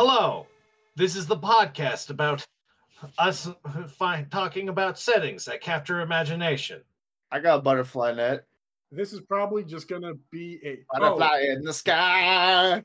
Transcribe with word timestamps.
Hello, 0.00 0.46
this 0.94 1.16
is 1.16 1.26
the 1.26 1.36
podcast 1.36 2.10
about 2.10 2.46
us 3.18 3.48
fi- 3.88 4.24
talking 4.30 4.68
about 4.68 4.96
settings 4.96 5.44
that 5.46 5.60
capture 5.60 6.02
imagination. 6.02 6.82
I 7.32 7.40
got 7.40 7.58
a 7.58 7.62
butterfly 7.62 8.12
net. 8.12 8.46
This 8.92 9.12
is 9.12 9.20
probably 9.22 9.64
just 9.64 9.88
gonna 9.88 10.12
be 10.30 10.60
a 10.64 10.78
oh, 10.94 11.00
Butterfly 11.00 11.46
in 11.50 11.64
the 11.64 11.72
sky. 11.72 12.84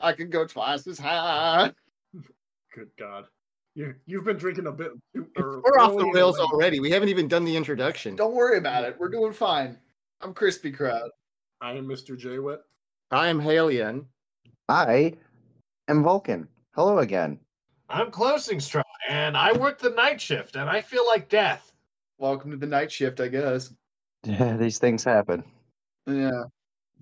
I 0.00 0.12
can 0.12 0.30
go 0.30 0.46
twice 0.46 0.86
as 0.86 0.96
high. 0.96 1.72
good 2.72 2.90
God, 3.00 3.24
you 3.74 3.96
you've 4.06 4.24
been 4.24 4.36
drinking 4.36 4.68
a 4.68 4.72
bit. 4.72 4.92
Too, 5.12 5.26
or 5.36 5.60
We're 5.60 5.80
off 5.80 5.98
the 5.98 6.08
rails 6.14 6.38
already. 6.38 6.78
We 6.78 6.92
haven't 6.92 7.08
even 7.08 7.26
done 7.26 7.44
the 7.44 7.56
introduction. 7.56 8.14
Don't 8.14 8.36
worry 8.36 8.58
about 8.58 8.84
it. 8.84 8.94
We're 8.96 9.10
doing 9.10 9.32
fine. 9.32 9.76
I'm 10.20 10.32
crispy 10.32 10.70
crowd. 10.70 11.10
I 11.60 11.72
am 11.72 11.88
Mr. 11.88 12.16
Jaywit. 12.16 12.58
I 13.10 13.26
am 13.26 13.40
Halion. 13.40 14.04
I 14.68 15.14
am 15.88 16.02
Vulcan. 16.02 16.48
Hello 16.74 16.98
again. 16.98 17.38
I'm 17.88 18.10
closing 18.10 18.60
straw, 18.60 18.82
and 19.08 19.36
I 19.36 19.52
work 19.52 19.78
the 19.78 19.90
night 19.90 20.20
shift, 20.20 20.56
and 20.56 20.68
I 20.68 20.80
feel 20.80 21.06
like 21.06 21.28
death. 21.28 21.72
Welcome 22.18 22.50
to 22.52 22.56
the 22.56 22.66
night 22.66 22.90
shift, 22.90 23.20
I 23.20 23.28
guess. 23.28 23.72
Yeah, 24.24 24.56
these 24.58 24.78
things 24.78 25.04
happen. 25.04 25.44
Yeah. 26.06 26.44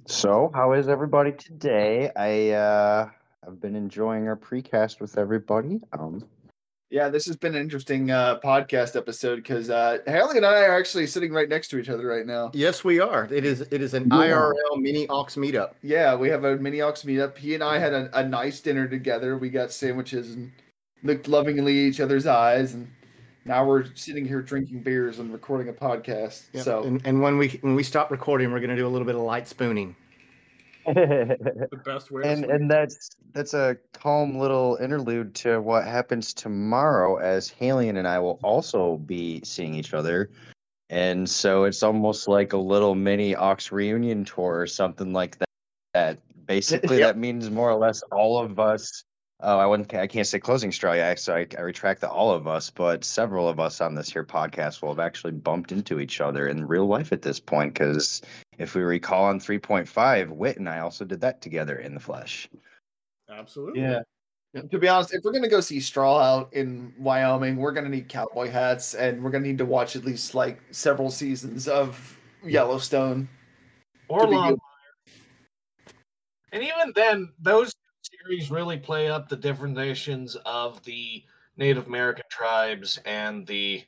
So, 0.08 0.50
how 0.54 0.72
is 0.72 0.88
everybody 0.88 1.32
today? 1.32 2.10
I 2.16 2.50
uh 2.50 3.10
I've 3.46 3.60
been 3.60 3.76
enjoying 3.76 4.26
our 4.26 4.36
precast 4.36 5.00
with 5.00 5.16
everybody. 5.16 5.80
Um 5.92 6.26
Yeah, 6.92 7.08
this 7.08 7.24
has 7.24 7.36
been 7.36 7.54
an 7.54 7.62
interesting 7.62 8.10
uh, 8.10 8.38
podcast 8.40 8.96
episode 8.96 9.36
because 9.36 9.70
uh, 9.70 9.96
Haley 10.06 10.36
and 10.36 10.44
I 10.44 10.60
are 10.64 10.78
actually 10.78 11.06
sitting 11.06 11.32
right 11.32 11.48
next 11.48 11.68
to 11.68 11.78
each 11.78 11.88
other 11.88 12.06
right 12.06 12.26
now. 12.26 12.50
Yes, 12.52 12.84
we 12.84 13.00
are. 13.00 13.26
It 13.32 13.46
is. 13.46 13.62
It 13.62 13.80
is 13.80 13.94
an 13.94 14.08
Yeah. 14.10 14.18
IRL 14.18 14.76
mini 14.76 15.06
Ox 15.08 15.36
meetup. 15.36 15.72
Yeah, 15.82 16.14
we 16.14 16.28
have 16.28 16.44
a 16.44 16.58
mini 16.58 16.82
Ox 16.82 17.04
meetup. 17.04 17.38
He 17.38 17.54
and 17.54 17.64
I 17.64 17.78
had 17.78 17.94
a, 17.94 18.10
a 18.18 18.22
nice 18.28 18.60
dinner 18.60 18.86
together. 18.86 19.38
We 19.38 19.48
got 19.48 19.72
sandwiches 19.72 20.32
and 20.34 20.52
looked 21.02 21.28
lovingly 21.28 21.86
at 21.86 21.88
each 21.88 22.00
other's 22.00 22.26
eyes, 22.26 22.74
and 22.74 22.90
now 23.46 23.64
we're 23.64 23.86
sitting 23.94 24.26
here 24.26 24.42
drinking 24.42 24.82
beers 24.82 25.18
and 25.18 25.32
recording 25.32 25.70
a 25.70 25.72
podcast. 25.72 26.42
Yeah. 26.52 26.60
So 26.60 26.82
and, 26.82 27.00
and 27.06 27.22
when 27.22 27.38
we 27.38 27.58
when 27.62 27.74
we 27.74 27.84
stop 27.84 28.10
recording, 28.10 28.52
we're 28.52 28.60
going 28.60 28.68
to 28.68 28.76
do 28.76 28.86
a 28.86 28.92
little 28.92 29.06
bit 29.06 29.14
of 29.14 29.22
light 29.22 29.48
spooning. 29.48 29.96
The 30.84 31.80
best 31.86 32.10
way. 32.10 32.22
to 32.22 32.28
and 32.50 32.70
that's 32.70 33.16
that's 33.32 33.54
a 33.54 33.76
calm 33.92 34.38
little 34.38 34.78
interlude 34.80 35.34
to 35.36 35.60
what 35.60 35.84
happens 35.84 36.34
tomorrow 36.34 37.16
as 37.16 37.50
Halion 37.50 37.98
and 37.98 38.06
I 38.06 38.18
will 38.18 38.38
also 38.42 38.98
be 38.98 39.40
seeing 39.44 39.74
each 39.74 39.94
other. 39.94 40.30
And 40.90 41.28
so 41.28 41.64
it's 41.64 41.82
almost 41.82 42.28
like 42.28 42.52
a 42.52 42.58
little 42.58 42.94
mini 42.94 43.34
Ox 43.34 43.72
reunion 43.72 44.24
tour 44.24 44.60
or 44.60 44.66
something 44.66 45.12
like 45.12 45.38
that. 45.38 45.48
That 45.94 46.18
basically 46.46 46.98
Yep. 46.98 47.14
that 47.14 47.18
means 47.18 47.50
more 47.50 47.70
or 47.70 47.76
less 47.76 48.02
all 48.12 48.38
of 48.38 48.58
us. 48.58 49.04
Oh, 49.40 49.58
I 49.58 49.66
wouldn't. 49.66 49.92
I 49.94 50.06
can't 50.06 50.26
say 50.26 50.38
closing 50.38 50.70
straw 50.70 50.94
so 51.16 51.34
I, 51.34 51.46
I 51.58 51.62
retract 51.62 52.00
the 52.00 52.08
all 52.08 52.30
of 52.30 52.46
us. 52.46 52.70
But 52.70 53.04
several 53.04 53.48
of 53.48 53.58
us 53.58 53.80
on 53.80 53.94
this 53.94 54.12
here 54.12 54.24
podcast 54.24 54.82
will 54.82 54.90
have 54.90 55.00
actually 55.00 55.32
bumped 55.32 55.72
into 55.72 55.98
each 55.98 56.20
other 56.20 56.46
in 56.48 56.66
real 56.66 56.86
life 56.86 57.12
at 57.12 57.22
this 57.22 57.40
point. 57.40 57.74
Because 57.74 58.22
if 58.58 58.74
we 58.74 58.82
recall 58.82 59.24
on 59.24 59.40
three 59.40 59.58
point 59.58 59.88
five, 59.88 60.30
Wit 60.30 60.58
and 60.58 60.68
I 60.68 60.78
also 60.78 61.04
did 61.04 61.20
that 61.22 61.42
together 61.42 61.76
in 61.76 61.94
the 61.94 62.00
flesh. 62.00 62.48
Absolutely. 63.32 63.80
yeah. 63.80 64.00
To 64.70 64.78
be 64.78 64.86
honest, 64.86 65.14
if 65.14 65.22
we're 65.24 65.32
gonna 65.32 65.48
go 65.48 65.60
see 65.60 65.80
Straw 65.80 66.18
out 66.18 66.52
in 66.52 66.92
Wyoming, 66.98 67.56
we're 67.56 67.72
gonna 67.72 67.88
need 67.88 68.08
cowboy 68.08 68.50
hats, 68.50 68.94
and 68.94 69.22
we're 69.22 69.30
gonna 69.30 69.46
need 69.46 69.58
to 69.58 69.64
watch 69.64 69.96
at 69.96 70.04
least 70.04 70.34
like 70.34 70.60
several 70.72 71.10
seasons 71.10 71.68
of 71.68 72.20
Yellowstone. 72.44 73.28
Or 74.08 74.20
To 74.20 74.26
be 74.26 74.34
long. 74.34 74.48
good. 74.50 74.60
And 76.52 76.62
even 76.62 76.92
then, 76.94 77.32
those 77.40 77.74
series 78.02 78.50
really 78.50 78.76
play 78.76 79.08
up 79.08 79.28
the 79.28 79.36
differentiations 79.36 80.36
of 80.44 80.82
the 80.84 81.24
Native 81.56 81.86
American 81.86 82.24
tribes 82.30 82.98
and 83.06 83.46
the, 83.46 83.82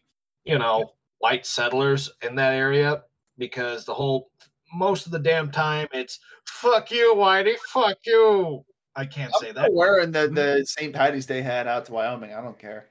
you 0.45 0.59
know, 0.59 0.93
white 1.19 1.45
settlers 1.45 2.11
in 2.23 2.35
that 2.37 2.55
area 2.55 3.03
because 3.39 3.85
the 3.85 3.95
whole 3.95 4.31
most 4.73 5.07
of 5.07 5.13
the 5.13 5.19
damn 5.19 5.51
time 5.51 5.87
it's 5.93 6.21
fuck 6.47 6.91
you, 6.91 7.15
Whitey, 7.17 7.57
fuck 7.69 7.99
you. 8.05 8.65
I 8.97 9.05
can't 9.06 9.32
say 9.41 9.49
I'm 9.49 9.55
that. 9.56 9.72
wearing 9.72 10.12
the 10.12 10.28
the 10.28 10.65
St. 10.66 10.94
Patty's 10.94 11.27
Day 11.27 11.43
hat 11.43 11.66
out 11.66 11.84
to 11.87 11.93
Wyoming. 11.93 12.32
I 12.32 12.41
don't 12.41 12.59
care. 12.59 12.87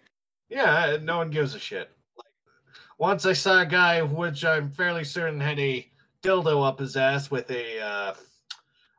Yeah, 0.49 0.97
no 1.01 1.17
one 1.17 1.29
gives 1.29 1.55
a 1.55 1.59
shit. 1.59 1.89
Like, 2.17 2.27
once 2.97 3.25
I 3.25 3.33
saw 3.33 3.61
a 3.61 3.65
guy, 3.65 4.01
which 4.01 4.43
I'm 4.45 4.69
fairly 4.69 5.03
certain 5.03 5.39
had 5.39 5.59
a 5.59 5.89
dildo 6.21 6.65
up 6.67 6.79
his 6.79 6.95
ass 6.97 7.31
with 7.31 7.49
a 7.51 7.79
uh, 7.81 8.13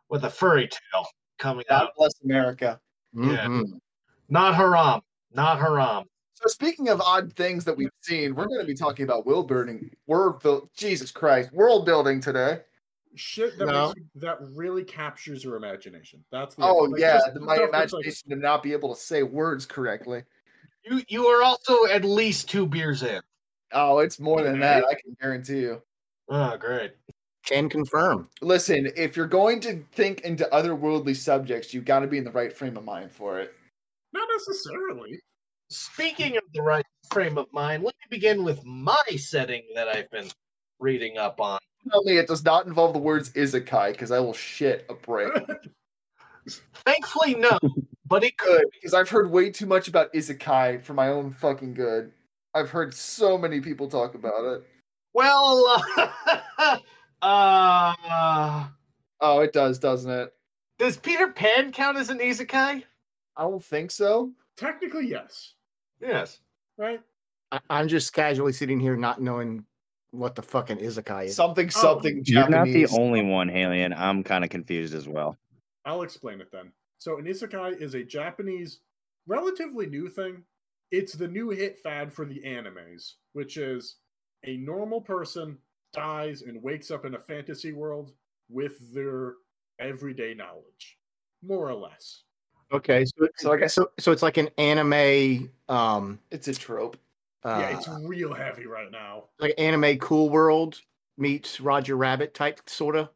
with 0.09 0.25
a 0.25 0.31
furry 0.31 0.69
tail 0.69 1.07
coming 1.39 1.65
God 1.69 1.83
out. 1.85 1.91
bless 1.97 2.13
America. 2.25 2.81
Yeah. 3.13 3.47
Mhm. 3.47 3.79
Not 4.29 4.55
haram. 4.55 5.01
Not 5.33 5.59
haram. 5.59 6.05
So 6.35 6.49
speaking 6.49 6.89
of 6.89 7.01
odd 7.01 7.33
things 7.35 7.65
that 7.65 7.77
we've 7.77 7.91
seen, 8.01 8.35
we're 8.35 8.47
going 8.47 8.61
to 8.61 8.67
be 8.67 8.75
talking 8.75 9.05
about 9.05 9.25
world 9.27 9.47
building. 9.49 9.91
World 10.07 10.43
build. 10.43 10.71
Jesus 10.77 11.11
Christ, 11.11 11.53
world 11.53 11.87
building 11.87 12.21
today. 12.21 12.61
Shit 13.17 13.59
that 13.59 13.67
No. 13.67 13.89
makes 13.89 14.01
you, 14.01 14.21
that 14.21 14.39
really 14.41 14.85
captures 14.85 15.45
your 15.45 15.57
imagination. 15.57 16.25
That's 16.33 16.55
the 16.55 16.65
Oh 16.65 16.77
like, 16.85 17.01
yeah, 17.01 17.15
just 17.19 17.35
the- 17.35 17.41
my 17.41 17.57
stuff 17.57 17.71
that's, 17.73 17.93
like, 17.93 18.05
imagination 18.05 18.31
to 18.31 18.37
not 18.37 18.63
be 18.63 18.73
able 18.73 18.95
to 18.95 19.01
say 19.01 19.23
words 19.23 19.67
correctly. 19.67 20.25
You 20.85 21.03
you 21.09 21.27
are 21.27 21.43
also 21.43 21.87
at 21.87 22.05
least 22.05 22.49
two 22.51 22.67
beers 22.67 23.03
in. 23.03 23.21
Oh, 23.73 23.99
it's 23.99 24.21
more 24.21 24.43
than 24.43 24.59
that. 24.61 24.85
I 24.85 24.95
can 24.95 25.17
guarantee 25.21 25.61
you. 25.61 25.83
Oh, 26.29 26.57
great. 26.57 26.93
Can 27.45 27.69
confirm. 27.69 28.29
Listen, 28.41 28.91
if 28.97 29.17
you're 29.17 29.27
going 29.27 29.61
to 29.61 29.83
think 29.93 30.23
into 30.23 30.45
otherworldly 30.53 31.15
subjects, 31.17 31.73
you've 31.75 31.85
got 31.85 32.01
to 32.01 32.07
be 32.07 32.19
in 32.19 32.25
the 32.25 32.31
right 32.33 32.53
frame 32.53 32.77
of 32.77 32.85
mind 32.85 33.13
for 33.13 33.39
it. 33.41 33.55
not 34.13 34.29
necessarily. 34.37 35.21
Speaking 35.71 36.37
of 36.37 36.43
the 36.55 36.63
right 36.63 36.85
frame 37.13 37.37
of 37.37 37.47
mind, 37.53 37.83
let 37.83 37.95
me 37.95 38.07
begin 38.11 38.45
with 38.45 38.65
my 38.65 39.03
setting 39.17 39.63
that 39.75 39.89
I've 39.89 40.11
been 40.11 40.31
reading 40.79 41.19
up 41.19 41.41
on. 41.41 41.59
Tell 41.91 42.03
me 42.05 42.17
it 42.17 42.27
does 42.27 42.45
not 42.45 42.67
involve 42.67 42.93
the 42.93 42.99
words 42.99 43.31
isekai 43.31 43.93
because 43.93 44.11
I 44.11 44.19
will 44.21 44.33
shit 44.33 44.87
a 44.89 44.95
brick. 44.95 45.33
Thankfully, 46.87 47.35
no, 47.37 47.59
but 48.07 48.23
it 48.25 48.37
could. 48.37 48.65
because 48.73 48.95
I've 48.95 49.09
heard 49.09 49.31
way 49.31 49.51
too 49.51 49.67
much 49.67 49.89
about 49.89 50.13
isekai 50.13 50.83
for 50.83 50.93
my 50.95 51.09
own 51.09 51.31
fucking 51.31 51.75
good. 51.75 52.13
I've 52.55 52.71
heard 52.71 52.95
so 52.95 53.37
many 53.39 53.61
people 53.61 53.89
talk 53.89 54.15
about 54.15 54.45
it. 54.45 54.63
Well, 55.15 55.83
uh, 55.99 56.79
uh, 57.23 58.67
Oh, 59.21 59.41
it 59.41 59.53
does, 59.53 59.79
doesn't 59.79 60.11
it? 60.11 60.33
does 60.79 60.97
Peter 60.97 61.29
Pan 61.29 61.73
count 61.73 61.97
as 61.97 62.11
an 62.11 62.19
isekai? 62.19 62.83
I 63.37 63.43
don't 63.43 63.65
think 63.65 63.91
so. 63.91 64.33
Technically, 64.57 65.09
yes. 65.09 65.55
Yes. 66.01 66.41
Right? 66.77 67.01
I, 67.53 67.61
I'm 67.71 67.89
just 67.89 68.13
casually 68.13 68.53
sitting 68.53 68.79
here 68.81 68.97
not 68.97 69.23
knowing 69.23 69.65
what 70.15 70.35
the 70.35 70.43
fucking 70.43 70.79
izakaya 70.79 71.27
is. 71.27 71.37
Something, 71.37 71.67
Oh, 71.67 71.81
something 71.81 72.23
You're 72.25 72.49
not 72.49 72.67
the 72.67 72.87
only 72.89 73.23
one, 73.23 73.49
Halion. 73.49 73.97
I'm 73.97 74.23
kind 74.23 74.45
of 74.45 74.51
confused 74.51 74.95
as 74.95 75.09
well. 75.09 75.37
I'll 75.85 76.03
explain 76.03 76.41
it 76.41 76.51
then. 76.53 76.73
So, 76.99 77.19
an 77.19 77.25
isekai 77.25 77.81
is 77.81 77.95
a 77.95 78.03
Japanese, 78.03 78.81
relatively 79.27 79.87
new 79.87 80.09
thing. 80.09 80.43
It's 80.91 81.13
the 81.13 81.29
new 81.29 81.51
hit 81.51 81.79
fad 81.79 82.13
for 82.13 82.25
the 82.25 82.41
animes, 82.47 83.15
which 83.33 83.57
is 83.57 83.97
a 84.45 84.57
normal 84.59 85.01
person 85.01 85.59
dies 85.93 86.43
and 86.43 86.63
wakes 86.63 86.91
up 86.91 87.05
in 87.05 87.15
a 87.15 87.21
fantasy 87.21 87.73
world 87.73 88.13
with 88.49 88.93
their 88.93 89.35
everyday 89.79 90.35
knowledge, 90.35 90.99
more 91.43 91.69
or 91.69 91.75
less. 91.75 92.23
Okay, 92.73 93.05
so 93.05 93.29
So 93.37 93.53
I 93.53 93.57
guess 93.57 93.75
so 93.75 93.91
so 93.99 94.13
it's 94.13 94.23
like 94.23 94.37
an 94.37 94.49
anime, 94.59 95.51
um, 95.69 96.19
it's 96.31 96.49
a 96.49 96.55
trope. 96.55 96.97
Uh, 97.45 97.59
yeah, 97.61 97.77
it's 97.77 97.89
real 98.05 98.33
heavy 98.33 98.67
right 98.67 98.91
now. 98.91 99.25
like 99.39 99.55
anime 99.59 99.99
Cool 99.99 100.31
World 100.31 100.81
meets 101.19 101.61
Roger 101.61 101.97
Rabbit 101.97 102.35
type 102.35 102.61
sort 102.69 102.97
of. 102.97 103.09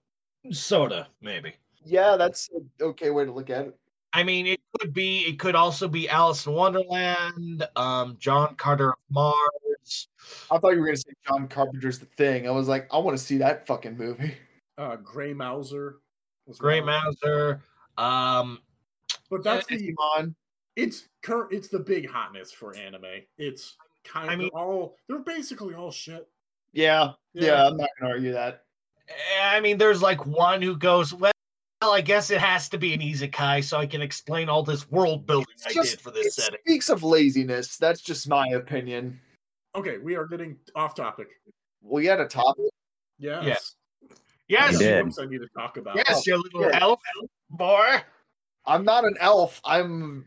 Soda, 0.53 1.09
maybe. 1.21 1.55
Yeah, 1.85 2.17
that's 2.17 2.49
an 2.55 2.69
okay 2.81 3.11
way 3.11 3.25
to 3.25 3.33
look 3.33 3.51
at 3.51 3.67
it. 3.67 3.77
I 4.13 4.23
mean, 4.23 4.47
it 4.47 4.61
could 4.79 4.93
be. 4.93 5.21
It 5.21 5.39
could 5.39 5.55
also 5.55 5.89
be 5.89 6.09
Alice 6.09 6.47
in 6.47 6.53
Wonderland, 6.55 7.67
um, 7.77 8.17
John 8.19 8.55
Carter 8.57 8.91
of 8.91 8.99
Mars. 9.11 10.09
I 10.51 10.59
thought 10.59 10.71
you 10.75 10.81
were 10.81 10.87
gonna 10.87 10.97
say 10.97 11.13
John 11.27 11.49
Carpenter's 11.49 11.99
The 11.99 12.07
Thing. 12.17 12.47
I 12.47 12.51
was 12.51 12.69
like, 12.69 12.87
I 12.93 12.99
want 12.99 13.17
to 13.17 13.23
see 13.23 13.39
that 13.39 13.67
fucking 13.67 13.97
movie. 13.97 14.35
Uh, 14.79 14.95
Gray 14.95 15.35
Mouser. 15.35 15.97
Gray. 16.57 16.81
Mouser. 16.81 17.61
Um, 17.97 18.61
But 19.29 19.43
that's 19.43 19.67
the 19.67 19.77
Pokemon. 19.93 20.37
it's 20.77 21.09
current 21.21 21.53
it's 21.53 21.67
the 21.67 21.81
big 21.81 22.09
hotness 22.09 22.53
for 22.53 22.77
anime. 22.77 23.05
It's 23.39 23.77
kind 24.09 24.31
I 24.31 24.33
of 24.35 24.39
mean- 24.39 24.51
all 24.55 24.97
they're 25.09 25.19
basically 25.21 25.75
all 25.75 25.91
shit. 25.91 26.29
Yeah, 26.73 27.13
yeah, 27.33 27.67
I'm 27.67 27.77
not 27.77 27.89
gonna 27.99 28.13
argue 28.13 28.33
that. 28.33 28.65
Eh, 29.09 29.13
I 29.43 29.61
mean, 29.61 29.79
there's 29.79 30.03
like 30.03 30.27
one 30.27 30.61
who 30.61 30.77
goes, 30.77 31.15
well, 31.15 31.33
I 31.81 32.01
guess 32.03 32.31
it 32.31 32.41
has 32.41 32.69
to 32.71 32.79
be 32.79 32.93
an 32.93 33.01
isekai, 33.01 33.65
so 33.65 33.79
I 33.79 33.87
can 33.87 34.03
explain 34.03 34.49
all 34.49 34.63
this 34.63 34.91
world 34.91 35.27
building 35.27 35.47
I 35.67 35.73
just- 35.73 35.93
did 35.93 36.01
for 36.01 36.11
this 36.11 36.27
it 36.27 36.33
setting. 36.43 36.61
speaks 36.67 36.89
of 36.91 37.03
laziness. 37.03 37.77
That's 37.79 38.01
just 38.03 38.29
my 38.29 38.47
opinion. 38.49 39.19
Okay, 39.75 39.99
we 39.99 40.15
are 40.17 40.27
getting 40.27 40.59
off 40.75 40.95
topic. 40.95 41.29
We 41.81 42.05
had 42.07 42.21
a 42.21 42.27
topic. 42.27 42.67
Yes. 43.19 43.45
Yes. 43.47 43.75
You 44.03 44.57
Yes, 44.59 44.79
did. 44.79 45.05
Books 45.05 45.19
I 45.19 45.27
need 45.27 45.39
to 45.41 45.49
talk 45.57 45.77
about. 45.77 45.97
yes, 45.97 46.27
your 46.27 46.39
little 46.39 46.63
yeah. 46.63 46.79
elf 46.81 47.01
boy. 47.51 47.99
I'm 48.67 48.85
not 48.85 49.05
an 49.05 49.15
elf. 49.21 49.61
I'm 49.65 50.27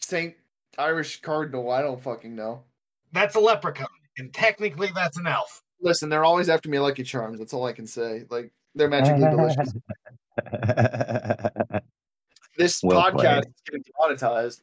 Saint 0.00 0.34
Irish 0.78 1.20
Cardinal. 1.20 1.70
I 1.70 1.82
don't 1.82 2.00
fucking 2.02 2.34
know. 2.34 2.62
That's 3.12 3.34
a 3.34 3.40
leprechaun, 3.40 3.88
and 4.18 4.32
technically 4.32 4.90
that's 4.94 5.16
an 5.18 5.26
elf. 5.26 5.62
Listen, 5.80 6.08
they're 6.08 6.24
always 6.24 6.48
after 6.48 6.68
me 6.68 6.78
Lucky 6.78 7.02
Charms. 7.02 7.38
That's 7.38 7.52
all 7.54 7.64
I 7.66 7.72
can 7.72 7.86
say. 7.86 8.24
Like 8.30 8.52
they're 8.74 8.88
magically 8.88 9.28
delicious. 9.30 9.72
This 12.56 12.82
Well 12.82 13.00
podcast 13.00 13.14
played. 13.20 13.44
is 13.46 13.52
getting 13.66 13.82
demonetized. 13.98 14.62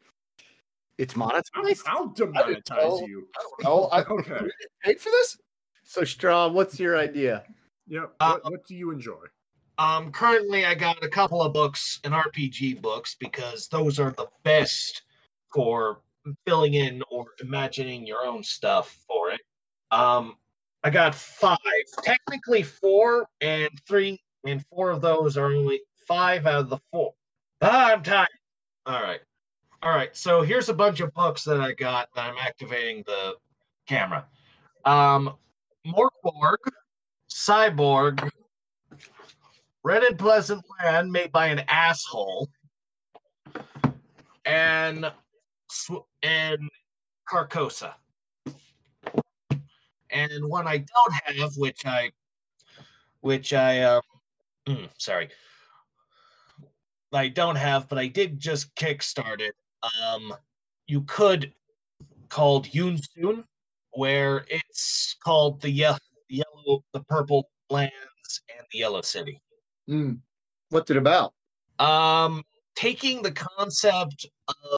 It's 0.98 1.14
monetized. 1.14 1.82
I'll 1.88 2.10
I 2.10 2.14
didn't 2.14 2.34
know. 2.34 2.42
demonetize 2.44 3.08
you. 3.08 3.28
I 3.38 3.42
don't 3.44 3.64
know. 3.64 3.84
I 3.92 4.02
Okay. 4.10 4.38
we 4.42 4.52
didn't 4.86 5.00
for 5.00 5.10
this. 5.10 5.38
So 5.84 6.04
Straw, 6.04 6.48
what's 6.50 6.80
your 6.80 6.98
idea? 6.98 7.44
Yep. 7.88 8.14
Uh, 8.20 8.38
what, 8.44 8.52
what 8.52 8.66
do 8.68 8.76
you 8.76 8.92
enjoy? 8.92 9.24
Um, 9.78 10.12
currently, 10.12 10.66
I 10.66 10.74
got 10.76 11.04
a 11.04 11.08
couple 11.08 11.42
of 11.42 11.54
books 11.54 12.00
and 12.04 12.14
RPG 12.14 12.82
books 12.82 13.16
because 13.20 13.68
those 13.68 14.00
are 14.00 14.12
the 14.12 14.28
best 14.44 15.04
for 15.54 16.02
filling 16.46 16.74
in 16.74 17.04
or 17.12 17.26
imagining 17.40 18.06
your 18.06 18.26
own 18.26 18.44
stuff 18.44 18.98
for 19.08 19.32
it. 19.32 19.42
Um, 19.92 20.36
I 20.84 20.90
got 20.90 21.16
five, 21.16 21.58
technically 22.04 22.64
four, 22.64 23.28
and 23.42 23.70
three, 23.88 24.22
and 24.46 24.64
four 24.68 24.92
of 24.92 25.02
those 25.02 25.38
are 25.38 25.48
only 25.48 25.82
five 26.08 26.46
out 26.46 26.62
of 26.62 26.70
the 26.70 26.80
four. 26.92 27.14
Ah, 27.62 27.92
I'm 27.92 28.04
tired. 28.04 28.28
All 28.86 29.02
right, 29.02 29.20
all 29.82 29.92
right. 29.92 30.16
So 30.16 30.42
here's 30.42 30.70
a 30.70 30.74
bunch 30.74 31.00
of 31.00 31.14
books 31.14 31.44
that 31.44 31.60
I 31.60 31.74
got 31.74 32.10
that 32.16 32.30
I'm 32.30 32.38
activating 32.40 33.04
the 33.06 33.36
camera. 33.88 34.26
Um, 34.86 35.36
Morkborg, 35.86 36.58
Cyborg, 37.30 38.30
Red 39.84 40.04
and 40.04 40.18
Pleasant 40.18 40.64
Land 40.84 41.12
made 41.12 41.32
by 41.32 41.48
an 41.48 41.64
asshole, 41.68 42.50
and 44.46 45.12
and 46.24 46.70
Carcosa, 47.30 47.94
and 50.10 50.48
one 50.48 50.68
I 50.68 50.78
don't 50.78 51.38
have, 51.40 51.56
which 51.58 51.86
I, 51.86 52.12
which 53.22 53.54
I, 53.54 53.82
uh, 53.82 54.02
mm, 54.68 54.90
sorry, 54.98 55.30
I 57.14 57.28
don't 57.30 57.56
have, 57.56 57.88
but 57.90 57.98
I 57.98 58.08
did 58.08 58.40
just 58.40 58.74
kickstart 58.76 59.40
it. 59.40 59.56
Um, 60.04 60.34
you 60.88 61.02
could 61.02 61.54
called 62.30 62.68
Yoon-Suin, 62.68 63.44
where 63.92 64.46
it's 64.50 65.16
called 65.24 65.62
the 65.62 65.70
ye- 65.70 65.98
yellow, 66.30 66.84
the 66.94 67.04
purple 67.08 67.50
lands, 67.70 67.94
and 68.56 68.66
the 68.72 68.80
yellow 68.80 69.02
city. 69.02 69.42
Mm. 69.90 70.20
What's 70.70 70.92
it 70.92 70.98
about? 70.98 71.34
Um, 71.80 72.44
taking 72.76 73.22
the 73.22 73.32
concept 73.32 74.26
of, 74.48 74.78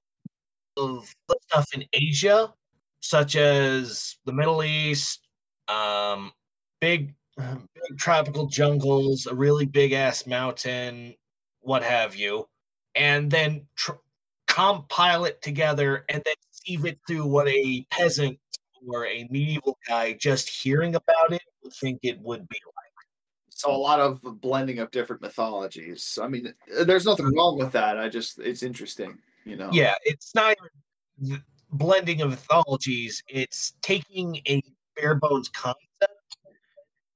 of 0.79 1.13
stuff 1.49 1.67
in 1.73 1.83
Asia, 1.93 2.53
such 3.01 3.35
as 3.35 4.17
the 4.25 4.33
Middle 4.33 4.63
East, 4.63 5.27
um, 5.67 6.31
big, 6.81 7.13
big 7.37 7.97
tropical 7.97 8.47
jungles, 8.47 9.25
a 9.25 9.35
really 9.35 9.65
big 9.65 9.93
ass 9.93 10.25
mountain, 10.25 11.13
what 11.61 11.83
have 11.83 12.15
you, 12.15 12.47
and 12.95 13.29
then 13.29 13.65
tr- 13.75 13.91
compile 14.47 15.25
it 15.25 15.41
together 15.41 16.05
and 16.09 16.21
then 16.25 16.35
sieve 16.51 16.85
it 16.85 16.99
through 17.07 17.25
what 17.25 17.47
a 17.47 17.85
peasant 17.91 18.37
or 18.87 19.05
a 19.05 19.27
medieval 19.29 19.77
guy 19.87 20.13
just 20.13 20.49
hearing 20.49 20.95
about 20.95 21.31
it 21.31 21.41
would 21.63 21.73
think 21.73 21.99
it 22.03 22.19
would 22.21 22.47
be 22.49 22.57
like. 22.65 22.73
So 23.49 23.71
a 23.71 23.75
lot 23.75 23.99
of 23.99 24.21
blending 24.41 24.79
of 24.79 24.89
different 24.91 25.21
mythologies. 25.21 26.17
I 26.21 26.27
mean, 26.27 26.53
there's 26.85 27.05
nothing 27.05 27.33
wrong 27.35 27.57
with 27.57 27.73
that. 27.73 27.97
I 27.97 28.07
just 28.07 28.39
it's 28.39 28.63
interesting, 28.63 29.17
you 29.45 29.55
know. 29.55 29.69
Yeah, 29.71 29.95
it's 30.03 30.33
not 30.35 30.55
even 30.57 31.29
th- 31.29 31.41
blending 31.71 32.21
of 32.21 32.31
mythologies. 32.31 33.23
It's 33.27 33.73
taking 33.81 34.41
a 34.47 34.61
bare 34.95 35.15
bones 35.15 35.49
concept 35.49 36.37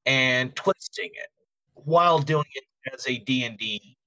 and 0.06 0.56
twisting 0.56 1.10
it 1.14 1.30
while 1.76 2.20
doing 2.20 2.46
it 2.54 2.64
as 2.94 3.08
a 3.08 3.18
D&D 3.20 3.98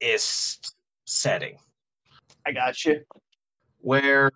is 0.00 0.58
setting 1.06 1.56
I 2.46 2.52
got 2.52 2.84
you. 2.84 3.00
where 3.80 4.30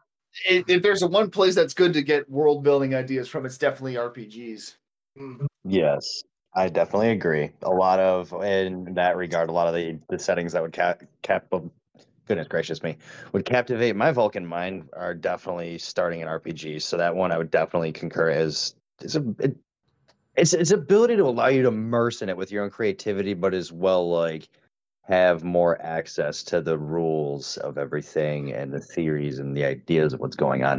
If, 0.49 0.69
if 0.69 0.83
there's 0.83 1.03
a 1.03 1.07
one 1.07 1.31
place 1.31 1.55
that's 1.55 1.75
good 1.75 1.93
to 1.95 2.03
get 2.03 2.29
world 2.29 2.63
building 2.65 2.95
ideas 2.95 3.29
from, 3.29 3.47
it's 3.47 3.59
definitely 3.59 3.95
RPGs. 3.95 4.77
Hmm. 5.17 5.47
Yes, 5.65 6.23
I 6.55 6.69
definitely 6.69 7.11
agree. 7.11 7.51
A 7.63 7.71
lot 7.71 8.01
of, 8.01 8.33
in 8.43 8.95
that 8.95 9.17
regard, 9.17 9.49
a 9.49 9.53
lot 9.53 9.69
of 9.69 9.75
the, 9.75 9.99
the 10.09 10.19
settings 10.19 10.53
that 10.53 10.63
would 10.63 10.73
cap, 10.73 11.03
cap, 11.23 11.47
goodness 12.31 12.47
gracious 12.47 12.81
me, 12.85 12.97
would 13.33 13.45
captivate 13.45 13.97
my 13.97 14.13
Vulcan 14.13 14.47
mind 14.47 14.89
are 14.93 15.15
definitely 15.15 15.79
starting 15.79 16.21
in 16.21 16.29
RPGs. 16.29 16.83
So 16.83 16.97
that 16.97 17.17
one 17.17 17.33
I 17.33 17.39
would 17.39 17.51
definitely 17.51 17.91
concur 17.91 18.31
as 18.31 18.77
it's 19.01 19.17
a 19.17 19.35
it, 19.41 19.57
it's 20.37 20.53
its 20.53 20.71
ability 20.71 21.17
to 21.17 21.25
allow 21.25 21.49
you 21.49 21.63
to 21.63 21.69
immerse 21.69 22.23
in 22.23 22.29
it 22.29 22.37
with 22.37 22.53
your 22.53 22.63
own 22.63 22.71
creativity, 22.71 23.35
but 23.35 23.53
as 23.53 23.73
well 23.73 24.09
like 24.09 24.49
have 25.03 25.43
more 25.43 25.83
access 25.83 26.45
to 26.45 26.61
the 26.61 26.79
rules 26.79 27.57
of 27.57 27.79
everything 27.79 28.53
and 28.53 28.73
the 28.73 28.79
theories 28.79 29.41
and 29.41 29.57
the 29.57 29.65
ideas 29.65 30.13
of 30.13 30.21
what's 30.21 30.37
going 30.37 30.63
on 30.63 30.79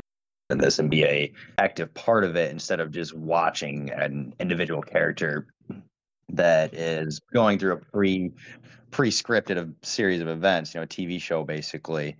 in 0.51 0.57
this 0.57 0.79
and 0.79 0.89
be 0.89 1.03
a 1.03 1.33
active 1.57 1.93
part 1.93 2.23
of 2.23 2.37
it 2.37 2.49
instead 2.49 2.79
of 2.79 2.91
just 2.91 3.13
watching 3.13 3.89
an 3.91 4.33
individual 4.39 4.81
character 4.81 5.47
that 6.35 6.73
is 6.73 7.19
going 7.33 7.59
through 7.59 7.73
a 7.73 7.77
pre 7.77 8.31
pre-scripted 8.91 9.57
a 9.57 9.85
series 9.85 10.19
of 10.19 10.27
events 10.27 10.73
you 10.73 10.79
know 10.79 10.83
a 10.83 10.87
tv 10.87 11.19
show 11.19 11.43
basically 11.43 12.15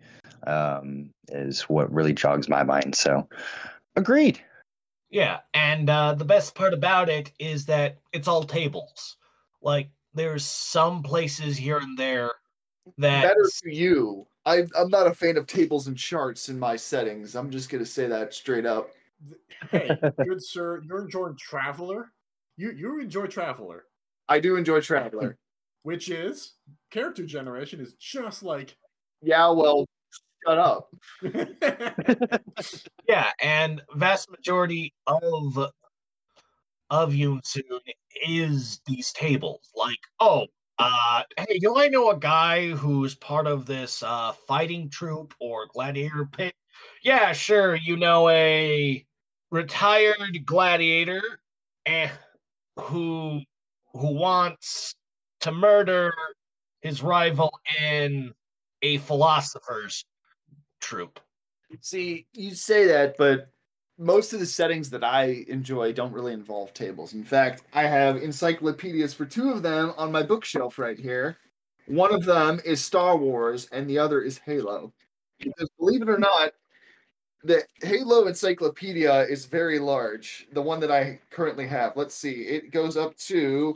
um, 0.47 1.09
is 1.29 1.63
what 1.63 1.91
really 1.91 2.13
jogs 2.13 2.47
my 2.47 2.63
mind 2.63 2.95
so 2.95 3.27
agreed 3.95 4.41
yeah, 5.11 5.39
and 5.53 5.89
uh, 5.89 6.13
the 6.13 6.25
best 6.25 6.55
part 6.55 6.73
about 6.73 7.09
it 7.09 7.31
is 7.37 7.65
that 7.65 7.97
it's 8.13 8.29
all 8.29 8.43
tables. 8.43 9.17
Like 9.61 9.89
there's 10.13 10.45
some 10.45 11.03
places 11.03 11.57
here 11.57 11.77
and 11.77 11.97
there 11.97 12.31
that 12.97 13.23
Better 13.23 13.49
to 13.63 13.75
you. 13.75 14.25
I, 14.45 14.63
I'm 14.75 14.89
not 14.89 15.07
a 15.07 15.13
fan 15.13 15.37
of 15.37 15.45
tables 15.45 15.87
and 15.87 15.97
charts 15.97 16.49
in 16.49 16.57
my 16.57 16.77
settings. 16.77 17.35
I'm 17.35 17.51
just 17.51 17.69
gonna 17.69 17.85
say 17.85 18.07
that 18.07 18.33
straight 18.33 18.65
up. 18.65 18.89
Hey, 19.69 19.91
good 20.23 20.41
sir, 20.43 20.81
you're 20.87 21.03
enjoying 21.03 21.35
Traveler. 21.35 22.13
You 22.55 22.71
you 22.71 22.99
enjoy 23.01 23.27
Traveler, 23.27 23.83
I 24.29 24.39
do 24.39 24.55
enjoy 24.55 24.81
Traveler. 24.81 25.37
which 25.83 26.09
is 26.09 26.53
character 26.91 27.25
generation 27.25 27.79
is 27.79 27.93
just 27.93 28.43
like. 28.43 28.77
yeah, 29.21 29.49
well, 29.49 29.85
shut 30.47 30.57
up. 30.57 30.89
Yeah, 33.07 33.29
and 33.41 33.81
vast 33.95 34.29
majority 34.31 34.93
of 35.07 35.57
of 36.89 37.11
Yoon-Suin 37.13 37.79
is 38.27 38.81
these 38.85 39.11
tables. 39.13 39.69
Like, 39.75 39.97
oh, 40.19 40.45
uh, 40.77 41.23
hey, 41.37 41.59
do 41.59 41.77
I 41.77 41.87
know 41.87 42.09
a 42.11 42.17
guy 42.19 42.69
who's 42.69 43.15
part 43.15 43.47
of 43.47 43.65
this 43.65 44.03
uh 44.03 44.33
fighting 44.47 44.89
troop 44.89 45.33
or 45.39 45.67
gladiator 45.73 46.25
pit? 46.25 46.53
Yeah, 47.03 47.33
sure. 47.33 47.75
You 47.75 47.97
know 47.97 48.29
a 48.29 49.05
retired 49.51 50.45
gladiator 50.45 51.21
eh, 51.85 52.09
who 52.79 53.41
who 53.93 54.13
wants 54.13 54.95
to 55.41 55.51
murder 55.51 56.13
his 56.81 57.03
rival 57.03 57.51
in 57.81 58.33
a 58.81 58.97
philosopher's 58.99 60.05
troop. 60.79 61.19
See, 61.81 62.27
you 62.33 62.53
say 62.55 62.85
that, 62.87 63.15
but 63.17 63.49
most 63.97 64.33
of 64.33 64.39
the 64.39 64.45
settings 64.45 64.89
that 64.89 65.03
I 65.03 65.45
enjoy 65.47 65.93
don't 65.93 66.11
really 66.11 66.33
involve 66.33 66.73
tables. 66.73 67.13
In 67.13 67.23
fact, 67.23 67.63
I 67.73 67.83
have 67.83 68.17
encyclopedias 68.17 69.13
for 69.13 69.25
two 69.25 69.51
of 69.51 69.61
them 69.61 69.93
on 69.95 70.11
my 70.11 70.23
bookshelf 70.23 70.79
right 70.79 70.97
here. 70.97 71.37
One 71.85 72.13
of 72.13 72.25
them 72.25 72.59
is 72.65 72.83
Star 72.83 73.15
Wars, 73.15 73.67
and 73.71 73.89
the 73.89 73.99
other 73.99 74.21
is 74.21 74.39
Halo. 74.39 74.93
Because 75.39 75.69
believe 75.79 76.01
it 76.01 76.09
or 76.09 76.17
not, 76.17 76.51
the 77.43 77.63
Halo 77.81 78.27
encyclopedia 78.27 79.23
is 79.23 79.45
very 79.45 79.79
large. 79.79 80.47
The 80.53 80.61
one 80.61 80.79
that 80.81 80.91
I 80.91 81.19
currently 81.29 81.67
have. 81.67 81.97
Let's 81.97 82.15
see, 82.15 82.43
it 82.43 82.71
goes 82.71 82.95
up 82.97 83.17
to 83.17 83.75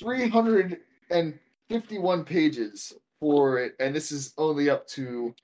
351 0.00 2.24
pages 2.24 2.92
for 3.18 3.58
it, 3.58 3.74
and 3.80 3.94
this 3.94 4.12
is 4.12 4.32
only 4.38 4.70
up 4.70 4.86
to 4.88 5.34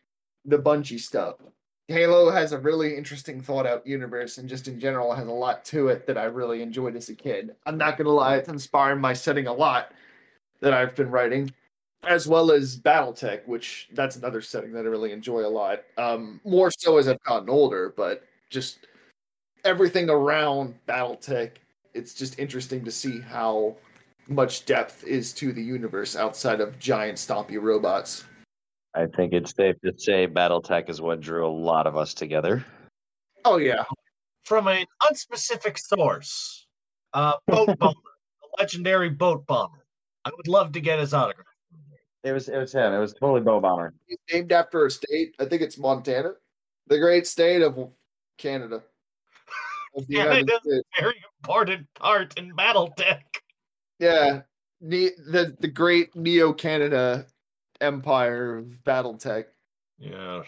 the 0.44 0.58
Bungie 0.58 1.00
stuff. 1.00 1.37
Halo 1.88 2.30
has 2.30 2.52
a 2.52 2.58
really 2.58 2.96
interesting 2.96 3.40
thought 3.40 3.66
out 3.66 3.87
universe 3.87 4.38
and 4.38 4.49
just 4.49 4.66
in 4.66 4.80
general 4.80 5.14
has 5.14 5.28
a 5.28 5.32
lot 5.32 5.64
to 5.66 5.87
it 5.88 6.04
that 6.06 6.18
I 6.18 6.25
really 6.25 6.61
enjoyed 6.61 6.96
as 6.96 7.11
a 7.11 7.14
kid. 7.14 7.54
I'm 7.64 7.78
not 7.78 7.96
gonna 7.96 8.11
lie, 8.11 8.35
it's 8.37 8.49
inspired 8.49 8.96
my 8.96 9.12
setting 9.12 9.46
a 9.46 9.52
lot 9.52 9.92
that 10.61 10.73
I've 10.73 10.96
been 10.96 11.11
writing, 11.11 11.52
as 12.06 12.26
well 12.28 12.50
as 12.50 12.78
Battletech, 12.78 13.46
which 13.46 13.88
that's 13.92 14.16
another 14.16 14.40
setting 14.40 14.72
that 14.72 14.84
I 14.84 14.88
really 14.88 15.12
enjoy 15.12 15.40
a 15.40 15.48
lot. 15.48 15.82
Um, 15.96 16.40
more 16.44 16.70
so 16.70 16.98
as 16.98 17.08
I've 17.08 17.22
gotten 17.22 17.48
older, 17.48 17.92
but 17.96 18.25
just 18.50 18.86
everything 19.64 20.08
around 20.08 20.75
Battletech, 20.86 21.52
it's 21.94 22.14
just 22.14 22.38
interesting 22.38 22.84
to 22.84 22.90
see 22.90 23.20
how 23.20 23.76
much 24.28 24.66
depth 24.66 25.04
is 25.04 25.32
to 25.34 25.52
the 25.52 25.62
universe 25.62 26.16
outside 26.16 26.60
of 26.60 26.78
giant 26.78 27.18
stompy 27.18 27.60
robots. 27.60 28.25
I 28.94 29.06
think 29.06 29.32
it's 29.32 29.54
safe 29.54 29.76
to 29.84 29.92
say 29.96 30.26
BattleTech 30.26 30.88
is 30.88 31.00
what 31.00 31.20
drew 31.20 31.46
a 31.46 31.50
lot 31.50 31.86
of 31.86 31.96
us 31.96 32.14
together. 32.14 32.64
Oh 33.44 33.58
yeah. 33.58 33.84
From 34.44 34.68
an 34.68 34.86
unspecific 35.02 35.78
source, 35.78 36.66
uh, 37.12 37.34
Boat 37.46 37.66
Bomber, 37.78 37.94
the 38.40 38.48
legendary 38.58 39.10
Boat 39.10 39.46
Bomber. 39.46 39.84
I 40.25 40.30
would 40.36 40.48
love 40.48 40.72
to 40.72 40.80
get 40.80 40.98
his 40.98 41.12
autograph. 41.12 41.46
It 42.26 42.33
was 42.33 42.49
it 42.49 42.59
was 42.59 42.73
him. 42.73 42.92
It 42.92 42.99
was 42.99 43.14
totally 43.14 43.40
Bow 43.40 43.61
Bomber. 43.61 43.95
He's 44.06 44.18
named 44.33 44.50
after 44.50 44.85
a 44.85 44.90
state. 44.90 45.37
I 45.38 45.45
think 45.45 45.62
it's 45.62 45.78
Montana, 45.78 46.33
the 46.88 46.99
great 46.99 47.25
state 47.25 47.62
of 47.62 47.95
Canada. 48.37 48.83
Of 49.95 50.09
the 50.09 50.14
United 50.14 50.49
Canada's 50.49 50.83
a 50.99 51.00
very 51.00 51.23
important 51.40 51.87
part 51.95 52.37
in 52.37 52.52
BattleTech. 52.56 53.21
Yeah, 54.00 54.40
the 54.80 55.12
the 55.30 55.56
the 55.61 55.68
great 55.68 56.16
Neo 56.16 56.52
Canada 56.52 57.26
empire 57.80 58.56
of 58.56 58.66
BattleTech. 58.85 59.45
Yeah. 60.00 60.42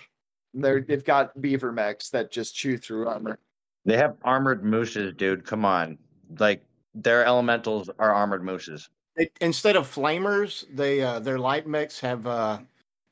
They're 0.54 0.80
they've 0.80 1.04
got 1.04 1.40
beaver 1.40 1.70
mechs 1.70 2.11
that 2.11 2.32
just 2.32 2.56
chew 2.56 2.76
through 2.76 3.06
armor. 3.06 3.38
They 3.85 3.97
have 3.97 4.16
armored 4.25 4.64
mooses, 4.64 5.14
dude. 5.14 5.47
Come 5.47 5.64
on. 5.64 5.97
Like 6.40 6.64
their 6.92 7.25
elementals 7.25 7.88
are 8.00 8.12
armored 8.12 8.42
mooses. 8.44 8.90
They, 9.18 9.30
instead 9.40 9.75
of 9.76 9.92
flamers, 9.92 10.64
they 10.72 11.02
uh, 11.02 11.18
their 11.18 11.38
light 11.38 11.66
mechs 11.66 11.98
have 12.00 12.26
uh, 12.26 12.60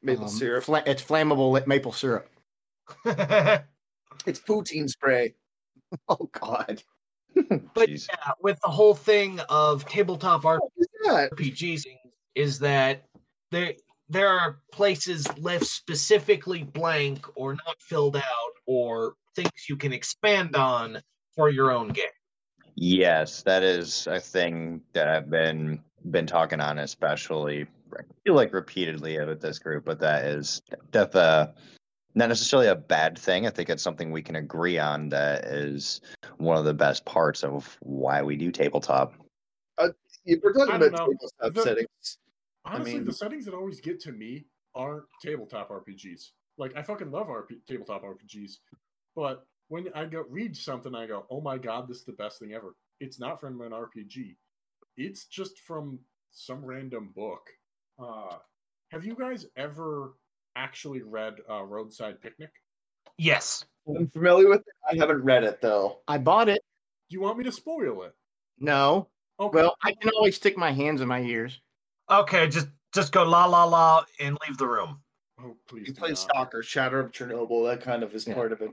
Maple 0.03 0.25
um, 0.25 0.31
syrup. 0.31 0.65
fla- 0.65 0.85
it's 0.87 1.03
flammable 1.03 1.67
maple 1.67 1.93
syrup. 1.93 2.31
It's 4.25 4.41
poutine 4.41 4.89
spray. 4.89 5.35
Oh 6.09 6.29
God! 6.33 6.83
But 7.75 7.89
Jeez. 7.89 8.09
yeah, 8.09 8.33
with 8.43 8.59
the 8.61 8.69
whole 8.69 8.95
thing 8.95 9.39
of 9.49 9.87
tabletop 9.87 10.43
What 10.43 10.61
is 10.77 10.89
that? 11.05 11.31
RPGs, 11.31 11.85
is 12.35 12.59
that 12.59 13.05
there 13.53 13.75
there 14.09 14.29
are 14.29 14.59
places 14.73 15.27
left 15.39 15.65
specifically 15.67 16.65
blank 16.65 17.25
or 17.37 17.55
not 17.55 17.77
filled 17.79 18.17
out, 18.17 18.53
or 18.67 19.15
things 19.37 19.69
you 19.69 19.77
can 19.77 19.93
expand 19.93 20.57
on 20.57 21.01
for 21.37 21.51
your 21.51 21.71
own 21.71 21.89
game. 21.89 22.07
Yes, 22.75 23.43
that 23.45 23.63
is 23.63 24.09
a 24.09 24.19
thing 24.19 24.83
that 24.93 25.09
I've 25.09 25.31
been 25.31 25.81
been 26.11 26.27
talking 26.27 26.61
on, 26.61 26.79
especially 26.79 27.67
I 27.97 28.03
feel 28.25 28.35
like 28.35 28.53
repeatedly 28.53 29.19
with 29.25 29.41
this 29.41 29.59
group. 29.59 29.85
But 29.85 30.01
that 30.01 30.25
is 30.25 30.61
that's 30.93 31.15
uh, 31.15 31.53
not 32.15 32.29
necessarily 32.29 32.69
a 32.69 32.75
bad 32.75 33.19
thing. 33.19 33.47
I 33.47 33.51
think 33.51 33.69
it's 33.71 33.83
something 33.83 34.11
we 34.11 34.23
can 34.23 34.37
agree 34.37 34.79
on. 34.79 35.09
That 35.09 35.45
is 35.45 36.01
one 36.39 36.57
of 36.57 36.65
the 36.65 36.75
best 36.75 37.05
parts 37.05 37.45
of 37.45 37.77
why 37.81 38.23
we 38.23 38.37
do 38.37 38.51
tabletop. 38.51 39.15
You 40.25 40.41
We're 40.43 40.53
talking 40.55 40.75
about 40.75 40.93
know. 40.93 41.07
tabletop 41.13 41.55
The- 41.55 41.63
settings. 41.63 42.19
Honestly, 42.65 42.95
mean- 42.95 43.05
the 43.05 43.13
settings 43.13 43.45
that 43.45 43.55
always 43.55 43.81
get 43.81 44.01
to 44.01 44.13
me 44.13 44.47
aren't 44.75 45.05
tabletop 45.23 45.71
RPGs. 45.71 46.33
Like 46.59 46.77
I 46.77 46.83
fucking 46.83 47.11
love 47.11 47.29
RP- 47.29 47.65
tabletop 47.69 48.03
RPGs, 48.03 48.59
but 49.15 49.47
when 49.69 49.89
I 49.95 50.05
go 50.07 50.25
read 50.29 50.57
something, 50.57 50.95
I 50.95 51.07
go, 51.07 51.27
"Oh 51.31 51.41
my 51.41 51.59
god, 51.59 51.87
this 51.89 51.99
is 51.99 52.05
the 52.05 52.13
best 52.13 52.39
thing 52.39 52.53
ever." 52.55 52.75
It's 52.99 53.21
not 53.21 53.39
from 53.41 53.61
an 53.61 53.73
RPG. 53.73 54.37
It's 54.97 55.27
just 55.27 55.59
from 55.61 55.99
some 56.31 56.65
random 56.65 57.13
book. 57.15 57.49
Uh, 57.99 58.37
have 58.91 59.05
you 59.05 59.15
guys 59.15 59.47
ever 59.57 60.15
actually 60.55 61.03
read 61.03 61.37
uh, 61.51 61.63
Roadside 61.63 62.21
Picnic? 62.21 62.51
Yes. 63.19 63.65
I'm 63.89 64.09
familiar 64.09 64.49
with 64.49 64.61
it. 64.61 64.75
I 64.91 64.97
haven't 64.97 65.23
read 65.23 65.45
it 65.45 65.61
though. 65.61 65.99
I 66.09 66.19
bought 66.19 66.49
it. 66.49 66.61
Do 67.09 67.15
you 67.15 67.21
want 67.21 67.39
me 67.39 67.45
to 67.45 67.53
spoil 67.53 68.03
it? 68.03 68.15
No. 68.59 69.09
Okay. 69.39 69.55
Well, 69.61 69.77
I 69.85 69.93
can 69.93 70.11
always 70.17 70.37
stick 70.37 70.57
my 70.57 70.73
hands 70.73 71.01
in 71.01 71.09
my 71.09 71.21
ears. 71.21 71.61
Okay, 72.11 72.49
just 72.49 72.69
just 72.95 73.13
go 73.13 73.23
la 73.25 73.45
la 73.45 73.65
la 73.65 74.05
and 74.21 74.37
leave 74.47 74.57
the 74.59 74.67
room. 74.67 75.01
oh, 75.41 75.57
please. 75.69 75.89
You 75.89 75.95
play 75.95 76.11
not. 76.11 76.19
Stalker, 76.19 76.63
Shadow 76.63 77.01
of 77.01 77.13
Chernobyl. 77.13 77.69
That 77.69 77.83
kind 77.83 78.03
of 78.03 78.15
is 78.15 78.27
Yeah. 78.27 78.35
part 78.35 78.53
of 78.53 78.61
it. 78.63 78.71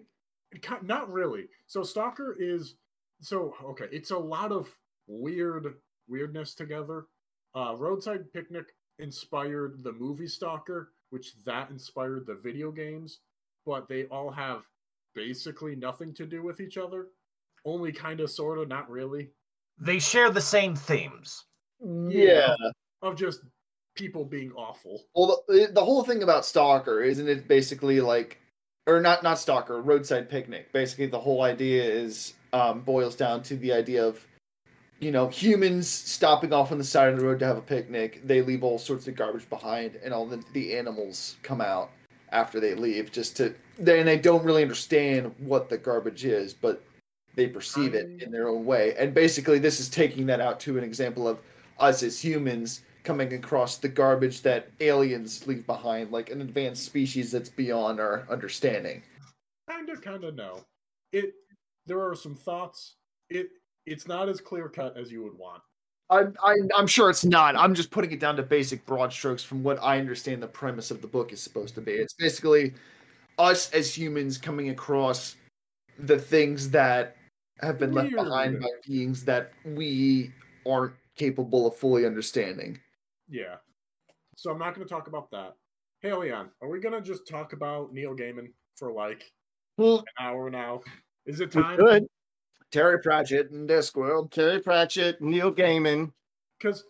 Not 0.83 1.11
really 1.11 1.47
so 1.65 1.81
stalker 1.81 2.35
is 2.39 2.75
so 3.21 3.55
okay 3.63 3.87
it's 3.91 4.11
a 4.11 4.17
lot 4.17 4.51
of 4.51 4.69
weird 5.07 5.73
weirdness 6.07 6.53
together 6.53 7.05
uh 7.55 7.73
roadside 7.77 8.31
picnic 8.33 8.65
inspired 8.99 9.83
the 9.83 9.91
movie 9.93 10.27
stalker 10.27 10.91
which 11.09 11.33
that 11.45 11.69
inspired 11.69 12.25
the 12.25 12.35
video 12.35 12.71
games 12.71 13.19
but 13.65 13.87
they 13.87 14.05
all 14.05 14.31
have 14.31 14.63
basically 15.15 15.75
nothing 15.75 16.13
to 16.13 16.25
do 16.25 16.43
with 16.43 16.59
each 16.59 16.77
other 16.77 17.07
only 17.65 17.91
kind 17.91 18.19
of 18.19 18.29
sort 18.29 18.59
of 18.59 18.67
not 18.67 18.89
really 18.89 19.29
They 19.79 19.99
share 19.99 20.29
the 20.29 20.41
same 20.41 20.75
themes. 20.75 21.45
Yeah. 21.81 22.55
of 23.01 23.15
just 23.15 23.41
people 23.95 24.25
being 24.25 24.51
awful 24.53 25.03
Well, 25.15 25.43
the, 25.47 25.69
the 25.71 25.83
whole 25.83 26.03
thing 26.03 26.23
about 26.23 26.45
Stalker 26.45 27.01
isn't 27.01 27.27
it 27.27 27.47
basically 27.47 28.01
like, 28.01 28.39
or 28.87 29.01
not 29.01 29.23
not 29.23 29.39
Stalker, 29.39 29.81
Roadside 29.81 30.29
Picnic. 30.29 30.71
Basically, 30.73 31.07
the 31.07 31.19
whole 31.19 31.41
idea 31.43 31.83
is 31.83 32.33
um, 32.53 32.81
boils 32.81 33.15
down 33.15 33.43
to 33.43 33.55
the 33.55 33.71
idea 33.71 34.05
of, 34.05 34.25
you 34.99 35.11
know, 35.11 35.27
humans 35.27 35.87
stopping 35.87 36.53
off 36.53 36.71
on 36.71 36.77
the 36.77 36.83
side 36.83 37.13
of 37.13 37.19
the 37.19 37.25
road 37.25 37.39
to 37.39 37.45
have 37.45 37.57
a 37.57 37.61
picnic. 37.61 38.21
They 38.23 38.41
leave 38.41 38.63
all 38.63 38.77
sorts 38.77 39.07
of 39.07 39.15
garbage 39.15 39.49
behind, 39.49 39.97
and 40.03 40.13
all 40.13 40.25
the 40.25 40.43
the 40.53 40.75
animals 40.75 41.37
come 41.43 41.61
out 41.61 41.91
after 42.31 42.59
they 42.59 42.75
leave, 42.75 43.11
just 43.11 43.37
to. 43.37 43.53
Then 43.77 44.05
they 44.05 44.17
don't 44.17 44.43
really 44.43 44.61
understand 44.61 45.33
what 45.39 45.69
the 45.69 45.77
garbage 45.77 46.25
is, 46.25 46.53
but 46.53 46.83
they 47.35 47.47
perceive 47.47 47.93
it 47.93 48.05
um. 48.05 48.19
in 48.21 48.31
their 48.31 48.47
own 48.47 48.65
way. 48.65 48.95
And 48.97 49.13
basically, 49.13 49.59
this 49.59 49.79
is 49.79 49.89
taking 49.89 50.25
that 50.27 50.39
out 50.39 50.59
to 50.61 50.77
an 50.77 50.83
example 50.83 51.27
of 51.27 51.39
us 51.79 52.03
as 52.03 52.23
humans 52.23 52.81
coming 53.03 53.33
across 53.33 53.77
the 53.77 53.89
garbage 53.89 54.41
that 54.43 54.69
aliens 54.79 55.45
leave 55.45 55.65
behind, 55.65 56.11
like 56.11 56.29
an 56.29 56.39
advanced 56.39 56.85
species 56.85 57.31
that's 57.31 57.49
beyond 57.49 57.99
our 57.99 58.25
understanding. 58.29 59.03
kind 59.69 59.89
of 59.89 60.01
kind 60.01 60.23
of 60.23 60.35
no 60.35 60.59
it 61.13 61.33
there 61.85 62.01
are 62.01 62.15
some 62.15 62.35
thoughts 62.35 62.95
it 63.29 63.49
it's 63.85 64.07
not 64.07 64.29
as 64.29 64.39
clear 64.41 64.69
cut 64.69 64.97
as 64.97 65.11
you 65.11 65.23
would 65.23 65.37
want 65.37 65.61
I'm, 66.09 66.35
I'm, 66.43 66.69
I'm 66.75 66.85
sure 66.87 67.09
it's 67.09 67.25
not. 67.25 67.55
I'm 67.55 67.73
just 67.73 67.89
putting 67.89 68.11
it 68.11 68.19
down 68.19 68.35
to 68.35 68.43
basic 68.43 68.85
broad 68.85 69.11
strokes 69.11 69.41
from 69.41 69.63
what 69.63 69.81
I 69.81 69.99
understand 69.99 70.43
the 70.43 70.47
premise 70.47 70.91
of 70.91 71.01
the 71.01 71.07
book 71.07 71.33
is 71.33 71.41
supposed 71.41 71.73
to 71.75 71.81
be. 71.81 71.93
It's 71.93 72.13
basically 72.13 72.73
us 73.39 73.71
as 73.71 73.97
humans 73.97 74.37
coming 74.37 74.69
across 74.69 75.37
the 75.97 76.19
things 76.19 76.69
that 76.71 77.15
have 77.61 77.79
been 77.79 77.93
left 77.93 78.11
behind 78.11 78.59
by 78.59 78.67
beings 78.85 79.23
that 79.25 79.53
we 79.65 80.31
aren't 80.67 80.93
capable 81.15 81.65
of 81.65 81.75
fully 81.77 82.05
understanding. 82.05 82.79
Yeah. 83.29 83.55
So 84.35 84.51
I'm 84.51 84.59
not 84.59 84.75
going 84.75 84.85
to 84.85 84.93
talk 84.93 85.07
about 85.07 85.31
that. 85.31 85.55
Halion, 86.03 86.49
are 86.61 86.69
we 86.69 86.79
going 86.79 86.93
to 86.93 87.01
just 87.01 87.27
talk 87.27 87.53
about 87.53 87.93
Neil 87.93 88.15
Gaiman 88.15 88.51
for 88.75 88.91
like 88.91 89.23
Hmm. 89.77 89.83
an 89.83 90.03
hour 90.19 90.49
now? 90.51 90.81
Is 91.25 91.39
it 91.39 91.55
We 91.55 91.61
time? 91.63 91.79
could. 91.79 92.07
Terry 92.73 92.99
Pratchett 92.99 93.51
and 93.51 93.69
Discworld. 93.69 94.31
Terry 94.31 94.59
Pratchett, 94.59 95.21
Neil 95.21 95.53
Gaiman. 95.53 96.11
Because 96.57 96.83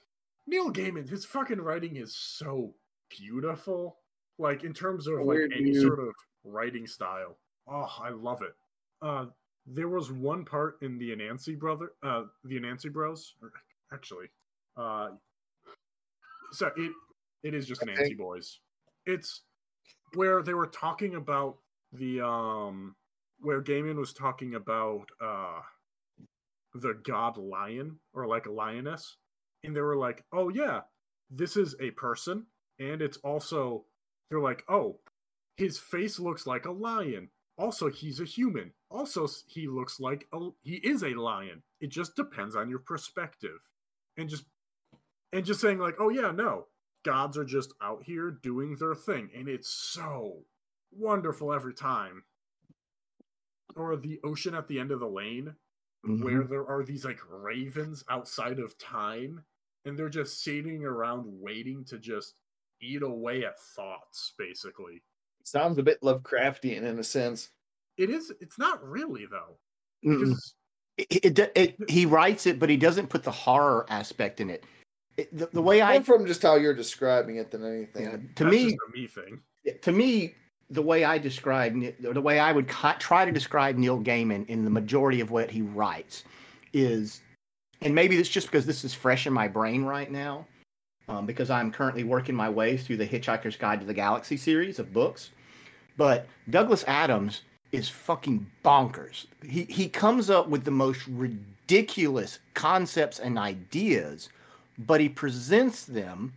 Neil 0.47 0.71
Gaiman, 0.71 1.09
his 1.09 1.25
fucking 1.25 1.59
writing 1.59 1.97
is 1.97 2.15
so 2.15 2.73
beautiful. 3.09 3.97
Like 4.39 4.63
in 4.63 4.73
terms 4.73 5.07
of 5.07 5.19
like 5.19 5.51
any 5.53 5.73
dude. 5.73 5.81
sort 5.81 5.99
of 5.99 6.13
writing 6.45 6.87
style. 6.87 7.37
Oh, 7.67 7.89
I 8.01 8.09
love 8.09 8.41
it. 8.41 8.55
Uh, 9.01 9.25
there 9.67 9.89
was 9.89 10.11
one 10.11 10.45
part 10.45 10.77
in 10.81 10.97
the 10.97 11.11
Anansi 11.15 11.59
brother, 11.59 11.91
uh, 12.01 12.23
the 12.45 12.59
Anansi 12.59 12.91
Bros. 12.91 13.35
Or 13.41 13.51
actually, 13.93 14.27
uh, 14.77 15.09
so 16.53 16.71
it 16.77 16.91
it 17.43 17.53
is 17.53 17.67
just 17.67 17.83
Okay. 17.83 17.93
Nancy 17.93 18.15
Boys. 18.15 18.59
It's 19.05 19.41
where 20.13 20.41
they 20.41 20.53
were 20.53 20.67
talking 20.67 21.15
about 21.15 21.57
the 21.91 22.21
um 22.21 22.95
where 23.43 23.61
Gaiman 23.61 23.97
was 23.97 24.13
talking 24.13 24.55
about 24.55 25.05
uh 25.21 25.61
the 26.75 26.97
god 27.03 27.37
lion 27.37 27.99
or 28.13 28.25
like 28.25 28.47
a 28.47 28.51
lioness 28.51 29.17
and 29.63 29.75
they 29.75 29.81
were 29.81 29.95
like 29.95 30.23
oh 30.33 30.49
yeah 30.49 30.81
this 31.29 31.55
is 31.55 31.75
a 31.79 31.91
person 31.91 32.47
and 32.79 33.01
it's 33.01 33.17
also 33.17 33.85
they're 34.29 34.39
like 34.39 34.63
oh 34.67 34.97
his 35.55 35.77
face 35.77 36.19
looks 36.19 36.47
like 36.47 36.65
a 36.65 36.71
lion. 36.71 37.29
Also 37.57 37.89
he's 37.89 38.19
a 38.19 38.25
human. 38.25 38.71
Also 38.89 39.27
he 39.47 39.67
looks 39.67 39.99
like 39.99 40.27
a 40.33 40.49
he 40.63 40.75
is 40.75 41.03
a 41.03 41.13
lion. 41.13 41.61
It 41.79 41.91
just 41.91 42.15
depends 42.15 42.55
on 42.55 42.69
your 42.69 42.79
perspective. 42.79 43.59
And 44.17 44.29
just 44.29 44.45
and 45.31 45.45
just 45.45 45.61
saying 45.61 45.79
like 45.79 45.95
oh 45.99 46.09
yeah 46.09 46.31
no 46.31 46.67
gods 47.03 47.37
are 47.37 47.45
just 47.45 47.73
out 47.81 48.03
here 48.03 48.31
doing 48.31 48.77
their 48.79 48.95
thing 48.95 49.29
and 49.35 49.49
it's 49.49 49.69
so 49.69 50.37
wonderful 50.91 51.51
every 51.51 51.73
time 51.73 52.23
or 53.75 53.95
the 53.95 54.19
ocean 54.23 54.53
at 54.55 54.67
the 54.67 54.79
end 54.79 54.91
of 54.91 54.99
the 54.99 55.07
lane 55.07 55.55
Mhm. 56.05 56.23
where 56.23 56.43
there 56.43 56.67
are 56.67 56.83
these 56.83 57.05
like 57.05 57.19
ravens 57.29 58.03
outside 58.09 58.59
of 58.59 58.77
time 58.77 59.43
and 59.85 59.97
they're 59.97 60.09
just 60.09 60.43
sitting 60.43 60.83
around 60.83 61.23
waiting 61.27 61.85
to 61.85 61.97
just 61.97 62.35
eat 62.81 63.01
away 63.03 63.45
at 63.45 63.59
thoughts 63.59 64.33
basically 64.37 65.01
Sounds 65.45 65.77
a 65.77 65.83
bit 65.83 66.01
Lovecraftian 66.01 66.83
in 66.83 66.99
a 66.99 67.03
sense. 67.03 67.49
it 67.97 68.09
is 68.09 68.31
it's 68.41 68.57
not 68.57 68.83
really 68.85 69.25
though 69.25 69.57
because 70.01 70.55
It, 70.97 71.39
it, 71.39 71.51
it, 71.55 71.89
he 71.89 72.05
writes 72.05 72.45
it, 72.45 72.59
but 72.59 72.69
he 72.69 72.77
doesn't 72.77 73.07
put 73.09 73.23
the 73.23 73.31
horror 73.31 73.85
aspect 73.89 74.39
in 74.41 74.49
it. 74.49 74.63
it, 75.17 75.35
the, 75.35 75.47
the 75.53 75.61
way 75.61 75.81
I 75.81 76.01
from 76.01 76.25
just 76.27 76.41
how 76.41 76.55
you're 76.55 76.73
describing 76.73 77.37
it 77.37 77.49
than 77.49 77.63
anything. 77.65 78.03
yeah, 78.03 78.17
to 78.35 78.43
That's 78.43 78.51
me 78.51 78.63
just 78.65 78.75
a 78.75 78.91
me 78.91 79.07
thing. 79.07 79.41
to 79.81 79.91
me, 79.91 80.35
the 80.69 80.81
way 80.81 81.03
I 81.03 81.17
describe 81.17 81.81
the 81.99 82.21
way 82.21 82.39
I 82.39 82.51
would 82.51 82.67
ki- 82.67 82.99
try 82.99 83.25
to 83.25 83.31
describe 83.31 83.77
Neil 83.77 83.99
Gaiman 83.99 84.47
in 84.47 84.63
the 84.63 84.69
majority 84.69 85.19
of 85.19 85.31
what 85.31 85.51
he 85.51 85.61
writes 85.61 86.23
is, 86.73 87.21
and 87.81 87.93
maybe 87.93 88.17
it's 88.17 88.29
just 88.29 88.47
because 88.47 88.65
this 88.65 88.83
is 88.83 88.93
fresh 88.93 89.27
in 89.27 89.33
my 89.33 89.47
brain 89.47 89.83
right 89.83 90.11
now, 90.11 90.47
um, 91.07 91.25
because 91.25 91.49
I'm 91.49 91.71
currently 91.71 92.03
working 92.03 92.35
my 92.35 92.49
way 92.49 92.77
through 92.77 92.97
the 92.97 93.07
Hitchhiker's 93.07 93.57
Guide 93.57 93.81
to 93.81 93.85
the 93.85 93.93
Galaxy 93.93 94.37
series 94.37 94.79
of 94.79 94.93
books. 94.93 95.31
But 95.97 96.27
Douglas 96.49 96.83
Adams 96.87 97.41
is 97.71 97.89
fucking 97.89 98.45
bonkers. 98.63 99.25
He 99.43 99.63
he 99.63 99.89
comes 99.89 100.29
up 100.29 100.47
with 100.47 100.63
the 100.63 100.71
most 100.71 101.05
ridiculous 101.07 102.39
concepts 102.53 103.19
and 103.19 103.37
ideas, 103.37 104.29
but 104.77 105.01
he 105.01 105.09
presents 105.09 105.85
them 105.85 106.33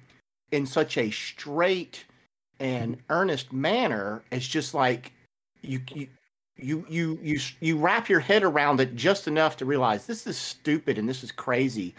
in 0.53 0.67
such 0.67 0.99
a 0.99 1.11
straight 1.11 2.05
and 2.61 2.97
earnest 3.11 3.53
manner 3.53 4.23
it's 4.31 4.47
just 4.47 4.73
like 4.75 5.13
you 5.63 5.81
you 5.95 6.09
you 6.57 6.87
you 6.89 7.19
you 7.23 7.39
you 7.61 7.77
wrap 7.77 8.09
your 8.09 8.21
head 8.21 8.43
around 8.43 8.81
it 8.81 8.95
just 8.97 9.29
enough 9.29 9.57
to 9.59 9.65
realize 9.65 10.07
this 10.07 10.27
is 10.27 10.37
stupid 10.39 10.97
and 10.99 11.09
this 11.09 11.23
is 11.23 11.31
crazy 11.33 11.95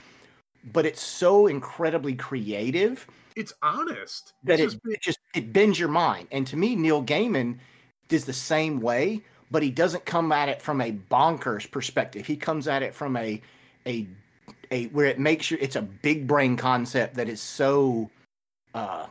but 0.73 0.85
it's 0.85 1.01
so 1.01 1.47
incredibly 1.47 2.13
creative 2.15 3.05
It's 3.35 3.53
honest. 3.61 4.33
that 4.43 4.59
It's 4.59 4.73
it, 4.73 4.77
just- 4.83 4.95
it 4.95 5.01
just 5.01 5.19
it 5.35 5.53
bends 5.53 5.79
your 5.79 5.89
mind 5.89 6.27
and 6.31 6.45
to 6.47 6.57
me 6.57 6.75
neil 6.75 7.03
gaiman 7.03 7.59
does 8.07 8.25
the 8.25 8.33
same 8.33 8.79
way 8.79 9.21
but 9.51 9.61
he 9.63 9.69
doesn't 9.69 10.05
come 10.05 10.31
at 10.31 10.49
it 10.49 10.61
from 10.61 10.81
a 10.81 10.91
bonkers 10.91 11.69
perspective 11.69 12.25
he 12.25 12.35
comes 12.35 12.67
at 12.67 12.81
it 12.81 12.95
from 12.95 13.15
a 13.15 13.39
a 13.85 14.07
a 14.71 14.85
where 14.87 15.05
it 15.05 15.19
makes 15.19 15.51
you 15.51 15.57
it's 15.61 15.75
a 15.75 15.81
big 15.81 16.25
brain 16.27 16.57
concept 16.57 17.13
that 17.15 17.29
is 17.29 17.41
so 17.41 18.09
uh 18.73 19.05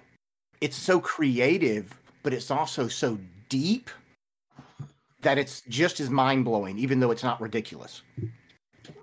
it's 0.60 0.76
so 0.76 1.00
creative 1.00 1.98
but 2.22 2.32
it's 2.32 2.50
also 2.50 2.88
so 2.88 3.18
deep 3.48 3.90
that 5.22 5.38
it's 5.38 5.62
just 5.68 6.00
as 6.00 6.10
mind-blowing 6.10 6.78
even 6.78 7.00
though 7.00 7.10
it's 7.10 7.22
not 7.24 7.40
ridiculous 7.40 8.02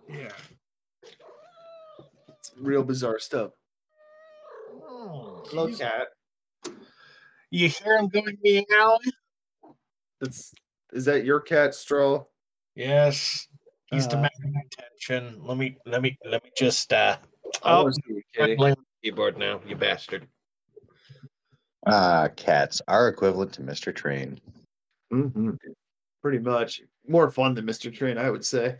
yeah. 0.10 0.29
It's 2.29 2.51
real 2.60 2.83
bizarre 2.83 3.19
stuff. 3.19 3.51
Hello, 4.81 5.65
He's- 5.67 5.79
cat. 5.79 6.07
You 7.50 7.67
hear 7.69 7.98
him 7.98 8.07
going 8.10 8.38
meow? 8.43 9.00
That's 10.22 10.53
is 10.91 11.05
that 11.05 11.25
your 11.25 11.39
cat, 11.39 11.74
Straw? 11.74 12.25
Yes. 12.75 13.48
He's 13.91 14.05
Uh, 14.05 14.10
demanding 14.12 14.53
attention. 14.65 15.43
Let 15.43 15.57
me 15.57 15.77
let 15.86 16.01
me 16.01 16.17
let 16.25 16.43
me 16.43 16.51
just 16.57 16.93
uh 16.93 17.17
I 17.63 17.72
oh 17.74 17.83
wanna 17.83 17.95
I'm 18.10 18.22
kitty. 18.33 18.55
blaming 18.55 18.77
the 18.77 19.10
keyboard 19.10 19.38
now, 19.38 19.62
you 19.67 19.75
bastard. 19.75 20.27
Ah, 21.85 22.29
cats 22.35 22.81
are 22.87 23.07
equivalent 23.07 23.53
to 23.53 23.61
Mr. 23.61 23.93
Train. 23.93 24.39
mm-hmm. 25.11 25.51
Pretty 26.21 26.39
much 26.39 26.81
more 27.07 27.29
fun 27.29 27.53
than 27.53 27.65
Mr. 27.65 27.93
Train, 27.93 28.17
I 28.17 28.29
would 28.29 28.45
say. 28.45 28.77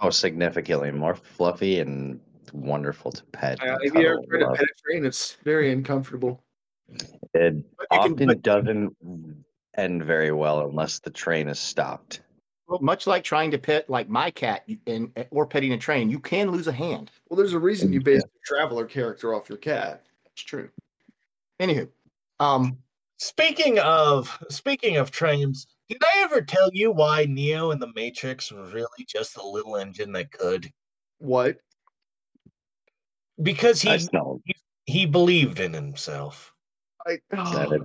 Oh, 0.00 0.10
significantly 0.10 0.90
more 0.90 1.14
fluffy 1.14 1.78
and 1.78 2.18
wonderful 2.52 3.12
to 3.12 3.22
pet. 3.26 3.62
Uh, 3.62 3.76
if 3.82 3.94
you 3.94 4.08
ever 4.08 4.20
try 4.28 4.40
to 4.40 4.50
pet 4.56 4.64
a 4.64 4.82
train, 4.82 5.04
it's 5.04 5.34
very 5.44 5.70
uncomfortable. 5.70 6.42
It 7.32 7.64
But 7.76 7.86
you 7.92 7.98
can- 8.00 8.12
often 8.12 8.26
but- 8.26 8.42
doesn't 8.42 8.96
end 9.76 10.04
very 10.04 10.32
well 10.32 10.66
unless 10.68 10.98
the 10.98 11.10
train 11.10 11.48
is 11.48 11.60
stopped. 11.60 12.22
Well, 12.66 12.80
much 12.80 13.06
like 13.06 13.22
trying 13.22 13.50
to 13.52 13.58
pet 13.58 13.88
like 13.88 14.08
my 14.08 14.30
cat 14.30 14.68
and 14.86 15.12
or 15.30 15.46
petting 15.46 15.72
a 15.74 15.78
train, 15.78 16.10
you 16.10 16.18
can 16.18 16.50
lose 16.50 16.66
a 16.66 16.72
hand. 16.72 17.10
Well, 17.28 17.36
there's 17.36 17.52
a 17.52 17.58
reason 17.58 17.92
you 17.92 18.00
based 18.00 18.26
your 18.34 18.58
traveler 18.58 18.86
character 18.86 19.34
off 19.34 19.48
your 19.48 19.58
cat. 19.58 20.04
It's 20.32 20.42
true. 20.42 20.70
Anywho, 21.60 21.88
um, 22.40 22.78
Speaking 23.18 23.78
of 23.78 24.36
speaking 24.50 24.96
of 24.96 25.10
trains, 25.10 25.66
did 25.88 26.02
I 26.02 26.24
ever 26.24 26.42
tell 26.42 26.68
you 26.72 26.90
why 26.90 27.26
Neo 27.26 27.70
in 27.70 27.78
the 27.78 27.92
Matrix 27.94 28.50
was 28.50 28.72
really 28.72 29.06
just 29.08 29.36
a 29.36 29.46
little 29.46 29.76
engine 29.76 30.12
that 30.12 30.32
could? 30.32 30.70
What? 31.18 31.56
Because 33.40 33.80
he 33.80 33.90
That's 33.90 34.12
no 34.12 34.40
he 34.84 35.06
believed 35.06 35.60
in 35.60 35.72
himself. 35.72 36.52
I, 37.06 37.18
that 37.30 37.72
it. 37.72 37.82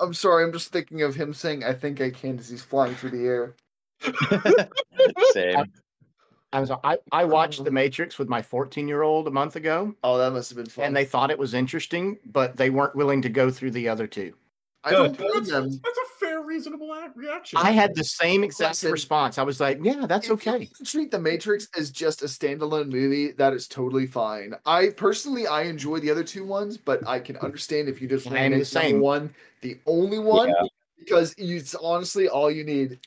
I'm 0.00 0.14
sorry. 0.14 0.44
I'm 0.44 0.52
just 0.52 0.72
thinking 0.72 1.02
of 1.02 1.14
him 1.14 1.34
saying, 1.34 1.64
"I 1.64 1.74
think 1.74 2.00
I 2.00 2.10
can" 2.10 2.38
as 2.38 2.48
he's 2.48 2.62
flying 2.62 2.94
through 2.94 3.10
the 3.10 3.26
air. 3.26 3.54
Same. 5.32 5.72
I 6.52 6.60
was 6.60 6.70
I, 6.70 6.98
I 7.12 7.24
watched 7.24 7.60
oh. 7.60 7.64
The 7.64 7.70
Matrix 7.70 8.18
with 8.18 8.28
my 8.28 8.42
14 8.42 8.86
year 8.88 9.02
old 9.02 9.26
a 9.26 9.30
month 9.30 9.56
ago, 9.56 9.94
Oh, 10.04 10.18
that 10.18 10.32
must 10.32 10.50
have 10.50 10.56
been 10.56 10.66
fun. 10.66 10.84
and 10.86 10.96
they 10.96 11.04
thought 11.04 11.30
it 11.30 11.38
was 11.38 11.54
interesting, 11.54 12.18
but 12.26 12.56
they 12.56 12.70
weren't 12.70 12.94
willing 12.94 13.22
to 13.22 13.28
go 13.28 13.50
through 13.50 13.70
the 13.72 13.88
other 13.88 14.06
two. 14.06 14.34
I 14.84 14.90
don't 14.90 15.16
Good. 15.16 15.18
blame 15.18 15.32
That's, 15.34 15.50
them. 15.50 15.70
that's 15.84 15.98
a 15.98 16.18
fair, 16.18 16.42
reasonable 16.42 16.92
reaction. 17.14 17.56
I 17.56 17.70
had 17.70 17.94
the 17.94 18.02
same 18.02 18.42
exact 18.42 18.70
Listen. 18.72 18.90
response. 18.90 19.38
I 19.38 19.44
was 19.44 19.60
like, 19.60 19.78
"Yeah, 19.80 20.06
that's 20.06 20.28
If 20.28 20.44
you 20.44 20.52
okay." 20.52 20.68
Treat 20.84 21.12
the 21.12 21.20
Matrix 21.20 21.68
as 21.78 21.92
just 21.92 22.22
a 22.22 22.24
standalone 22.26 22.90
movie. 22.90 23.30
That 23.30 23.52
is 23.52 23.68
totally 23.68 24.06
fine. 24.08 24.54
I 24.66 24.88
personally, 24.88 25.46
I 25.46 25.62
enjoy 25.62 26.00
the 26.00 26.10
other 26.10 26.24
two 26.24 26.44
ones, 26.44 26.76
but 26.76 27.06
I 27.06 27.20
can 27.20 27.36
understand 27.36 27.88
if 27.88 28.02
you 28.02 28.08
just 28.08 28.26
I 28.26 28.30
want 28.30 28.38
am 28.40 28.50
to 28.50 28.56
the 28.56 28.58
make 28.60 28.66
same. 28.66 29.00
one 29.00 29.32
the 29.60 29.78
only 29.86 30.18
one 30.18 30.52
because 30.98 31.32
it's 31.38 31.76
honestly 31.76 32.28
all 32.28 32.50
you 32.50 32.64
need. 32.64 32.98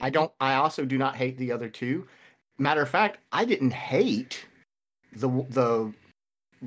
I 0.00 0.10
don't. 0.10 0.30
I 0.40 0.54
also 0.54 0.84
do 0.84 0.96
not 0.96 1.16
hate 1.16 1.36
the 1.38 1.50
other 1.50 1.68
two. 1.68 2.06
Matter 2.58 2.82
of 2.82 2.88
fact, 2.88 3.18
I 3.32 3.44
didn't 3.44 3.72
hate 3.72 4.44
the 5.12 5.28
the 5.50 5.92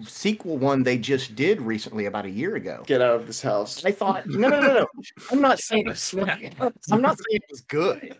sequel 0.05 0.57
one 0.57 0.83
they 0.83 0.97
just 0.97 1.35
did 1.35 1.59
recently 1.61 2.05
about 2.05 2.25
a 2.25 2.29
year 2.29 2.55
ago. 2.55 2.83
Get 2.85 3.01
out 3.01 3.15
of 3.15 3.25
this 3.27 3.41
house. 3.41 3.83
I 3.83 3.91
thought, 3.91 4.27
no, 4.27 4.47
no, 4.47 4.59
no, 4.61 4.73
no. 4.73 4.87
I'm 5.31 5.41
not 5.41 5.59
saying 5.59 5.87
it's 5.87 6.13
I'm 6.91 7.01
not 7.01 7.17
saying 7.17 7.41
it 7.41 7.43
was 7.49 7.61
good. 7.61 8.17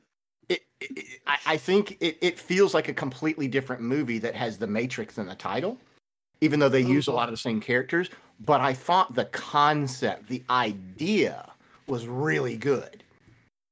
It, 0.49 0.62
it, 0.79 0.91
it- 0.97 1.05
I, 1.27 1.38
I 1.45 1.58
think 1.58 1.97
it, 1.99 2.17
it 2.21 2.39
feels 2.39 2.73
like 2.73 2.88
a 2.88 2.93
completely 2.93 3.47
different 3.47 3.82
movie 3.84 4.17
that 4.19 4.34
has 4.36 4.58
the 4.58 4.65
Matrix 4.67 5.17
in 5.19 5.27
the 5.27 5.36
title, 5.36 5.77
even 6.41 6.60
though 6.60 6.69
they 6.69 6.82
use 6.82 7.08
a 7.08 7.12
lot 7.12 7.29
of 7.29 7.34
the 7.34 7.38
same 7.38 7.62
characters. 7.62 8.10
But 8.45 8.62
I 8.62 8.73
thought 8.73 9.13
the 9.13 9.25
concept, 9.25 10.27
the 10.27 10.41
idea, 10.49 11.51
was 11.88 12.08
really 12.08 12.58
good. 12.58 13.03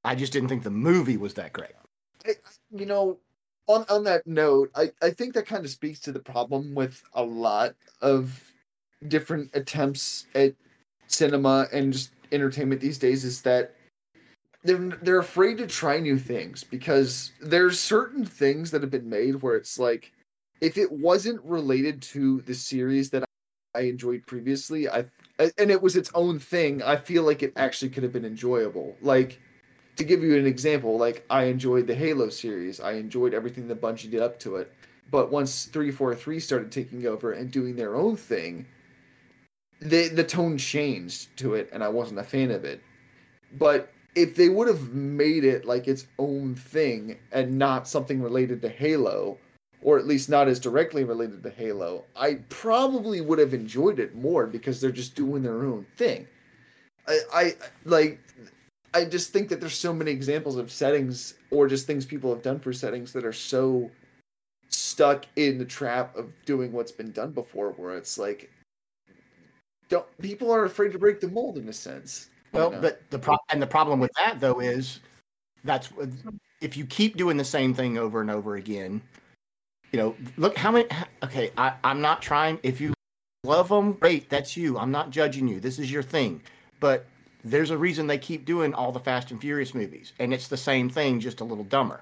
I 0.03 0.13
just 0.13 0.31
didn't 0.33 0.49
think 0.49 0.61
the 0.63 0.69
movie 0.69 1.17
was 1.17 1.33
that 1.33 1.51
great. 1.51 1.71
I- 2.27 2.35
you 2.71 2.85
know, 2.85 3.17
on 3.67 3.85
on 3.89 4.03
that 4.05 4.25
note, 4.25 4.71
I 4.75 4.91
I 5.01 5.11
think 5.11 5.33
that 5.33 5.45
kind 5.45 5.63
of 5.63 5.71
speaks 5.71 5.99
to 6.01 6.11
the 6.11 6.19
problem 6.19 6.73
with 6.73 7.01
a 7.13 7.23
lot 7.23 7.75
of 8.01 8.53
different 9.07 9.51
attempts 9.53 10.25
at 10.35 10.53
cinema 11.07 11.67
and 11.71 11.93
just 11.93 12.11
entertainment 12.31 12.81
these 12.81 12.97
days 12.97 13.23
is 13.23 13.41
that 13.41 13.73
they're 14.63 14.77
they're 15.01 15.19
afraid 15.19 15.57
to 15.57 15.67
try 15.67 15.99
new 15.99 16.17
things 16.17 16.63
because 16.63 17.31
there's 17.41 17.79
certain 17.79 18.25
things 18.25 18.71
that 18.71 18.81
have 18.81 18.91
been 18.91 19.09
made 19.09 19.41
where 19.41 19.55
it's 19.55 19.79
like 19.79 20.11
if 20.61 20.77
it 20.77 20.91
wasn't 20.91 21.41
related 21.43 22.01
to 22.01 22.41
the 22.41 22.53
series 22.53 23.09
that 23.11 23.23
I 23.75 23.81
enjoyed 23.81 24.25
previously, 24.25 24.89
I 24.89 25.05
and 25.39 25.69
it 25.69 25.81
was 25.81 25.95
its 25.95 26.11
own 26.15 26.39
thing, 26.39 26.81
I 26.81 26.95
feel 26.95 27.23
like 27.23 27.43
it 27.43 27.53
actually 27.55 27.89
could 27.89 28.03
have 28.03 28.13
been 28.13 28.25
enjoyable. 28.25 28.97
Like 29.01 29.39
to 29.97 30.03
give 30.03 30.23
you 30.23 30.37
an 30.37 30.45
example, 30.45 30.97
like 30.97 31.25
I 31.29 31.45
enjoyed 31.45 31.87
the 31.87 31.95
Halo 31.95 32.29
series. 32.29 32.79
I 32.79 32.93
enjoyed 32.93 33.33
everything 33.33 33.67
that 33.67 33.81
Bungie 33.81 34.09
did 34.09 34.21
up 34.21 34.39
to 34.41 34.57
it. 34.57 34.71
But 35.09 35.31
once 35.31 35.65
343 35.65 36.39
started 36.39 36.71
taking 36.71 37.05
over 37.05 37.31
and 37.31 37.51
doing 37.51 37.75
their 37.75 37.95
own 37.95 38.15
thing, 38.15 38.65
the 39.79 40.07
the 40.09 40.23
tone 40.23 40.57
changed 40.57 41.35
to 41.37 41.55
it 41.55 41.69
and 41.71 41.83
I 41.83 41.87
wasn't 41.87 42.19
a 42.19 42.23
fan 42.23 42.51
of 42.51 42.65
it. 42.65 42.81
But 43.57 43.91
if 44.15 44.35
they 44.35 44.49
would 44.49 44.67
have 44.67 44.93
made 44.93 45.43
it 45.43 45.65
like 45.65 45.87
its 45.87 46.07
own 46.17 46.55
thing 46.55 47.17
and 47.31 47.57
not 47.57 47.87
something 47.87 48.21
related 48.21 48.61
to 48.63 48.69
Halo, 48.69 49.37
or 49.81 49.97
at 49.97 50.07
least 50.07 50.29
not 50.29 50.47
as 50.47 50.59
directly 50.59 51.03
related 51.03 51.43
to 51.43 51.49
Halo, 51.49 52.03
I 52.15 52.39
probably 52.49 53.21
would 53.21 53.39
have 53.39 53.53
enjoyed 53.53 53.99
it 53.99 54.15
more 54.15 54.47
because 54.47 54.81
they're 54.81 54.91
just 54.91 55.15
doing 55.15 55.43
their 55.43 55.63
own 55.63 55.85
thing. 55.95 56.27
I, 57.07 57.19
I 57.31 57.55
like 57.85 58.19
I 58.97 59.05
just 59.05 59.31
think 59.31 59.47
that 59.49 59.59
there's 59.59 59.77
so 59.77 59.93
many 59.93 60.09
examples 60.09 60.55
of 60.57 60.71
settings 60.71 61.35
or 61.51 61.67
just 61.67 61.85
things 61.85 62.03
people 62.03 62.33
have 62.33 62.41
done 62.41 62.59
for 62.59 62.73
settings 62.73 63.13
that 63.13 63.25
are 63.25 63.33
so 63.33 63.91
stuck 64.69 65.27
in 65.35 65.59
the 65.59 65.65
trap 65.65 66.15
of 66.17 66.33
doing 66.45 66.71
what's 66.71 66.91
been 66.91 67.11
done 67.11 67.31
before 67.31 67.73
where 67.73 67.95
it's 67.95 68.17
like 68.17 68.49
don't 69.87 70.05
people 70.17 70.51
are 70.51 70.65
afraid 70.65 70.91
to 70.93 70.99
break 70.99 71.21
the 71.21 71.27
mold 71.27 71.59
in 71.59 71.69
a 71.69 71.73
sense. 71.73 72.29
you 72.51 72.59
Well, 72.59 72.71
know? 72.71 72.81
but 72.81 73.07
the 73.11 73.19
pro- 73.19 73.37
and 73.49 73.61
the 73.61 73.67
problem 73.67 73.99
with 73.99 74.11
that 74.17 74.39
though 74.39 74.59
is 74.61 74.99
that's 75.63 75.89
if 76.59 76.75
you 76.75 76.85
keep 76.87 77.17
doing 77.17 77.37
the 77.37 77.45
same 77.45 77.75
thing 77.75 77.99
over 77.99 78.19
and 78.19 78.31
over 78.31 78.55
again, 78.55 78.99
you 79.91 79.99
know, 79.99 80.15
look 80.37 80.57
how 80.57 80.71
many. 80.71 80.87
Okay, 81.23 81.51
I, 81.55 81.73
I'm 81.83 82.01
not 82.01 82.23
trying. 82.23 82.59
If 82.63 82.81
you 82.81 82.93
love 83.43 83.69
them, 83.69 83.93
great, 83.93 84.27
that's 84.27 84.57
you. 84.57 84.79
I'm 84.79 84.91
not 84.91 85.11
judging 85.11 85.47
you. 85.47 85.59
This 85.59 85.77
is 85.77 85.91
your 85.91 86.03
thing. 86.03 86.41
But 86.79 87.05
there's 87.49 87.71
a 87.71 87.77
reason 87.77 88.07
they 88.07 88.17
keep 88.17 88.45
doing 88.45 88.73
all 88.73 88.91
the 88.91 88.99
Fast 88.99 89.31
and 89.31 89.39
Furious 89.41 89.73
movies, 89.73 90.13
and 90.19 90.33
it's 90.33 90.47
the 90.47 90.57
same 90.57 90.89
thing, 90.89 91.19
just 91.19 91.41
a 91.41 91.43
little 91.43 91.63
dumber. 91.63 92.01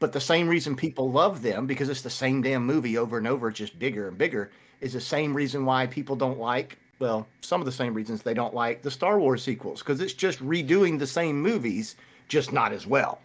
But 0.00 0.12
the 0.12 0.20
same 0.20 0.48
reason 0.48 0.76
people 0.76 1.10
love 1.10 1.42
them 1.42 1.66
because 1.66 1.88
it's 1.88 2.02
the 2.02 2.10
same 2.10 2.42
damn 2.42 2.64
movie 2.64 2.98
over 2.98 3.18
and 3.18 3.26
over, 3.26 3.50
just 3.50 3.78
bigger 3.78 4.08
and 4.08 4.16
bigger, 4.16 4.50
is 4.80 4.92
the 4.92 5.00
same 5.00 5.34
reason 5.34 5.64
why 5.64 5.86
people 5.86 6.14
don't 6.14 6.38
like, 6.38 6.78
well, 7.00 7.26
some 7.40 7.60
of 7.60 7.64
the 7.64 7.72
same 7.72 7.94
reasons 7.94 8.22
they 8.22 8.34
don't 8.34 8.54
like 8.54 8.82
the 8.82 8.90
Star 8.90 9.18
Wars 9.18 9.42
sequels, 9.42 9.80
because 9.80 10.00
it's 10.00 10.12
just 10.12 10.38
redoing 10.40 10.98
the 10.98 11.06
same 11.06 11.40
movies, 11.40 11.96
just 12.28 12.52
not 12.52 12.72
as 12.72 12.86
well. 12.86 13.20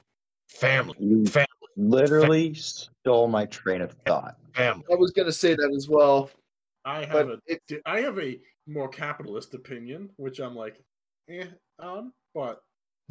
Family, 0.49 0.95
You 0.99 1.25
family, 1.25 1.47
literally 1.77 2.53
stole 2.53 3.27
my 3.27 3.45
train 3.45 3.81
of 3.81 3.91
thought. 4.05 4.37
family. 4.53 4.83
I 4.91 4.95
was 4.95 5.11
gonna 5.11 5.31
say 5.31 5.55
that 5.55 5.71
as 5.75 5.87
well, 5.87 6.29
I 6.85 7.05
have 7.05 7.27
but 7.27 7.27
a 7.29 7.39
it, 7.47 7.81
I 7.85 8.01
have 8.01 8.19
a 8.19 8.39
more 8.67 8.87
capitalist 8.87 9.53
opinion, 9.53 10.09
which 10.17 10.39
I'm 10.39 10.55
like, 10.55 10.81
eh, 11.29 11.51
on, 11.79 12.13
but 12.33 12.63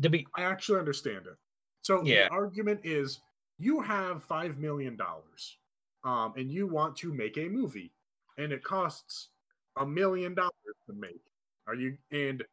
To 0.03 0.11
be 0.11 0.27
I 0.37 0.43
actually 0.45 0.79
understand 0.79 1.27
it. 1.27 1.37
So 1.83 2.05
Yeah. 2.05 2.29
the 2.29 2.29
argument 2.31 2.81
is 2.85 3.21
you 3.59 3.81
have 3.83 4.25
five 4.25 4.59
million 4.59 4.97
dollars, 4.97 5.59
um, 6.05 6.35
and 6.37 6.51
you 6.51 6.67
want 6.67 6.97
to 6.99 7.13
make 7.13 7.37
a 7.39 7.49
movie, 7.49 7.95
and 8.39 8.53
it 8.53 8.63
costs 8.65 9.31
a 9.77 9.87
million 9.87 10.35
dollars 10.35 10.53
to 10.87 10.93
make. 10.95 11.23
Are 11.67 11.75
you? 11.75 11.99
And 12.11 12.45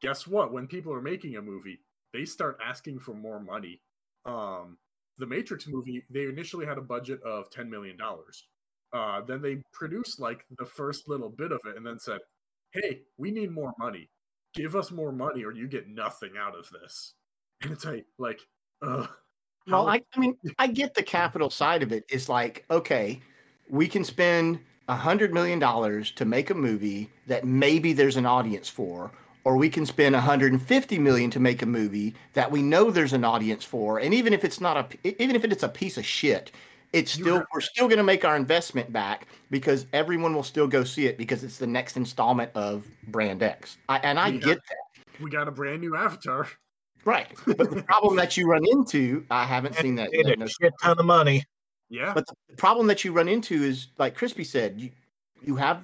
guess 0.00 0.26
what? 0.26 0.52
When 0.52 0.68
people 0.68 0.92
are 0.92 1.02
making 1.02 1.36
a 1.36 1.42
movie, 1.42 1.84
they 2.12 2.24
start 2.24 2.58
asking 2.62 3.00
for 3.00 3.14
more 3.14 3.40
money. 3.40 3.82
Um, 4.24 4.78
the 5.18 5.26
Matrix 5.26 5.66
movie, 5.66 6.04
they 6.10 6.24
initially 6.26 6.66
had 6.66 6.78
a 6.78 6.82
budget 6.82 7.22
of 7.22 7.50
ten 7.50 7.70
million 7.70 7.96
dollars. 7.96 8.48
Uh, 8.92 9.20
then 9.22 9.42
they 9.42 9.62
produced 9.72 10.18
like 10.20 10.46
the 10.58 10.66
first 10.66 11.08
little 11.08 11.30
bit 11.30 11.52
of 11.52 11.60
it, 11.66 11.76
and 11.76 11.86
then 11.86 11.98
said, 11.98 12.20
"Hey, 12.72 13.04
we 13.16 13.30
need 13.30 13.50
more 13.50 13.74
money. 13.78 14.10
Give 14.54 14.74
us 14.76 14.90
more 14.90 15.12
money, 15.12 15.44
or 15.44 15.52
you 15.52 15.68
get 15.68 15.88
nothing 15.88 16.32
out 16.38 16.56
of 16.58 16.68
this." 16.70 17.14
And 17.62 17.72
it's 17.72 17.84
like, 17.84 18.06
like, 18.18 18.40
uh, 18.82 19.06
Well, 19.66 19.88
I, 19.88 20.00
I 20.14 20.20
mean, 20.20 20.36
I 20.58 20.68
get 20.68 20.94
the 20.94 21.02
capital 21.02 21.50
side 21.50 21.82
of 21.82 21.92
it. 21.92 22.04
It's 22.08 22.28
like, 22.28 22.64
okay, 22.70 23.20
we 23.68 23.88
can 23.88 24.04
spend 24.04 24.60
a 24.88 24.96
hundred 24.96 25.34
million 25.34 25.58
dollars 25.58 26.10
to 26.12 26.24
make 26.24 26.50
a 26.50 26.54
movie 26.54 27.10
that 27.26 27.44
maybe 27.44 27.92
there's 27.92 28.16
an 28.16 28.24
audience 28.26 28.68
for, 28.68 29.10
or 29.44 29.56
we 29.56 29.68
can 29.68 29.84
spend 29.84 30.14
150 30.14 30.98
million 30.98 31.30
to 31.30 31.40
make 31.40 31.62
a 31.62 31.66
movie 31.66 32.14
that 32.32 32.50
we 32.50 32.62
know 32.62 32.90
there's 32.90 33.12
an 33.12 33.24
audience 33.24 33.64
for. 33.64 33.98
And 33.98 34.14
even 34.14 34.32
if 34.32 34.44
it's 34.44 34.60
not 34.60 34.76
a, 35.04 35.22
even 35.22 35.36
if 35.36 35.44
it's 35.44 35.62
a 35.62 35.68
piece 35.68 35.98
of 35.98 36.06
shit, 36.06 36.50
it's 36.92 37.12
still 37.12 37.44
we're 37.52 37.60
still 37.60 37.86
going 37.86 37.98
to 37.98 38.04
make 38.04 38.24
our 38.24 38.36
investment 38.36 38.92
back 38.92 39.26
because 39.50 39.86
everyone 39.92 40.34
will 40.34 40.42
still 40.42 40.66
go 40.66 40.84
see 40.84 41.06
it 41.06 41.18
because 41.18 41.44
it's 41.44 41.58
the 41.58 41.66
next 41.66 41.96
installment 41.96 42.50
of 42.54 42.86
Brand 43.08 43.42
X. 43.42 43.76
I, 43.88 43.98
and 43.98 44.18
I 44.18 44.28
Yeah. 44.28 44.38
get 44.40 44.58
that, 44.68 45.04
we 45.20 45.30
got 45.30 45.48
a 45.48 45.50
brand 45.50 45.80
new 45.80 45.96
Avatar. 45.96 46.48
right? 47.04 47.28
But 47.46 47.70
the 47.70 47.82
problem 47.88 48.16
that 48.16 48.36
you 48.36 48.46
run 48.48 48.64
into, 48.66 49.24
I 49.30 49.44
haven't 49.44 49.74
seen 49.76 49.94
that. 49.96 50.10
Made 50.12 50.26
yet, 50.26 50.36
a 50.36 50.40
no 50.40 50.46
shit 50.46 50.72
ton 50.82 50.98
of 50.98 51.04
money. 51.06 51.44
Yeah, 51.90 52.12
but 52.14 52.26
the 52.26 52.56
problem 52.56 52.86
that 52.88 53.04
you 53.04 53.12
run 53.12 53.28
into 53.28 53.62
is 53.62 53.88
like 53.98 54.14
Crispy 54.14 54.44
said, 54.44 54.80
you 54.80 54.90
you 55.42 55.56
have 55.56 55.82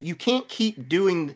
you 0.00 0.14
can't 0.14 0.48
keep 0.48 0.88
doing 0.88 1.34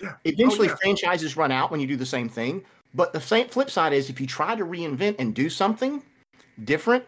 Yeah. 0.00 0.12
Oh, 0.12 0.16
eventually 0.24 0.68
Oh, 0.68 0.72
yeah. 0.72 0.76
franchises 0.76 1.36
run 1.36 1.50
out 1.52 1.70
when 1.70 1.80
you 1.80 1.86
do 1.86 1.96
the 1.96 2.04
same 2.06 2.28
thing. 2.28 2.64
But 2.94 3.12
the 3.12 3.20
same 3.20 3.48
flip 3.48 3.70
side 3.70 3.92
is 3.92 4.08
if 4.10 4.20
you 4.20 4.26
try 4.26 4.54
to 4.54 4.64
reinvent 4.64 5.16
and 5.18 5.34
do 5.34 5.48
something 5.50 6.02
different, 6.64 7.04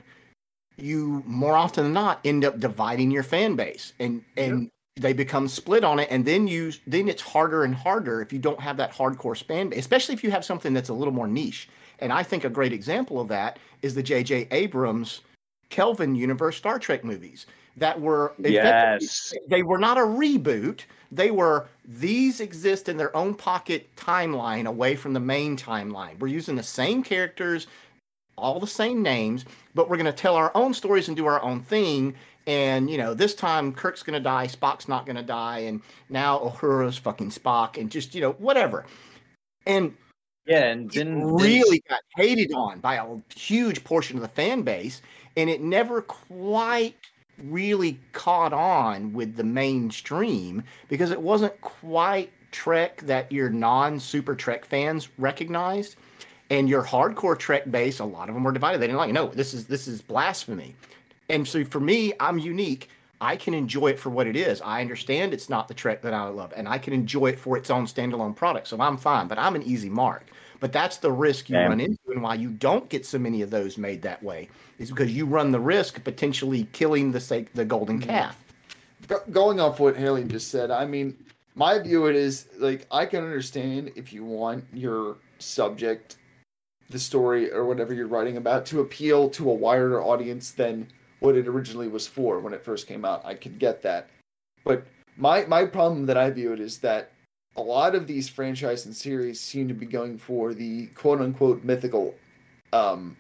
you 0.77 1.23
more 1.27 1.57
often 1.57 1.85
than 1.85 1.93
not 1.93 2.21
end 2.25 2.45
up 2.45 2.61
dividing 2.61 3.11
your 3.11 3.23
fan 3.23 3.57
base 3.57 3.93
and 3.99 4.23
and 4.37 4.71
they 4.97 5.12
become 5.12 5.47
split 5.49 5.85
on 5.85 5.99
it 5.99 6.09
and 6.11 6.25
then 6.25 6.49
you 6.49 6.73
then 6.87 7.09
it's 7.09 7.23
harder 7.23 7.65
and 7.65 7.75
harder 7.75 8.21
if 8.23 8.33
you 8.33 8.39
don't 8.39 8.61
have 8.61 8.77
that 8.77 8.93
hardcore 8.93 9.37
fan 9.43 9.69
base, 9.69 9.79
especially 9.81 10.15
if 10.15 10.25
you 10.25 10.31
have 10.31 10.45
something 10.45 10.73
that's 10.73 10.89
a 10.89 10.95
little 10.95 11.12
more 11.12 11.29
niche. 11.29 11.69
And 11.99 12.12
I 12.12 12.23
think 12.23 12.45
a 12.45 12.51
great 12.51 12.73
example 12.73 13.21
of 13.21 13.29
that 13.29 13.59
is 13.83 13.95
the 13.95 14.03
J.J. 14.03 14.49
Abrams 14.51 15.23
Kelvin 15.71 16.15
universe 16.15 16.57
Star 16.57 16.79
Trek 16.79 17.05
movies 17.05 17.47
that 17.77 18.01
were 18.01 18.33
Yes. 18.39 19.35
they 19.49 19.62
were 19.62 19.79
not 19.79 19.99
a 19.99 20.03
reboot. 20.03 20.81
They 21.12 21.31
were 21.31 21.69
these 21.85 22.41
exist 22.41 22.89
in 22.89 22.97
their 22.97 23.15
own 23.17 23.35
pocket 23.35 23.95
timeline 23.97 24.67
away 24.67 24.97
from 24.97 25.12
the 25.12 25.21
main 25.21 25.57
timeline. 25.57 26.19
We're 26.19 26.29
using 26.29 26.57
the 26.57 26.62
same 26.62 27.03
characters, 27.03 27.67
all 28.37 28.61
the 28.61 28.66
same 28.66 29.03
names, 29.03 29.44
but 29.75 29.88
we're 29.88 29.96
going 29.96 30.07
to 30.07 30.12
tell 30.12 30.37
our 30.37 30.53
own 30.55 30.75
stories 30.75 31.09
and 31.09 31.16
do 31.16 31.27
our 31.27 31.42
own 31.42 31.61
thing. 31.61 32.14
And 32.46 32.88
you 32.88 32.99
know, 32.99 33.14
this 33.14 33.35
time 33.35 33.72
Kirk's 33.72 34.03
going 34.03 34.14
to 34.14 34.20
die, 34.20 34.46
Spock's 34.46 34.88
not 34.88 35.07
going 35.07 35.16
to 35.16 35.22
die, 35.22 35.61
and 35.61 35.81
now 36.09 36.38
Uhura's 36.38 36.96
fucking 36.96 37.31
Spock, 37.31 37.77
and 37.77 37.90
just 37.90 38.14
you 38.14 38.20
know 38.20 38.33
whatever. 38.33 38.87
And 39.66 39.96
Yeah, 40.46 40.66
and 40.66 40.88
didn't 40.88 41.27
really 41.27 41.83
got 41.88 42.01
hated 42.16 42.53
on 42.53 42.81
by 42.81 42.96
a 42.96 43.16
huge 43.35 43.83
portion 43.83 44.16
of 44.16 44.22
the 44.22 44.29
fan 44.29 44.62
base, 44.62 45.03
and 45.37 45.51
it 45.51 45.61
never 45.61 46.03
quite 46.03 46.94
really 47.42 47.99
caught 48.12 48.53
on 48.53 49.12
with 49.12 49.37
the 49.37 49.44
mainstream 49.44 50.62
because 50.88 51.11
it 51.11 51.20
wasn't 51.20 51.61
quite 51.61 52.33
Trek 52.53 53.03
that 53.03 53.31
your 53.31 53.51
non 53.51 54.01
Super 54.01 54.35
Trek 54.35 54.64
fans 54.64 55.09
recognized. 55.18 55.96
And 56.51 56.69
your 56.69 56.83
hardcore 56.83 57.39
Trek 57.39 57.71
base, 57.71 57.99
a 57.99 58.05
lot 58.05 58.29
of 58.29 58.35
them 58.35 58.45
were 58.45 58.53
divided. 58.53 58.81
They 58.81 58.87
didn't 58.87 58.99
like, 58.99 59.13
no, 59.13 59.29
this 59.29 59.53
is 59.53 59.67
this 59.67 59.89
is 59.89 60.01
blasphemy. 60.01 60.77
And 61.29 61.47
so 61.47 61.65
for 61.65 61.81
me, 61.81 62.13
I'm 62.21 62.39
unique. 62.39 62.89
I 63.21 63.37
can 63.37 63.55
enjoy 63.55 63.89
it 63.89 63.99
for 63.99 64.11
what 64.11 64.27
it 64.27 64.37
is. 64.37 64.61
I 64.61 64.81
understand 64.81 65.33
it's 65.33 65.49
not 65.49 65.69
the 65.69 65.75
Trek 65.75 66.03
that 66.03 66.13
I 66.13 66.29
love, 66.29 66.53
and 66.55 66.69
I 66.69 66.79
can 66.79 66.93
enjoy 66.93 67.29
it 67.29 67.39
for 67.39 67.57
its 67.57 67.71
own 67.71 67.87
standalone 67.87 68.37
product. 68.37 68.69
So 68.69 68.79
I'm 68.81 68.99
fine, 68.99 69.27
but 69.27 69.39
I'm 69.39 69.57
an 69.57 69.63
easy 69.63 69.89
mark. 69.89 70.27
But 70.61 70.73
that's 70.73 70.99
the 70.99 71.11
risk 71.11 71.49
you 71.49 71.57
Yeah. 71.57 71.67
run 71.67 71.81
into, 71.81 71.99
and 72.09 72.23
why 72.23 72.35
you 72.35 72.51
don't 72.51 72.89
get 72.89 73.07
so 73.07 73.19
many 73.19 73.43
of 73.43 73.51
those 73.51 73.79
made 73.79 74.03
that 74.03 74.23
way 74.23 74.49
is 74.79 74.91
because 74.91 75.13
you 75.13 75.27
run 75.27 75.51
the 75.51 75.61
risk 75.61 75.97
of 75.97 76.05
potentially 76.05 76.69
killing 76.73 77.11
the 77.11 77.21
sake 77.21 77.53
the 77.55 77.65
golden 77.65 77.99
mm-hmm. 77.99 78.11
calf. 78.11 78.45
Go- 79.09 79.23
going 79.31 79.61
off 79.61 79.81
what 79.81 79.97
Haley 79.97 80.25
just 80.25 80.51
said, 80.51 80.71
I 80.71 80.85
mean, 80.85 81.17
my 81.55 81.79
view 81.79 82.07
it 82.07 82.17
is 82.17 82.49
like 82.59 82.87
I 82.91 83.07
can 83.07 83.25
understand 83.25 83.93
if 83.97 84.13
you 84.13 84.25
want 84.25 84.65
your 84.73 85.17
subject, 85.39 86.17
the 86.90 86.99
story 86.99 87.51
or 87.51 87.64
whatever 87.64 87.92
you're 87.92 88.07
writing 88.07 88.37
about 88.37 88.66
to 88.66 88.81
appeal 88.81 89.29
to 89.31 89.51
a 89.51 89.55
wider 89.55 90.03
audience 90.03 90.51
than 90.53 90.88
what 91.20 91.37
it 91.37 91.49
originally 91.49 91.88
was 91.88 92.07
for 92.07 92.40
when 92.40 92.53
it 92.53 92.64
first 92.64 92.87
came 92.87 93.05
out. 93.05 93.25
I 93.25 93.35
can 93.35 93.57
get 93.57 93.83
that. 93.83 94.09
But 94.64 94.87
my 95.16 95.44
my 95.46 95.64
problem 95.64 96.07
that 96.07 96.16
I 96.16 96.31
view 96.31 96.53
it 96.53 96.61
is 96.61 96.79
that 96.79 97.12
a 97.57 97.62
lot 97.62 97.94
of 97.94 98.07
these 98.07 98.29
franchise 98.29 98.85
and 98.85 98.94
series 98.94 99.40
seem 99.40 99.66
to 99.68 99.75
be 99.75 99.87
going 99.87 100.18
for 100.18 100.55
the 100.55 100.87
quote 100.88 101.20
unquote 101.20 101.64
mythical 101.64 102.14
um 102.72 103.16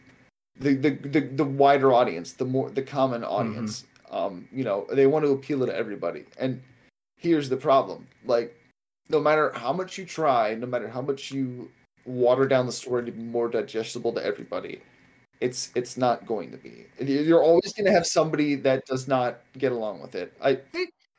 the 0.58 0.74
the 0.74 0.90
the, 0.90 1.20
the 1.20 1.44
wider 1.44 1.92
audience, 1.92 2.32
the 2.32 2.44
more 2.44 2.70
the 2.70 2.82
common 2.82 3.24
audience. 3.24 3.84
Um, 4.10 4.48
you 4.52 4.62
know, 4.62 4.86
they 4.92 5.06
want 5.06 5.24
to 5.24 5.32
appeal 5.32 5.66
to 5.66 5.76
everybody. 5.76 6.26
And 6.38 6.62
here's 7.16 7.48
the 7.48 7.56
problem. 7.56 8.06
Like 8.24 8.56
no 9.08 9.20
matter 9.20 9.52
how 9.54 9.72
much 9.72 9.98
you 9.98 10.04
try, 10.04 10.54
no 10.54 10.66
matter 10.66 10.88
how 10.88 11.02
much 11.02 11.30
you 11.30 11.70
water 12.06 12.46
down 12.46 12.66
the 12.66 12.72
story 12.72 13.04
to 13.04 13.12
be 13.12 13.22
more 13.22 13.48
digestible 13.48 14.12
to 14.14 14.24
everybody, 14.24 14.80
it's 15.40 15.70
it's 15.74 15.96
not 15.96 16.26
going 16.26 16.50
to 16.50 16.56
be. 16.56 16.86
You're 17.00 17.42
always 17.42 17.72
going 17.74 17.86
to 17.86 17.92
have 17.92 18.06
somebody 18.06 18.54
that 18.56 18.86
does 18.86 19.06
not 19.08 19.40
get 19.58 19.72
along 19.72 20.00
with 20.00 20.14
it. 20.14 20.32
I 20.42 20.60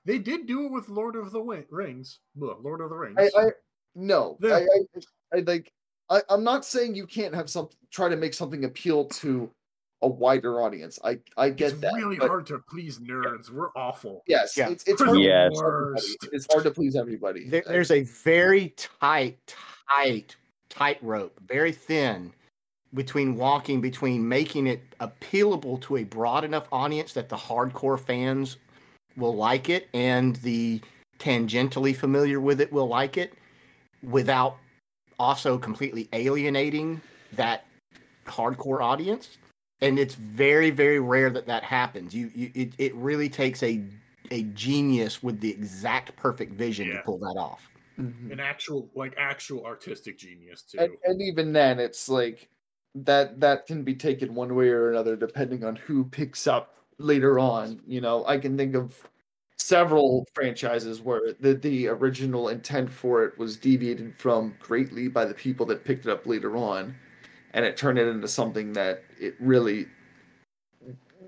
they 0.06 0.18
did 0.20 0.46
do 0.48 0.66
it 0.66 0.72
with 0.72 0.88
Lord 0.90 1.16
of 1.18 1.26
the 1.32 1.40
Wi- 1.40 1.66
Rings. 1.70 2.20
Ugh, 2.42 2.58
Lord 2.64 2.82
of 2.82 2.90
the 2.90 2.96
Rings. 2.96 3.18
I, 3.20 3.30
I 3.40 3.50
no, 3.96 4.38
The- 4.40 4.54
I, 4.56 4.60
I, 4.60 5.38
I 5.38 5.40
like. 5.42 5.72
I, 6.10 6.22
I'm 6.30 6.44
not 6.46 6.64
saying 6.64 6.96
you 6.96 7.06
can't 7.06 7.36
have 7.36 7.50
some 7.50 7.68
try 7.92 8.08
to 8.08 8.16
make 8.16 8.34
something 8.34 8.64
appeal 8.64 9.06
to 9.06 9.52
a 10.02 10.08
wider 10.08 10.62
audience. 10.62 10.98
I 11.04 11.20
I 11.36 11.50
get 11.50 11.74
it's 11.74 11.82
that. 11.82 11.94
really 11.96 12.16
but 12.18 12.30
hard 12.30 12.46
to 12.48 12.60
please 12.70 13.00
nerds. 13.00 13.50
We're 13.52 13.72
awful. 13.76 14.24
Yes, 14.26 14.56
Yeah. 14.56 14.70
it's 14.70 14.86
it's 14.86 15.02
hard 15.02 15.16
the 15.18 15.20
to 15.22 15.26
Yes. 15.28 15.50
please 15.52 15.60
everybody. 15.62 15.92
worst. 15.92 16.28
It's 16.32 16.48
hard 16.50 16.64
to 16.64 16.72
please 16.72 16.96
everybody. 16.96 17.50
There, 17.50 17.64
there's 17.68 17.92
a 17.92 18.04
very 18.04 18.70
tight, 18.78 19.56
tight, 19.90 20.38
tight 20.70 20.98
rope, 21.02 21.40
very 21.48 21.72
thin 21.72 22.34
between 22.94 23.36
walking 23.36 23.82
between 23.82 24.28
making 24.28 24.68
it 24.68 24.82
appealable 25.02 25.80
to 25.82 25.98
a 25.98 26.04
broad 26.04 26.44
enough 26.44 26.68
audience 26.72 27.14
that 27.14 27.30
the 27.30 27.36
hardcore 27.36 28.00
fans 28.00 28.58
will 29.18 29.36
like 29.36 29.70
it 29.70 29.90
and 29.94 30.38
the 30.38 30.82
tangentially 31.20 31.96
familiar 31.96 32.40
with 32.40 32.62
it 32.62 32.72
will 32.72 32.88
like 32.88 33.18
it 33.18 33.34
without 34.04 34.58
also 35.20 35.58
completely 35.58 36.08
alienating 36.14 37.02
that 37.34 37.66
hardcore 38.26 38.82
audience. 38.82 39.38
And 39.82 40.00
it's 40.00 40.16
very 40.16 40.70
very 40.70 41.00
rare 41.00 41.30
that 41.30 41.46
that 41.48 41.64
happens. 41.64 42.14
You, 42.16 42.32
you 42.34 42.52
it, 42.56 42.74
it 42.78 42.96
really 42.96 43.30
takes 43.30 43.62
a 43.64 43.84
a 44.32 44.44
genius 44.44 45.22
with 45.22 45.40
the 45.40 45.50
exact 45.50 46.16
perfect 46.16 46.54
vision 46.54 46.90
to 46.90 47.02
pull 47.04 47.18
that 47.20 47.36
off 47.38 47.70
Mhm. 48.00 48.32
An 48.32 48.40
actual, 48.40 48.90
like 48.96 49.16
actual 49.18 49.66
artistic 49.66 50.18
genius 50.18 50.62
too. 50.62 50.80
and, 50.80 50.92
and 51.04 51.22
even 51.22 51.52
then 51.52 51.80
it's 51.80 52.08
like 52.08 52.50
that 52.94 53.40
that 53.40 53.66
can 53.66 53.84
be 53.84 53.96
taken 53.96 54.36
one 54.36 54.56
way 54.56 54.70
or 54.70 54.92
another 54.92 55.16
depending 55.16 55.64
on 55.64 55.76
who 55.76 56.04
picks 56.04 56.48
up 56.48 56.76
later 57.00 57.38
on 57.38 57.80
you 57.86 58.02
know 58.02 58.26
i 58.26 58.38
can 58.38 58.58
think 58.58 58.76
of 58.76 59.08
several 59.58 60.26
franchises 60.34 61.02
where 61.02 61.34
the 61.40 61.54
the 61.54 61.88
original 61.88 62.50
intent 62.50 62.92
for 62.92 63.24
it 63.24 63.38
was 63.38 63.56
deviated 63.58 64.16
from 64.16 64.56
greatly 64.60 65.08
by 65.08 65.26
the 65.26 65.34
people 65.34 65.66
that 65.66 65.84
picked 65.84 66.06
it 66.06 66.12
up 66.12 66.26
later 66.26 66.56
on 66.58 66.96
and 67.54 67.66
it 67.66 67.78
turned 67.78 68.00
it 68.00 68.08
into 68.08 68.28
something 68.28 68.74
that 68.74 69.04
it 69.20 69.36
really 69.40 69.88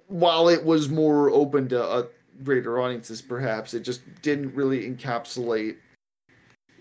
while 0.07 0.49
it 0.49 0.63
was 0.63 0.89
more 0.89 1.29
open 1.29 1.69
to 1.69 1.83
uh, 1.83 2.03
greater 2.43 2.79
audiences. 2.79 3.21
Perhaps 3.21 3.73
it 3.73 3.81
just 3.81 4.01
didn't 4.21 4.53
really 4.53 4.89
encapsulate 4.89 5.77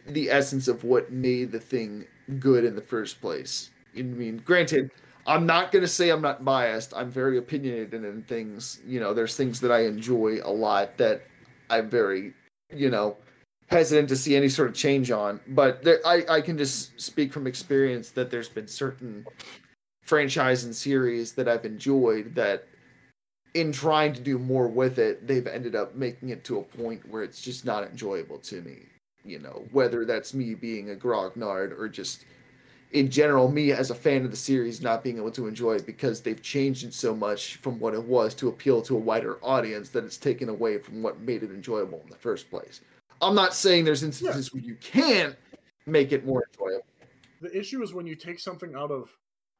the 0.08 0.30
essence 0.30 0.68
of 0.68 0.84
what 0.84 1.12
made 1.12 1.52
the 1.52 1.60
thing 1.60 2.06
good 2.38 2.64
in 2.64 2.74
the 2.74 2.82
first 2.82 3.20
place. 3.20 3.70
I 3.96 4.02
mean, 4.02 4.42
granted, 4.44 4.90
I'm 5.26 5.46
not 5.46 5.72
going 5.72 5.82
to 5.82 5.88
say 5.88 6.10
I'm 6.10 6.22
not 6.22 6.44
biased. 6.44 6.94
I'm 6.94 7.10
very 7.10 7.38
opinionated 7.38 7.94
in 7.94 8.22
things. 8.22 8.80
You 8.86 9.00
know, 9.00 9.12
there's 9.12 9.36
things 9.36 9.60
that 9.60 9.70
I 9.70 9.84
enjoy 9.84 10.38
a 10.42 10.50
lot 10.50 10.96
that 10.98 11.22
I'm 11.70 11.90
very, 11.90 12.32
you 12.74 12.90
know, 12.90 13.16
hesitant 13.68 14.08
to 14.08 14.16
see 14.16 14.36
any 14.36 14.48
sort 14.48 14.68
of 14.68 14.74
change 14.74 15.10
on. 15.10 15.40
But 15.48 15.82
there, 15.82 16.00
I, 16.06 16.24
I 16.28 16.40
can 16.40 16.56
just 16.56 16.98
speak 17.00 17.32
from 17.32 17.46
experience 17.46 18.10
that 18.10 18.30
there's 18.30 18.48
been 18.48 18.66
certain 18.66 19.26
franchise 20.02 20.64
and 20.64 20.74
series 20.74 21.32
that 21.32 21.48
I've 21.48 21.66
enjoyed 21.66 22.34
that 22.34 22.66
in 23.54 23.72
trying 23.72 24.12
to 24.14 24.20
do 24.20 24.38
more 24.38 24.68
with 24.68 24.98
it, 24.98 25.26
they've 25.26 25.46
ended 25.46 25.74
up 25.74 25.94
making 25.94 26.30
it 26.30 26.44
to 26.44 26.58
a 26.58 26.62
point 26.62 27.08
where 27.08 27.22
it's 27.22 27.42
just 27.42 27.64
not 27.64 27.84
enjoyable 27.84 28.38
to 28.38 28.62
me. 28.62 28.86
You 29.24 29.38
know, 29.40 29.66
whether 29.72 30.04
that's 30.04 30.32
me 30.32 30.54
being 30.54 30.90
a 30.90 30.94
grognard 30.94 31.78
or 31.78 31.88
just 31.88 32.24
in 32.92 33.10
general, 33.10 33.50
me 33.50 33.72
as 33.72 33.90
a 33.90 33.94
fan 33.94 34.24
of 34.24 34.30
the 34.30 34.36
series 34.36 34.80
not 34.80 35.04
being 35.04 35.18
able 35.18 35.30
to 35.32 35.46
enjoy 35.46 35.74
it 35.74 35.84
because 35.84 36.22
they've 36.22 36.40
changed 36.40 36.84
it 36.84 36.94
so 36.94 37.14
much 37.14 37.56
from 37.56 37.78
what 37.78 37.92
it 37.92 38.02
was 38.02 38.34
to 38.36 38.48
appeal 38.48 38.80
to 38.82 38.96
a 38.96 38.98
wider 38.98 39.38
audience 39.42 39.90
that 39.90 40.04
it's 40.04 40.16
taken 40.16 40.48
away 40.48 40.78
from 40.78 41.02
what 41.02 41.20
made 41.20 41.42
it 41.42 41.50
enjoyable 41.50 42.00
in 42.02 42.08
the 42.08 42.16
first 42.16 42.48
place. 42.48 42.80
I'm 43.20 43.34
not 43.34 43.54
saying 43.54 43.84
there's 43.84 44.02
instances 44.02 44.50
yeah. 44.52 44.58
where 44.60 44.66
you 44.66 44.76
can't 44.76 45.36
make 45.86 46.12
it 46.12 46.24
more 46.24 46.44
enjoyable. 46.52 46.86
The 47.40 47.56
issue 47.56 47.82
is 47.82 47.92
when 47.92 48.06
you 48.06 48.14
take 48.14 48.38
something 48.38 48.74
out 48.74 48.90
of 48.90 49.10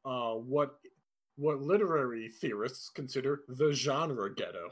uh, 0.05 0.39
what 0.39 0.79
what 1.35 1.61
literary 1.61 2.27
theorists 2.27 2.89
consider 2.89 3.41
the 3.47 3.71
genre 3.71 4.33
ghetto. 4.33 4.71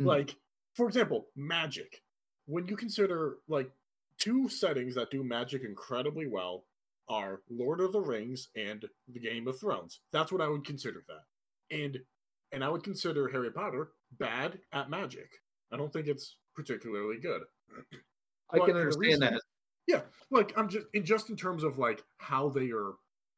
Mm. 0.00 0.06
Like, 0.06 0.36
for 0.74 0.88
example, 0.88 1.26
magic. 1.36 2.02
When 2.46 2.66
you 2.66 2.76
consider 2.76 3.36
like 3.46 3.70
two 4.20 4.48
settings 4.48 4.94
that 4.94 5.10
do 5.10 5.24
magic 5.24 5.64
incredibly 5.64 6.28
well 6.28 6.64
are 7.08 7.40
Lord 7.50 7.80
of 7.80 7.92
the 7.92 8.00
Rings 8.00 8.48
and 8.54 8.84
the 9.08 9.18
Game 9.18 9.48
of 9.48 9.58
Thrones. 9.58 10.00
That's 10.12 10.30
what 10.30 10.40
I 10.40 10.48
would 10.48 10.64
consider 10.64 11.02
that. 11.08 11.76
And 11.76 11.98
and 12.52 12.64
I 12.64 12.68
would 12.68 12.84
consider 12.84 13.28
Harry 13.28 13.50
Potter 13.50 13.90
bad 14.18 14.58
at 14.72 14.90
magic. 14.90 15.30
I 15.72 15.76
don't 15.76 15.92
think 15.92 16.06
it's 16.06 16.36
particularly 16.54 17.18
good. 17.18 17.42
I 18.52 18.58
can 18.58 18.76
understand 18.76 18.98
reason, 18.98 19.20
that. 19.20 19.40
Yeah, 19.86 20.00
like 20.30 20.52
I'm 20.56 20.68
just 20.68 20.86
in 20.94 21.04
just 21.04 21.30
in 21.30 21.36
terms 21.36 21.64
of 21.64 21.78
like 21.78 22.02
how 22.18 22.48
they 22.48 22.70
are 22.70 22.92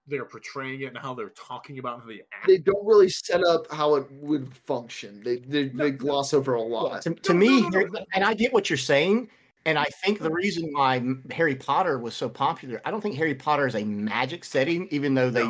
they're 0.07 0.25
portraying 0.25 0.81
it 0.83 0.87
and 0.87 0.99
how 0.99 1.15
they're 1.15 1.31
talking 1.31 1.79
about 1.79 2.07
the 2.07 2.23
act. 2.33 2.47
They 2.47 2.59
don't 2.59 2.85
really 2.85 3.09
set 3.09 3.43
up 3.45 3.71
how 3.71 3.95
it 3.95 4.11
would 4.13 4.53
function. 4.55 5.23
They 5.23 5.37
they, 5.37 5.71
no, 5.71 5.85
they 5.85 5.91
gloss 5.93 6.33
no. 6.33 6.41
over 6.41 6.55
a 6.55 6.63
lot. 6.63 7.03
To, 7.03 7.15
to 7.15 7.33
no, 7.33 7.39
me, 7.39 7.71
and 8.13 8.25
I 8.25 8.35
get 8.35 8.53
what 8.53 8.69
you're 8.69 8.77
saying, 8.77 9.31
and 9.65 9.79
I 9.79 9.87
think 10.05 10.19
the 10.19 10.31
reason 10.31 10.71
why 10.73 11.03
Harry 11.31 11.55
Potter 11.55 11.99
was 11.99 12.15
so 12.15 12.29
popular, 12.29 12.81
I 12.85 12.91
don't 12.91 13.01
think 13.01 13.17
Harry 13.17 13.35
Potter 13.35 13.67
is 13.67 13.75
a 13.75 13.85
magic 13.85 14.45
setting, 14.45 14.89
even 14.91 15.15
though 15.15 15.31
they, 15.31 15.49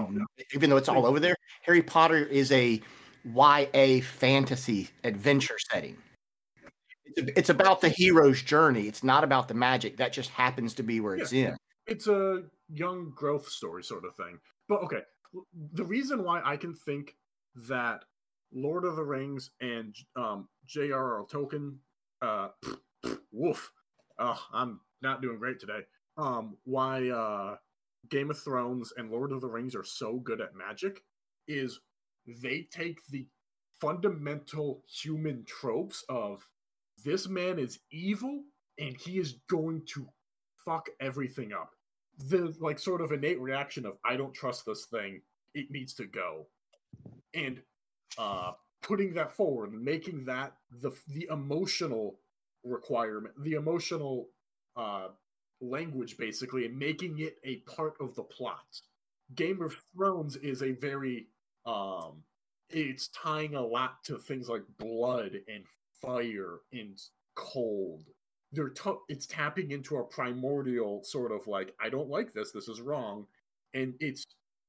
even 0.55 0.71
though 0.71 0.77
it's 0.77 0.89
all 0.89 1.07
over 1.07 1.19
there. 1.19 1.37
Harry 1.63 1.83
Potter 1.83 2.19
is 2.19 2.53
a 2.53 2.81
YA 3.25 4.01
fantasy 4.03 4.89
adventure 5.05 5.57
setting. 5.71 5.97
It's 7.17 7.51
about 7.51 7.81
the 7.81 7.89
hero's 7.89 8.43
journey. 8.43 8.89
It's 8.89 9.05
not 9.05 9.25
about 9.25 9.49
the 9.49 9.55
magic. 9.55 9.97
That 9.97 10.13
just 10.13 10.31
happens 10.31 10.75
to 10.75 10.83
be 10.83 11.01
where 11.01 11.15
it's 11.15 11.33
in. 11.33 11.57
It's 11.87 12.07
a 12.07 12.43
young 12.69 13.13
growth 13.15 13.49
story 13.49 13.85
sort 13.85 14.05
of 14.05 14.15
thing. 14.17 14.39
But 14.69 14.83
okay, 14.85 15.03
the 15.73 15.85
reason 15.85 16.25
why 16.25 16.43
I 16.45 16.57
can 16.57 16.75
think 16.75 17.17
that 17.69 18.05
Lord 18.53 18.85
of 18.85 18.97
the 18.97 19.05
Rings 19.05 19.51
and 19.61 19.95
um, 20.17 20.49
J.R.R. 20.67 21.25
Tolkien, 21.31 21.77
uh, 22.21 22.49
woof, 23.33 23.73
oh, 24.19 24.41
I'm 24.53 24.81
not 25.03 25.23
doing 25.23 25.39
great 25.39 25.59
today. 25.59 25.81
Um, 26.17 26.57
why 26.65 27.09
uh, 27.09 27.57
Game 28.11 28.31
of 28.31 28.39
Thrones 28.39 28.93
and 28.97 29.11
Lord 29.11 29.33
of 29.33 29.41
the 29.41 29.49
Rings 29.49 29.75
are 29.75 29.85
so 29.85 30.19
good 30.19 30.41
at 30.41 30.55
magic 30.55 31.03
is 31.49 31.81
they 32.27 32.69
take 32.71 33.05
the 33.07 33.27
fundamental 33.81 34.83
human 34.87 35.45
tropes 35.45 36.05
of 36.09 36.49
this 37.05 37.29
man 37.29 37.59
is 37.59 37.81
evil 37.91 38.43
and 38.79 38.97
he 38.97 39.19
is 39.19 39.39
going 39.49 39.83
to 39.87 40.07
fuck 40.65 40.89
everything 41.01 41.53
up. 41.53 41.71
The 42.29 42.55
like 42.61 42.79
sort 42.79 43.01
of 43.01 43.11
innate 43.11 43.41
reaction 43.41 43.87
of 43.87 43.95
I 44.05 44.17
don't 44.17 44.35
trust 44.35 44.67
this 44.67 44.85
thing, 44.87 45.23
it 45.55 45.71
needs 45.71 45.95
to 45.95 46.05
go. 46.05 46.47
And 47.35 47.61
uh 48.19 48.53
putting 48.83 49.15
that 49.15 49.33
forward, 49.33 49.73
making 49.73 50.25
that 50.27 50.55
the 50.71 50.93
the 51.09 51.29
emotional 51.31 52.19
requirement, 52.65 53.35
the 53.43 53.55
emotional 53.55 54.29
uh 54.77 55.09
language 55.61 56.17
basically 56.17 56.67
and 56.67 56.77
making 56.77 57.19
it 57.19 57.37
a 57.45 57.57
part 57.59 57.95
of 58.01 58.15
the 58.15 58.23
plot. 58.23 58.81
Game 59.35 59.63
of 59.63 59.77
Thrones 59.95 60.37
is 60.37 60.63
a 60.63 60.73
very 60.73 61.29
um 61.67 62.23
it's 62.71 63.09
tying 63.09 63.55
a 63.55 63.65
lot 63.65 64.03
to 64.05 64.19
things 64.19 64.49
like 64.49 64.63
blood 64.79 65.33
and 65.49 65.65
fire 66.01 66.61
and 66.73 67.01
cold. 67.35 68.05
They're 68.53 68.71
t- 68.71 68.91
it's 69.09 69.27
tapping 69.27 69.71
into 69.71 69.97
a 69.97 70.05
primordial 70.05 71.03
sort 71.05 71.33
of 71.33 71.47
like 71.47 71.75
I 71.81 71.89
don't 71.89 72.09
like 72.09 72.33
this. 72.33 72.51
This 72.53 72.69
is 72.69 72.81
wrong, 72.81 73.27
and 73.73 73.95
it's 74.01 74.27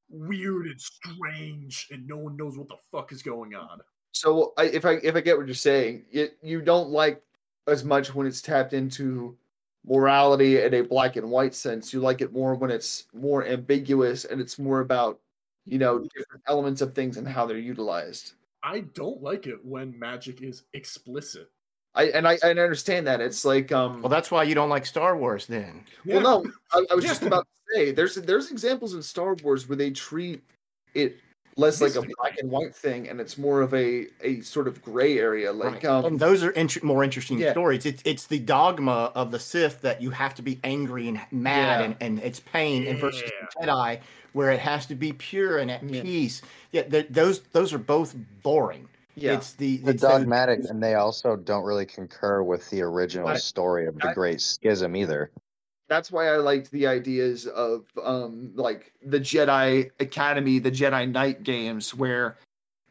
weird 0.10 0.67
and 0.67 0.79
strange, 0.79 1.88
and 1.91 2.08
no 2.08 2.17
one 2.17 2.38
knows 2.38 2.58
what 2.58 2.69
the 2.69 2.77
fuck 2.91 3.12
is 3.12 3.21
going 3.21 3.56
on. 3.56 3.79
So 4.13 4.53
I, 4.58 4.65
if 4.65 4.86
I 4.86 4.93
if 5.03 5.15
I 5.15 5.21
get 5.21 5.38
what 5.38 5.47
you're 5.47 5.56
saying, 5.56 6.06
you, 6.12 6.29
you 6.41 6.62
don't 6.62 6.89
like 6.89 7.21
as 7.67 7.84
much 7.84 8.13
when 8.13 8.28
it's 8.28 8.41
tapped 8.41 8.73
into 8.73 9.38
morality 9.86 10.62
in 10.62 10.73
a 10.73 10.82
black 10.82 11.15
and 11.15 11.30
white 11.30 11.54
sense. 11.56 11.93
You 11.93 11.99
like 11.99 12.21
it 12.21 12.34
more 12.34 12.56
when 12.56 12.71
it's 12.71 13.06
more 13.13 13.45
ambiguous 13.45 14.26
and 14.26 14.39
it's 14.39 14.58
more 14.58 14.80
about 14.80 15.19
you 15.65 15.78
know 15.78 15.99
different 15.99 16.43
elements 16.47 16.82
of 16.82 16.93
things 16.93 17.17
and 17.17 17.28
how 17.28 17.45
they're 17.45 17.58
utilized. 17.58 18.34
I 18.63 18.82
don't 18.93 19.21
like 19.21 19.45
it 19.45 19.63
when 19.63 19.97
magic 19.97 20.41
is 20.41 20.63
explicit. 20.73 21.49
I 21.95 22.06
and 22.06 22.28
I, 22.28 22.38
I 22.43 22.49
understand 22.49 23.08
that 23.08 23.21
it's 23.21 23.45
like 23.45 23.71
um. 23.71 24.02
Well, 24.02 24.10
that's 24.10 24.32
why 24.32 24.43
you 24.43 24.56
don't 24.56 24.69
like 24.69 24.86
Star 24.86 25.15
Wars, 25.17 25.45
then. 25.45 25.84
Well, 26.06 26.21
no, 26.21 26.45
I, 26.71 26.86
I 26.91 26.95
was 26.95 27.04
yeah. 27.04 27.12
just 27.12 27.23
about 27.23 27.45
to 27.45 27.76
say 27.76 27.91
there's 27.91 28.15
there's 28.15 28.52
examples 28.52 28.93
in 28.93 29.04
Star 29.04 29.36
Wars 29.43 29.69
where 29.69 29.76
they 29.76 29.91
treat 29.91 30.41
it 30.93 31.17
less 31.56 31.82
like 31.82 31.96
a 31.96 32.02
black 32.02 32.39
and 32.39 32.50
white 32.50 32.76
thing, 32.76 33.10
and 33.10 33.20
it's 33.20 33.38
more 33.38 33.62
of 33.62 33.74
a 33.74 34.08
a 34.22 34.42
sort 34.42 34.68
of 34.68 34.82
gray 34.82 35.20
area. 35.20 35.52
Like, 35.52 35.84
right. 35.84 35.86
um, 35.86 36.06
and 36.06 36.20
those 36.20 36.44
are 36.44 36.52
int- 36.52 36.84
more 36.84 37.04
interesting 37.04 37.39
yeah. 37.39 37.52
stories. 37.52 37.86
It's 37.86 38.02
it's 38.06 38.28
the 38.28 38.39
dogma 38.39 39.12
of 39.16 39.32
the 39.32 39.39
Sith 39.39 39.82
that 39.82 40.02
you 40.02 40.12
have 40.12 40.36
to 40.36 40.42
be 40.42 40.60
angry 40.63 41.08
and 41.08 41.22
mad, 41.32 41.80
yeah. 41.80 41.86
and, 41.86 41.96
and 42.00 42.20
it's 42.20 42.39
pain, 42.39 42.84
yeah. 42.84 42.92
and 42.92 43.00
versus 43.00 43.30
Jedi 43.62 44.00
where 44.34 44.52
it 44.52 44.60
has 44.60 44.86
to 44.88 44.96
be 44.96 45.13
pure 45.13 45.60
and 45.60 45.72
at 45.72 45.88
peace. 45.88 46.42
Yeah, 46.72 46.84
those 47.10 47.42
those 47.52 47.72
are 47.72 47.78
both 47.78 48.16
boring. 48.42 48.89
Yeah, 49.16 49.34
it's 49.34 49.54
the 49.54 49.78
the 49.78 49.94
dogmatic, 49.94 50.62
and 50.68 50.82
they 50.82 50.96
also 50.96 51.36
don't 51.36 51.63
really 51.63 51.86
concur 51.86 52.42
with 52.42 52.70
the 52.72 52.82
original 52.82 53.28
I, 53.28 53.38
story 53.38 53.86
of 53.86 53.98
the 54.00 54.10
I, 54.10 54.13
Great 54.13 54.42
Schism 54.42 54.96
either. 54.96 55.32
That's 55.89 56.12
why 56.12 56.30
I 56.30 56.38
liked 56.38 56.72
the 56.72 56.88
ideas 56.88 57.46
of 57.48 57.86
um 58.04 58.52
like 58.56 58.93
the 59.06 59.19
Jedi 59.19 59.91
Academy, 60.00 60.60
the 60.60 60.72
Jedi 60.72 61.10
Knight 61.10 61.43
games, 61.43 61.93
where 61.93 62.38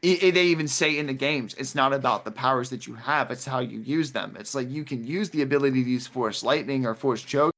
it, 0.02 0.22
it, 0.22 0.34
they 0.34 0.46
even 0.46 0.68
say 0.68 0.98
in 0.98 1.06
the 1.06 1.14
games, 1.14 1.54
it's 1.54 1.74
not 1.74 1.92
about 1.92 2.24
the 2.24 2.30
powers 2.30 2.70
that 2.70 2.86
you 2.86 2.94
have; 2.94 3.30
it's 3.30 3.44
how 3.44 3.60
you 3.60 3.80
use 3.80 4.12
them. 4.12 4.36
It's 4.38 4.54
like 4.54 4.70
you 4.70 4.84
can 4.84 5.04
use 5.04 5.30
the 5.30 5.42
ability 5.42 5.84
to 5.84 5.90
use 5.90 6.06
Force 6.06 6.42
Lightning 6.42 6.86
or 6.86 6.94
Force 6.94 7.22
Choke 7.22 7.54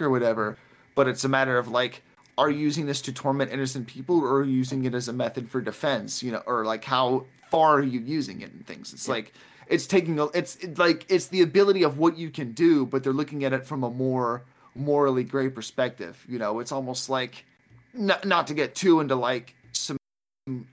or 0.00 0.10
whatever, 0.10 0.58
but 0.94 1.08
it's 1.08 1.24
a 1.24 1.28
matter 1.28 1.58
of 1.58 1.68
like 1.68 2.02
are 2.36 2.50
you 2.50 2.58
using 2.58 2.86
this 2.86 3.00
to 3.02 3.12
torment 3.12 3.52
innocent 3.52 3.86
people 3.86 4.20
or 4.20 4.38
are 4.38 4.44
you 4.44 4.56
using 4.56 4.84
it 4.84 4.94
as 4.94 5.08
a 5.08 5.12
method 5.12 5.48
for 5.48 5.60
defense 5.60 6.22
you 6.22 6.32
know 6.32 6.42
or 6.46 6.64
like 6.64 6.84
how 6.84 7.24
far 7.50 7.76
are 7.76 7.82
you 7.82 8.00
using 8.00 8.40
it 8.40 8.52
and 8.52 8.66
things 8.66 8.92
it's 8.92 9.06
yeah. 9.06 9.14
like 9.14 9.32
it's 9.68 9.86
taking 9.86 10.18
a 10.18 10.24
it's 10.26 10.56
it, 10.56 10.78
like 10.78 11.06
it's 11.08 11.28
the 11.28 11.42
ability 11.42 11.82
of 11.82 11.98
what 11.98 12.16
you 12.16 12.30
can 12.30 12.52
do 12.52 12.84
but 12.86 13.02
they're 13.02 13.12
looking 13.12 13.44
at 13.44 13.52
it 13.52 13.64
from 13.64 13.84
a 13.84 13.90
more 13.90 14.42
morally 14.74 15.24
gray 15.24 15.48
perspective 15.48 16.24
you 16.28 16.38
know 16.38 16.60
it's 16.60 16.72
almost 16.72 17.08
like 17.08 17.44
not, 17.92 18.24
not 18.24 18.46
to 18.46 18.54
get 18.54 18.74
too 18.74 19.00
into 19.00 19.14
like 19.14 19.54
some 19.72 19.96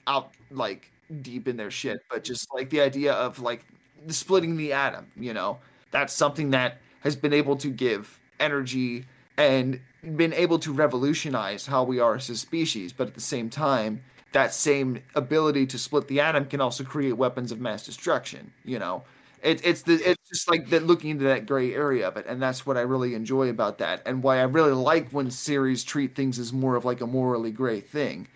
out 0.07 0.31
like 0.49 0.91
deep 1.21 1.47
in 1.47 1.57
their 1.57 1.71
shit 1.71 2.01
but 2.09 2.23
just 2.23 2.47
like 2.53 2.69
the 2.69 2.81
idea 2.81 3.13
of 3.13 3.39
like 3.39 3.65
splitting 4.07 4.57
the 4.57 4.73
atom 4.73 5.05
you 5.15 5.33
know 5.33 5.57
that's 5.91 6.13
something 6.13 6.51
that 6.51 6.77
has 7.01 7.15
been 7.15 7.33
able 7.33 7.55
to 7.55 7.69
give 7.69 8.19
energy 8.39 9.05
and 9.37 9.79
been 10.15 10.33
able 10.33 10.59
to 10.59 10.73
revolutionize 10.73 11.65
how 11.65 11.83
we 11.83 11.99
are 11.99 12.15
as 12.15 12.29
a 12.29 12.35
species, 12.35 12.91
but 12.93 13.07
at 13.07 13.13
the 13.13 13.21
same 13.21 13.49
time, 13.49 14.03
that 14.33 14.53
same 14.53 15.01
ability 15.15 15.65
to 15.67 15.77
split 15.77 16.07
the 16.07 16.19
atom 16.19 16.45
can 16.45 16.61
also 16.61 16.83
create 16.83 17.13
weapons 17.13 17.51
of 17.51 17.59
mass 17.59 17.85
destruction. 17.85 18.51
You 18.63 18.79
know, 18.79 19.03
it, 19.43 19.65
it's 19.65 19.81
the 19.83 19.93
it's 19.93 20.29
just 20.29 20.49
like 20.49 20.69
that 20.69 20.83
looking 20.83 21.09
into 21.09 21.25
that 21.25 21.45
gray 21.45 21.73
area 21.73 22.07
of 22.07 22.17
it, 22.17 22.25
and 22.27 22.41
that's 22.41 22.65
what 22.65 22.77
I 22.77 22.81
really 22.81 23.15
enjoy 23.15 23.49
about 23.49 23.79
that, 23.79 24.01
and 24.05 24.21
why 24.23 24.39
I 24.39 24.43
really 24.43 24.73
like 24.73 25.11
when 25.11 25.31
series 25.31 25.83
treat 25.83 26.15
things 26.15 26.39
as 26.39 26.53
more 26.53 26.75
of 26.75 26.85
like 26.85 27.01
a 27.01 27.07
morally 27.07 27.51
gray 27.51 27.79
thing. 27.81 28.27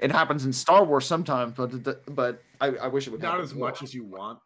It 0.00 0.10
happens 0.10 0.44
in 0.44 0.52
Star 0.52 0.84
Wars 0.84 1.06
sometimes, 1.06 1.54
but 1.56 2.14
but 2.14 2.42
I, 2.60 2.68
I 2.68 2.88
wish 2.88 3.06
it 3.06 3.10
would 3.10 3.22
not 3.22 3.40
as 3.40 3.54
more. 3.54 3.68
much 3.68 3.82
as 3.82 3.94
you 3.94 4.04
want. 4.04 4.38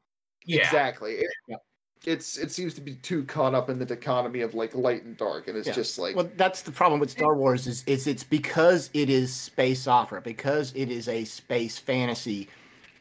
Yeah. 0.44 0.60
Exactly. 0.60 1.14
It, 1.14 1.58
it's 2.06 2.38
it 2.38 2.52
seems 2.52 2.74
to 2.74 2.80
be 2.80 2.94
too 2.94 3.24
caught 3.24 3.54
up 3.54 3.68
in 3.70 3.78
the 3.78 3.84
dichotomy 3.84 4.40
of 4.42 4.54
like 4.54 4.74
light 4.74 5.04
and 5.04 5.16
dark, 5.16 5.48
and 5.48 5.56
it's 5.56 5.66
Yeah. 5.66 5.74
just 5.74 5.98
like 5.98 6.14
Well, 6.14 6.30
that's 6.36 6.62
the 6.62 6.70
problem 6.70 7.00
with 7.00 7.10
Star 7.10 7.36
Wars 7.36 7.66
is, 7.66 7.82
is 7.86 8.06
it's 8.06 8.22
because 8.24 8.90
it 8.94 9.10
is 9.10 9.34
space 9.34 9.86
opera, 9.86 10.20
because 10.20 10.72
it 10.74 10.90
is 10.90 11.08
a 11.08 11.24
space 11.24 11.78
fantasy 11.78 12.48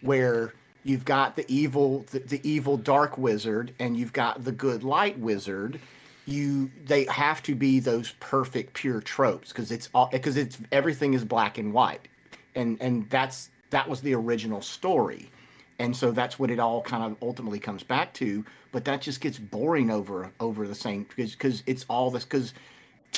where 0.02 0.54
you've 0.88 1.06
got 1.06 1.36
the 1.36 1.46
evil 1.54 2.06
the, 2.12 2.20
the 2.20 2.50
evil 2.50 2.78
dark 2.78 3.18
wizard 3.18 3.74
and 3.80 3.98
you've 3.98 4.14
got 4.14 4.44
the 4.44 4.52
good 4.52 4.84
light 4.84 5.20
wizard. 5.20 5.80
You 6.26 6.72
they 6.86 7.06
have 7.06 7.44
to 7.44 7.56
be 7.56 7.80
those 7.80 8.14
perfect 8.20 8.74
pure 8.74 9.02
tropes 9.02 9.50
because 9.50 9.72
it's 9.72 9.90
all 9.94 10.10
because 10.12 10.38
it's 10.38 10.58
everything 10.72 11.14
is 11.14 11.26
black 11.26 11.58
and 11.58 11.74
white. 11.74 12.08
And 12.56 12.78
and 12.82 13.10
that's 13.10 13.50
that 13.70 13.88
was 13.88 14.02
the 14.02 14.14
original 14.16 14.62
story. 14.62 15.30
And 15.80 15.96
so 15.96 16.12
that's 16.12 16.40
what 16.40 16.50
it 16.50 16.60
all 16.60 16.82
kind 16.82 17.04
of 17.04 17.18
ultimately 17.22 17.60
comes 17.60 17.84
back 17.84 18.14
to. 18.16 18.44
But 18.72 18.84
that 18.86 19.02
just 19.02 19.22
gets 19.22 19.38
boring 19.38 19.92
over 19.92 20.32
over 20.40 20.68
the 20.68 20.76
same 20.76 21.04
because 21.04 21.34
because 21.34 21.64
it's 21.66 21.86
all 21.90 22.12
this 22.12 22.24
because 22.24 22.54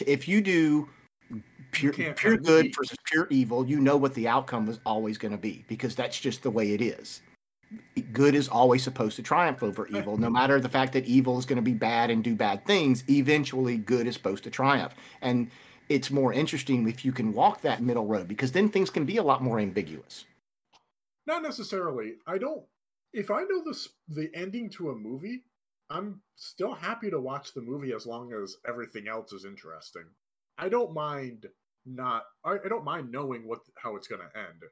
if 0.06 0.28
you 0.28 0.42
do 0.42 0.90
pure 1.72 1.94
pure 1.94 2.38
good 2.38 2.74
versus 2.76 2.98
pure 3.06 3.28
evil, 3.30 3.66
you 3.68 3.80
know 3.80 3.98
what 3.98 4.14
the 4.16 4.28
outcome 4.28 4.68
is 4.70 4.80
always 4.86 5.18
going 5.18 5.32
to 5.32 5.38
be 5.38 5.64
because 5.68 5.96
that's 5.96 6.20
just 6.20 6.42
the 6.44 6.52
way 6.52 6.74
it 6.74 6.82
is. 6.82 7.22
Good 8.12 8.36
is 8.36 8.48
always 8.48 8.84
supposed 8.84 9.16
to 9.18 9.24
triumph 9.24 9.62
over 9.62 9.88
evil, 9.88 10.18
no 10.18 10.30
matter 10.30 10.60
the 10.60 10.70
fact 10.70 10.94
that 10.94 11.06
evil 11.06 11.38
is 11.38 11.46
going 11.46 11.58
to 11.58 11.62
be 11.62 11.74
bad 11.74 12.10
and 12.10 12.24
do 12.24 12.36
bad 12.36 12.66
things. 12.66 13.04
Eventually, 13.08 13.78
good 13.78 14.08
is 14.08 14.16
supposed 14.16 14.44
to 14.46 14.50
triumph, 14.50 14.96
and 15.22 15.52
it's 15.90 16.10
more 16.12 16.34
interesting 16.34 16.88
if 16.88 17.04
you 17.04 17.12
can 17.12 17.34
walk 17.34 17.62
that 17.62 17.82
middle 17.82 18.06
road 18.06 18.28
because 18.28 18.52
then 18.52 18.70
things 18.70 18.90
can 18.90 19.06
be 19.06 19.18
a 19.18 19.24
lot 19.24 19.44
more 19.44 19.60
ambiguous. 19.60 20.26
Not 21.28 21.44
necessarily. 21.44 22.14
I 22.26 22.38
don't. 22.38 22.64
If 23.14 23.30
I 23.32 23.42
know 23.42 23.64
this 23.64 23.90
the 24.08 24.30
ending 24.34 24.70
to 24.72 24.90
a 24.92 24.96
movie, 24.96 25.44
I'm 25.90 26.22
still 26.36 26.74
happy 26.74 27.10
to 27.10 27.20
watch 27.20 27.54
the 27.54 27.62
movie 27.62 27.94
as 27.94 28.06
long 28.06 28.34
as 28.34 28.56
everything 28.68 29.08
else 29.08 29.34
is 29.34 29.46
interesting. 29.46 30.06
I 30.58 30.70
don't 30.70 30.94
mind 30.94 31.48
not. 31.86 32.24
I, 32.44 32.58
I 32.64 32.68
don't 32.68 32.84
mind 32.84 33.12
knowing 33.12 33.48
what 33.48 33.60
how 33.78 33.96
it's 33.96 34.08
going 34.08 34.22
to 34.22 34.40
end. 34.40 34.64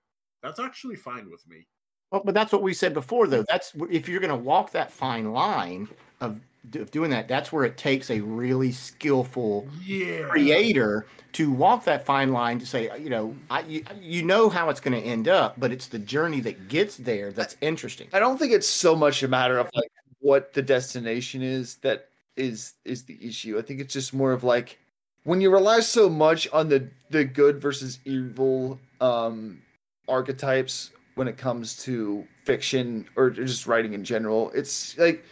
That's 0.44 0.60
actually 0.60 0.96
fine 0.96 1.30
with 1.32 1.48
me. 1.48 1.68
Well, 2.12 2.22
but 2.24 2.34
that's 2.34 2.52
what 2.52 2.62
we 2.64 2.74
said 2.74 2.94
before, 2.94 3.28
though. 3.28 3.44
That's 3.48 3.74
if 3.90 4.08
you're 4.08 4.20
going 4.22 4.30
to 4.30 4.36
walk 4.36 4.72
that 4.72 4.92
fine 4.92 5.34
line 5.34 5.90
of, 6.22 6.40
of 6.76 6.92
doing 6.92 7.12
that. 7.12 7.28
That's 7.28 7.52
where 7.52 7.66
it 7.66 7.78
takes 7.78 8.10
a 8.10 8.22
really 8.22 8.72
skillful 8.72 9.68
Yeah. 9.84 10.28
creator 10.30 11.06
to 11.34 11.52
walk 11.52 11.84
that 11.86 12.06
fine 12.06 12.32
line 12.32 12.60
to 12.60 12.66
say, 12.66 12.90
you 12.98 13.10
know, 13.10 13.36
I, 13.50 13.62
you, 13.62 13.84
you 14.02 14.24
know 14.24 14.50
how 14.50 14.70
it's 14.70 14.80
going 14.80 15.00
to 15.00 15.06
end 15.08 15.28
up, 15.28 15.60
but 15.60 15.72
it's 15.72 15.88
the 15.88 16.00
journey 16.00 16.40
that 16.42 16.68
gets 16.70 16.98
there 16.98 17.32
that's 17.32 17.58
interesting. 17.62 18.08
I 18.14 18.20
don't 18.20 18.38
think 18.38 18.54
it's 18.54 18.68
so 18.68 18.96
much 18.96 19.22
a 19.24 19.28
matter 19.28 19.58
of 19.58 19.70
like 19.76 19.92
what 20.20 20.54
the 20.54 20.62
destination 20.62 21.42
is 21.42 21.76
that 21.78 22.10
is 22.38 22.74
is 22.86 23.04
the 23.04 23.18
issue. 23.22 23.58
I 23.58 23.62
think 23.62 23.80
it's 23.82 23.94
just 23.94 24.14
more 24.14 24.32
of 24.32 24.44
like 24.44 24.80
when 25.26 25.42
you 25.42 25.52
rely 25.52 25.82
so 25.82 26.10
much 26.10 26.48
on 26.54 26.70
the 26.70 26.88
the 27.10 27.26
good 27.26 27.62
versus 27.62 28.00
evil 28.06 28.80
um 29.02 29.62
archetypes 30.08 30.92
when 31.18 31.28
it 31.28 31.38
comes 31.38 31.76
to 31.84 32.26
fiction 32.44 33.08
or 33.16 33.30
just 33.30 33.68
writing 33.68 33.94
in 33.94 34.04
general. 34.04 34.52
It's 34.54 34.98
like 34.98 35.26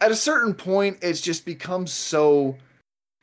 at 0.00 0.10
a 0.10 0.16
certain 0.16 0.54
point 0.54 0.98
it's 1.02 1.20
just 1.20 1.44
becomes 1.44 1.92
so 1.92 2.56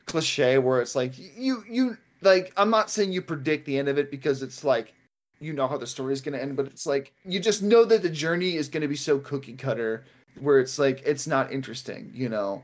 cliche 0.06 0.58
where 0.58 0.80
it's 0.80 0.94
like 0.94 1.14
you 1.16 1.64
you 1.68 1.96
like 2.22 2.52
I'm 2.56 2.70
not 2.70 2.90
saying 2.90 3.12
you 3.12 3.22
predict 3.22 3.64
the 3.64 3.78
end 3.78 3.88
of 3.88 3.98
it 3.98 4.10
because 4.10 4.42
it's 4.42 4.64
like 4.64 4.94
you 5.40 5.52
know 5.52 5.66
how 5.66 5.78
the 5.78 5.86
story 5.86 6.12
is 6.12 6.20
going 6.20 6.34
to 6.34 6.42
end 6.42 6.56
but 6.56 6.66
it's 6.66 6.86
like 6.86 7.14
you 7.24 7.40
just 7.40 7.62
know 7.62 7.84
that 7.84 8.02
the 8.02 8.10
journey 8.10 8.56
is 8.56 8.68
going 8.68 8.82
to 8.82 8.88
be 8.88 8.96
so 8.96 9.18
cookie 9.18 9.54
cutter 9.54 10.04
where 10.38 10.58
it's 10.58 10.78
like 10.78 11.02
it's 11.06 11.26
not 11.26 11.52
interesting 11.52 12.10
you 12.14 12.28
know 12.28 12.62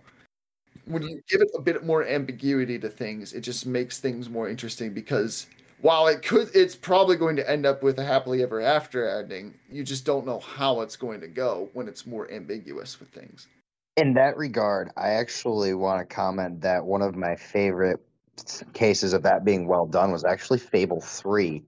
when 0.85 1.03
you 1.03 1.21
give 1.29 1.41
it 1.41 1.49
a 1.57 1.61
bit 1.61 1.85
more 1.85 2.05
ambiguity 2.07 2.79
to 2.79 2.89
things 2.89 3.33
it 3.33 3.41
just 3.41 3.65
makes 3.65 3.99
things 3.99 4.29
more 4.29 4.49
interesting 4.49 4.93
because 4.93 5.47
while 5.81 6.07
it 6.07 6.23
could 6.23 6.49
it's 6.55 6.77
probably 6.77 7.17
going 7.17 7.37
to 7.37 7.51
end 7.51 7.67
up 7.67 7.83
with 7.83 7.99
a 7.99 8.05
happily 8.05 8.43
ever 8.43 8.61
after 8.61 9.09
ending 9.19 9.55
you 9.71 9.85
just 9.85 10.05
don't 10.05 10.27
know 10.27 10.39
how 10.39 10.81
it's 10.81 10.97
going 10.97 11.21
to 11.21 11.29
go 11.29 11.69
when 11.73 11.89
it's 11.89 12.07
more 12.07 12.31
ambiguous 12.31 12.99
with 12.99 13.09
things. 13.11 13.47
In 13.97 14.13
that 14.15 14.37
regard, 14.37 14.91
I 14.97 15.11
actually 15.11 15.73
want 15.73 16.07
to 16.07 16.15
comment 16.15 16.61
that 16.61 16.85
one 16.85 17.01
of 17.01 17.17
my 17.17 17.35
favorite 17.35 17.99
cases 18.75 19.15
of 19.15 19.23
that 19.23 19.45
being 19.45 19.67
well 19.67 19.87
done 19.87 20.13
was 20.13 20.25
actually 20.25 20.59
Fable 20.59 21.01
3, 21.01 21.63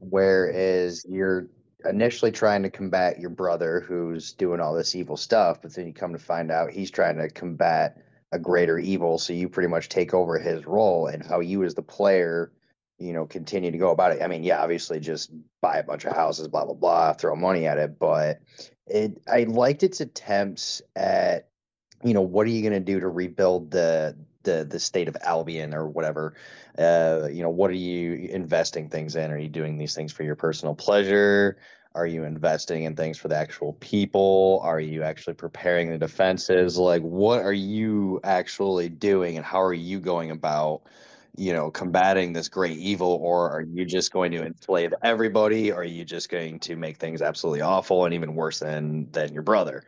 whereas 0.00 1.04
you're 1.08 1.46
initially 1.88 2.30
trying 2.30 2.62
to 2.62 2.70
combat 2.70 3.18
your 3.18 3.30
brother 3.30 3.80
who's 3.80 4.32
doing 4.32 4.60
all 4.60 4.74
this 4.74 4.94
evil 4.94 5.16
stuff, 5.16 5.62
but 5.62 5.74
then 5.74 5.86
you 5.86 5.94
come 5.94 6.12
to 6.12 6.18
find 6.18 6.50
out 6.50 6.70
he's 6.70 6.90
trying 6.90 7.16
to 7.16 7.30
combat 7.30 7.96
a 8.32 8.38
greater 8.38 8.78
evil, 8.78 9.18
so 9.18 9.32
you 9.32 9.48
pretty 9.48 9.68
much 9.68 9.88
take 9.88 10.12
over 10.14 10.38
his 10.38 10.66
role 10.66 11.06
and 11.06 11.24
how 11.24 11.40
you 11.40 11.64
as 11.64 11.74
the 11.74 11.82
player, 11.82 12.52
you 13.00 13.14
know, 13.14 13.26
continue 13.26 13.70
to 13.70 13.78
go 13.78 13.90
about 13.90 14.12
it. 14.12 14.22
I 14.22 14.28
mean, 14.28 14.44
yeah, 14.44 14.62
obviously 14.62 15.00
just 15.00 15.30
buy 15.62 15.78
a 15.78 15.82
bunch 15.82 16.04
of 16.04 16.14
houses, 16.14 16.48
blah 16.48 16.66
blah 16.66 16.74
blah, 16.74 17.14
throw 17.14 17.34
money 17.34 17.66
at 17.66 17.78
it, 17.78 17.98
but 17.98 18.40
it 18.86 19.20
I 19.26 19.44
liked 19.44 19.82
its 19.82 20.00
attempts 20.00 20.82
at 20.94 21.48
you 22.04 22.14
know 22.14 22.20
what 22.20 22.46
are 22.46 22.50
you 22.50 22.60
going 22.60 22.74
to 22.74 22.80
do 22.80 23.00
to 23.00 23.08
rebuild 23.08 23.70
the 23.70 24.16
the 24.42 24.66
the 24.68 24.78
state 24.78 25.08
of 25.08 25.16
Albion 25.22 25.74
or 25.74 25.88
whatever? 25.88 26.34
Uh 26.78 27.28
you 27.32 27.42
know 27.42 27.50
what 27.50 27.70
are 27.70 27.74
you 27.74 28.28
investing 28.30 28.90
things 28.90 29.16
in? 29.16 29.30
Are 29.30 29.38
you 29.38 29.48
doing 29.48 29.78
these 29.78 29.94
things 29.94 30.12
for 30.12 30.22
your 30.22 30.36
personal 30.36 30.74
pleasure? 30.74 31.56
Are 31.94 32.06
you 32.06 32.22
investing 32.22 32.84
in 32.84 32.94
things 32.94 33.18
for 33.18 33.28
the 33.28 33.36
actual 33.36 33.72
people? 33.74 34.60
Are 34.62 34.78
you 34.78 35.02
actually 35.02 35.34
preparing 35.34 35.90
the 35.90 35.98
defenses? 35.98 36.78
Like 36.78 37.02
what 37.02 37.40
are 37.40 37.52
you 37.52 38.20
actually 38.22 38.90
doing 38.90 39.36
and 39.36 39.44
how 39.44 39.62
are 39.62 39.74
you 39.74 40.00
going 40.00 40.30
about 40.30 40.82
you 41.40 41.52
know 41.52 41.70
combating 41.70 42.32
this 42.32 42.48
great 42.48 42.76
evil 42.78 43.18
or 43.22 43.50
are 43.50 43.62
you 43.62 43.84
just 43.84 44.12
going 44.12 44.30
to 44.30 44.44
enslave 44.44 44.92
everybody 45.02 45.72
or 45.72 45.80
are 45.80 45.84
you 45.84 46.04
just 46.04 46.28
going 46.28 46.58
to 46.60 46.76
make 46.76 46.98
things 46.98 47.22
absolutely 47.22 47.62
awful 47.62 48.04
and 48.04 48.14
even 48.14 48.34
worse 48.34 48.58
than 48.58 49.10
than 49.12 49.32
your 49.32 49.42
brother 49.42 49.82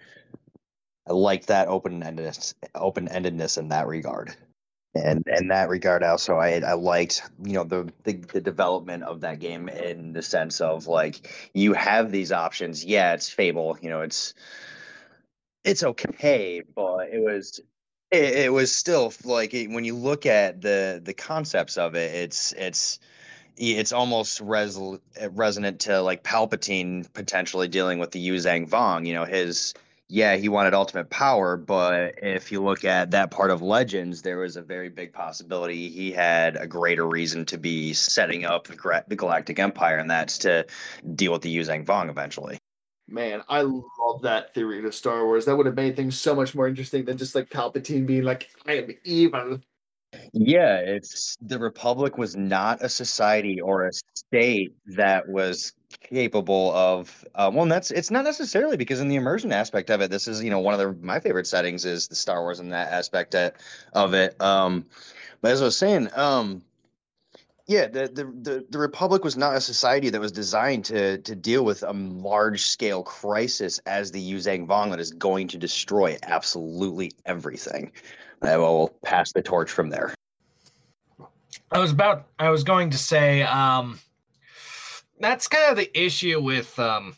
I 1.09 1.12
like 1.12 1.47
that 1.47 1.69
open-endedness, 1.69 2.55
open-endedness 2.75 3.59
in 3.59 3.69
that 3.69 3.87
regard. 3.87 4.37
And 4.95 5.25
in 5.27 5.49
that 5.49 5.71
regard, 5.71 6.03
also, 6.03 6.37
I 6.37 6.61
I 6.61 6.75
liked 6.75 7.23
you 7.43 7.55
know 7.55 7.65
the, 7.65 7.91
the 8.05 8.12
the 8.12 8.43
development 8.43 9.05
of 9.05 9.23
that 9.23 9.38
game 9.38 9.71
in 9.71 10.12
the 10.12 10.21
sense 10.21 10.61
of 10.61 10.87
like 10.87 11.51
you 11.55 11.73
have 11.73 12.12
these 12.12 12.31
options. 12.31 12.85
Yeah, 12.85 13.15
it's 13.15 13.31
Fable. 13.31 13.79
You 13.81 13.88
know, 13.88 14.03
it's 14.03 14.35
it's 15.65 15.83
okay, 15.83 16.62
but 16.77 17.09
it 17.09 17.21
was 17.25 17.59
it, 18.12 18.35
it 18.35 18.53
was 18.53 18.75
still 18.75 19.12
like 19.25 19.55
it, 19.55 19.70
when 19.70 19.85
you 19.85 19.96
look 19.96 20.27
at 20.27 20.61
the 20.61 21.01
the 21.03 21.14
concepts 21.14 21.77
of 21.77 21.94
it, 21.94 22.14
it's 22.14 22.53
it's 22.53 23.01
it's 23.57 23.92
almost 23.92 24.40
res- 24.40 24.79
eh, 25.16 25.29
resonant 25.33 25.81
to 25.81 26.01
like 26.01 26.22
Palpatine 26.22 27.11
potentially 27.14 27.68
dealing 27.68 27.98
with 27.98 28.11
the 28.12 28.29
Yuuzhan 28.29 28.68
Vong. 28.68 29.07
You 29.07 29.14
know, 29.14 29.25
his 29.25 29.75
yeah, 30.09 30.37
he 30.37 30.51
wanted 30.51 30.75
ultimate 30.75 31.09
power, 31.09 31.57
but 31.57 32.16
if 32.22 32.53
you 32.53 32.62
look 32.62 32.85
at 32.85 33.12
that 33.12 33.31
part 33.31 33.51
of 33.51 33.62
Legends, 33.62 34.20
there 34.20 34.38
was 34.38 34.57
a 34.57 34.62
very 34.62 34.90
big 34.90 35.12
possibility 35.14 35.88
he 35.88 36.12
had 36.12 36.57
a 36.57 36.66
greater 36.66 37.07
reason 37.09 37.46
to 37.46 37.57
be 37.57 37.94
setting 37.94 38.44
up 38.44 38.66
the, 38.66 39.16
Galactic 39.16 39.59
Empire, 39.59 39.96
and 39.96 40.11
that's 40.11 40.37
to 40.38 40.66
deal 41.14 41.33
with 41.33 41.40
the 41.40 41.57
Yuuzhan 41.57 41.87
Vong 41.87 42.11
eventually. 42.11 42.59
Man, 43.12 43.42
I 43.46 43.61
love 43.61 44.22
that 44.22 44.55
theory 44.55 44.81
to 44.81 44.90
Star 44.90 45.27
Wars. 45.27 45.44
That 45.44 45.55
would 45.55 45.66
have 45.66 45.77
made 45.77 45.96
things 45.96 46.18
so 46.18 46.35
much 46.35 46.55
more 46.55 46.66
interesting 46.66 47.05
than 47.05 47.18
just 47.18 47.35
like 47.35 47.51
Palpatine 47.51 48.07
being 48.07 48.22
like, 48.22 48.48
I 48.66 48.79
am 48.79 48.88
evil. 49.05 49.59
Yeah, 50.33 50.77
it's 50.77 51.37
the 51.42 51.59
Republic 51.59 52.16
was 52.16 52.37
not 52.37 52.83
a 52.83 52.88
society 52.88 53.61
or 53.61 53.87
a 53.87 53.90
state 54.14 54.75
that 54.96 55.29
was 55.29 55.75
capable 56.01 56.72
of 56.72 57.25
uh, 57.35 57.51
well, 57.53 57.66
that's 57.66 57.90
it's 57.90 58.11
not 58.11 58.25
necessarily 58.25 58.79
because 58.79 59.01
in 59.01 59.09
the 59.09 59.16
immersion 59.16 59.53
aspect 59.53 59.91
of 59.91 60.01
it, 60.01 60.11
this 60.11 60.26
is 60.26 60.43
you 60.43 60.51
know 60.51 60.61
one 60.61 60.72
of 60.72 60.80
the 60.80 60.93
my 61.05 61.20
favorite 61.20 61.47
settings 61.47 61.84
is 61.84 62.09
the 62.09 62.16
Star 62.16 62.41
Wars 62.43 62.61
in 62.61 62.70
that 62.70 62.93
aspect 62.93 63.34
of 63.34 64.14
it. 64.14 64.41
Um, 64.41 64.87
but 65.43 65.51
as 65.51 65.61
I 65.61 65.66
was 65.66 65.76
saying, 65.76 66.09
um, 66.14 66.62
yeah, 67.67 67.87
the, 67.87 68.09
the 68.09 68.25
the 68.25 68.67
the 68.71 68.79
Republic 68.79 69.23
was 69.23 69.37
not 69.37 69.55
a 69.55 69.61
society 69.61 70.11
that 70.11 70.21
was 70.21 70.33
designed 70.33 70.85
to 70.87 71.19
to 71.19 71.35
deal 71.35 71.65
with 71.65 71.83
a 71.83 71.93
large 71.93 72.63
scale 72.63 73.03
crisis 73.03 73.79
as 73.87 74.11
the 74.11 74.33
Yuuzhan 74.33 74.67
Vong 74.67 74.91
that 74.91 75.01
is 75.01 75.13
going 75.13 75.49
to 75.49 75.59
destroy 75.59 76.19
absolutely 76.25 77.13
everything. 77.25 77.93
I 78.43 78.57
will 78.57 78.89
pass 79.05 79.33
the 79.33 79.43
torch 79.43 79.71
from 79.71 79.91
there. 79.91 80.13
I 81.71 81.79
was 81.79 81.93
about 81.93 82.27
I 82.39 82.51
was 82.51 82.65
going 82.65 82.91
to 82.91 82.99
say 82.99 83.43
um 83.43 84.01
that's 85.21 85.47
kind 85.47 85.71
of 85.71 85.77
the 85.77 85.99
issue 85.99 86.41
with 86.41 86.77
um 86.79 87.17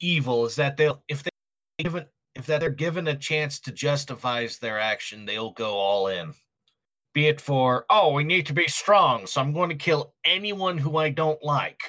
evil 0.00 0.44
is 0.44 0.56
that 0.56 0.76
they'll 0.76 1.02
if 1.08 1.22
they 1.22 1.30
given 1.78 2.04
if 2.34 2.44
that 2.46 2.60
they're 2.60 2.70
given 2.70 3.08
a 3.08 3.16
chance 3.16 3.58
to 3.60 3.72
justify 3.72 4.46
their 4.60 4.78
action, 4.78 5.24
they'll 5.24 5.52
go 5.52 5.72
all 5.74 6.08
in. 6.08 6.34
Be 7.16 7.28
it 7.28 7.40
for, 7.40 7.86
oh, 7.88 8.12
we 8.12 8.24
need 8.24 8.44
to 8.44 8.52
be 8.52 8.68
strong, 8.68 9.26
so 9.26 9.40
I'm 9.40 9.54
going 9.54 9.70
to 9.70 9.74
kill 9.74 10.12
anyone 10.26 10.76
who 10.76 10.98
I 10.98 11.08
don't 11.08 11.42
like. 11.42 11.80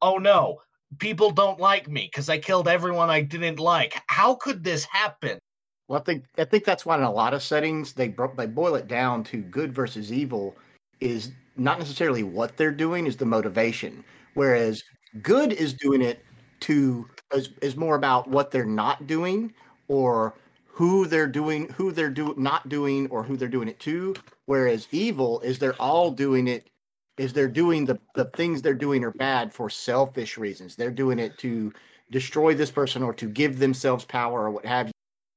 Oh 0.00 0.16
no, 0.16 0.60
people 1.00 1.32
don't 1.32 1.58
like 1.58 1.88
me 1.88 2.08
because 2.08 2.28
I 2.28 2.38
killed 2.38 2.68
everyone 2.68 3.10
I 3.10 3.20
didn't 3.22 3.58
like. 3.58 4.00
How 4.06 4.36
could 4.36 4.62
this 4.62 4.84
happen? 4.84 5.40
Well, 5.88 5.98
I 5.98 6.04
think 6.04 6.26
I 6.38 6.44
think 6.44 6.64
that's 6.64 6.86
why 6.86 6.96
in 6.96 7.02
a 7.02 7.10
lot 7.10 7.34
of 7.34 7.42
settings 7.42 7.94
they 7.94 8.06
bro- 8.06 8.32
they 8.36 8.46
boil 8.46 8.76
it 8.76 8.86
down 8.86 9.24
to 9.24 9.38
good 9.38 9.74
versus 9.74 10.12
evil 10.12 10.54
is 11.00 11.32
not 11.56 11.80
necessarily 11.80 12.22
what 12.22 12.56
they're 12.56 12.70
doing 12.70 13.08
is 13.08 13.16
the 13.16 13.26
motivation, 13.26 14.04
whereas 14.34 14.84
good 15.20 15.52
is 15.52 15.74
doing 15.74 16.00
it 16.00 16.24
to 16.60 17.08
is, 17.34 17.50
is 17.60 17.74
more 17.74 17.96
about 17.96 18.28
what 18.28 18.52
they're 18.52 18.64
not 18.64 19.08
doing 19.08 19.52
or 19.88 20.34
who 20.68 21.08
they're 21.08 21.26
doing 21.26 21.70
who 21.70 21.90
they're 21.90 22.08
do 22.08 22.34
not 22.36 22.68
doing 22.68 23.08
or 23.08 23.24
who 23.24 23.36
they're 23.36 23.48
doing 23.48 23.66
it 23.66 23.80
to 23.80 24.14
whereas 24.46 24.88
evil 24.90 25.40
is 25.40 25.58
they're 25.58 25.80
all 25.80 26.10
doing 26.10 26.48
it 26.48 26.70
is 27.18 27.32
they're 27.32 27.48
doing 27.48 27.84
the 27.84 27.98
the 28.14 28.26
things 28.26 28.62
they're 28.62 28.74
doing 28.74 29.04
are 29.04 29.12
bad 29.12 29.52
for 29.52 29.70
selfish 29.70 30.36
reasons. 30.38 30.76
They're 30.76 30.90
doing 30.90 31.18
it 31.18 31.38
to 31.38 31.72
destroy 32.10 32.54
this 32.54 32.70
person 32.70 33.02
or 33.02 33.12
to 33.14 33.28
give 33.28 33.58
themselves 33.58 34.04
power 34.04 34.44
or 34.44 34.50
what 34.50 34.64
have 34.64 34.90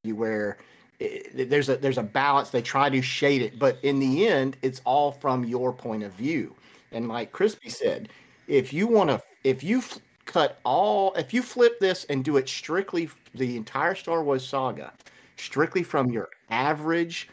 you 0.03 0.15
where 0.15 0.57
eh, 1.01 1.21
it, 1.35 1.49
there's 1.49 1.69
a 1.69 1.77
there's 1.77 1.97
a 1.97 2.03
balance. 2.03 2.49
They 2.49 2.61
try 2.61 2.89
to 2.89 3.01
shade 3.01 3.41
it. 3.41 3.59
But 3.59 3.77
in 3.83 3.99
the 3.99 4.27
end 4.27 4.57
it's 4.61 4.81
all 4.85 5.11
from 5.11 5.45
your 5.45 5.73
point 5.73 6.03
of 6.03 6.13
view. 6.13 6.55
And 6.91 7.07
like 7.07 7.31
crispy 7.31 7.69
said 7.69 8.09
if 8.47 8.73
you 8.73 8.87
want 8.87 9.09
to 9.09 9.21
if 9.43 9.63
you 9.63 9.79
f- 9.79 9.99
cut 10.25 10.59
all 10.63 11.13
if 11.13 11.33
you 11.33 11.41
flip 11.41 11.79
this 11.79 12.05
and 12.05 12.23
do 12.23 12.37
it 12.37 12.47
strictly 12.49 13.09
the 13.33 13.55
entire 13.57 13.95
star 13.95 14.23
wars 14.23 14.45
saga 14.47 14.93
strictly 15.37 15.81
from 15.83 16.11
your 16.11 16.29
average 16.49 17.29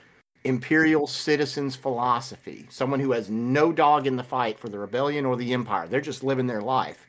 imperial 0.46 1.08
citizen's 1.08 1.74
philosophy 1.74 2.66
someone 2.70 3.00
who 3.00 3.10
has 3.10 3.28
no 3.28 3.72
dog 3.72 4.06
in 4.06 4.14
the 4.14 4.22
fight 4.22 4.58
for 4.58 4.68
the 4.68 4.78
rebellion 4.78 5.26
or 5.26 5.36
the 5.36 5.52
empire. 5.52 5.88
They're 5.88 6.00
just 6.00 6.22
living 6.22 6.46
their 6.46 6.62
life. 6.62 7.06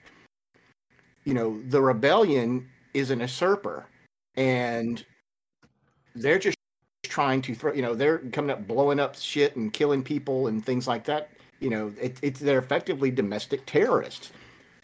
You 1.24 1.34
know 1.34 1.62
the 1.68 1.82
rebellion 1.82 2.68
is 2.94 3.12
an 3.12 3.20
usurper 3.20 3.86
and 4.36 5.06
they're 6.16 6.40
just 6.40 6.58
trying 7.04 7.42
to 7.44 7.54
throw 7.54 7.74
you 7.74 7.82
know 7.82 7.94
they're 7.94 8.20
coming 8.32 8.50
up 8.50 8.68
blowing 8.68 9.00
up 9.00 9.16
shit 9.16 9.56
and 9.56 9.72
killing 9.72 10.04
people 10.04 10.48
and 10.48 10.66
things 10.66 10.88
like 10.88 11.04
that. 11.06 11.30
You 11.60 11.70
know 11.70 11.94
it, 12.02 12.18
it's 12.24 12.40
they're 12.40 12.60
effectively 12.60 13.12
domestic 13.12 13.66
terrorists. 13.68 14.32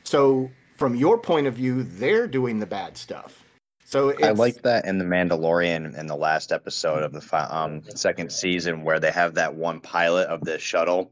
So 0.04 0.52
from 0.78 0.96
your 0.96 1.18
point 1.18 1.48
of 1.48 1.56
view 1.56 1.84
they're 1.84 2.28
doing 2.28 2.60
the 2.60 2.68
bad 2.68 2.98
stuff 2.98 3.43
so 3.94 4.12
I 4.24 4.32
like 4.32 4.64
that 4.64 4.86
in 4.86 4.98
the 4.98 5.06
Mandalorian 5.06 5.96
in 5.96 6.08
the 6.08 6.16
last 6.16 6.52
episode 6.52 7.04
of 7.04 7.14
the 7.14 7.56
um, 7.56 7.84
second 7.94 8.32
season 8.32 8.84
where 8.84 9.00
they 9.00 9.12
have 9.12 9.36
that 9.36 9.54
one 9.54 9.82
pilot 9.82 10.30
of 10.30 10.42
the 10.42 10.58
shuttle, 10.58 11.12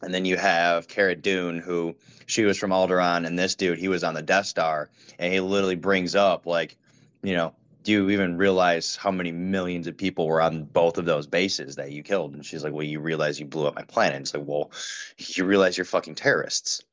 and 0.00 0.14
then 0.14 0.24
you 0.24 0.36
have 0.36 0.86
Cara 0.86 1.16
Dune 1.16 1.58
who 1.58 1.96
she 2.26 2.44
was 2.44 2.56
from 2.56 2.70
Alderaan, 2.70 3.26
and 3.26 3.36
this 3.36 3.56
dude 3.56 3.80
he 3.80 3.88
was 3.88 4.04
on 4.04 4.14
the 4.14 4.22
Death 4.22 4.46
Star, 4.46 4.90
and 5.18 5.32
he 5.32 5.40
literally 5.40 5.74
brings 5.74 6.14
up 6.14 6.46
like, 6.46 6.76
you 7.24 7.34
know, 7.34 7.52
do 7.82 7.90
you 7.90 8.10
even 8.10 8.36
realize 8.36 8.94
how 8.94 9.10
many 9.10 9.32
millions 9.32 9.88
of 9.88 9.96
people 9.96 10.28
were 10.28 10.40
on 10.40 10.66
both 10.66 10.98
of 10.98 11.06
those 11.06 11.26
bases 11.26 11.74
that 11.74 11.90
you 11.90 12.04
killed? 12.04 12.34
And 12.34 12.46
she's 12.46 12.62
like, 12.62 12.72
well, 12.72 12.86
you 12.86 13.00
realize 13.00 13.40
you 13.40 13.46
blew 13.46 13.66
up 13.66 13.74
my 13.74 13.82
planet. 13.82 14.14
And 14.14 14.22
It's 14.22 14.34
like, 14.34 14.44
well, 14.46 14.70
you 15.18 15.44
realize 15.44 15.76
you're 15.76 15.84
fucking 15.84 16.14
terrorists 16.14 16.84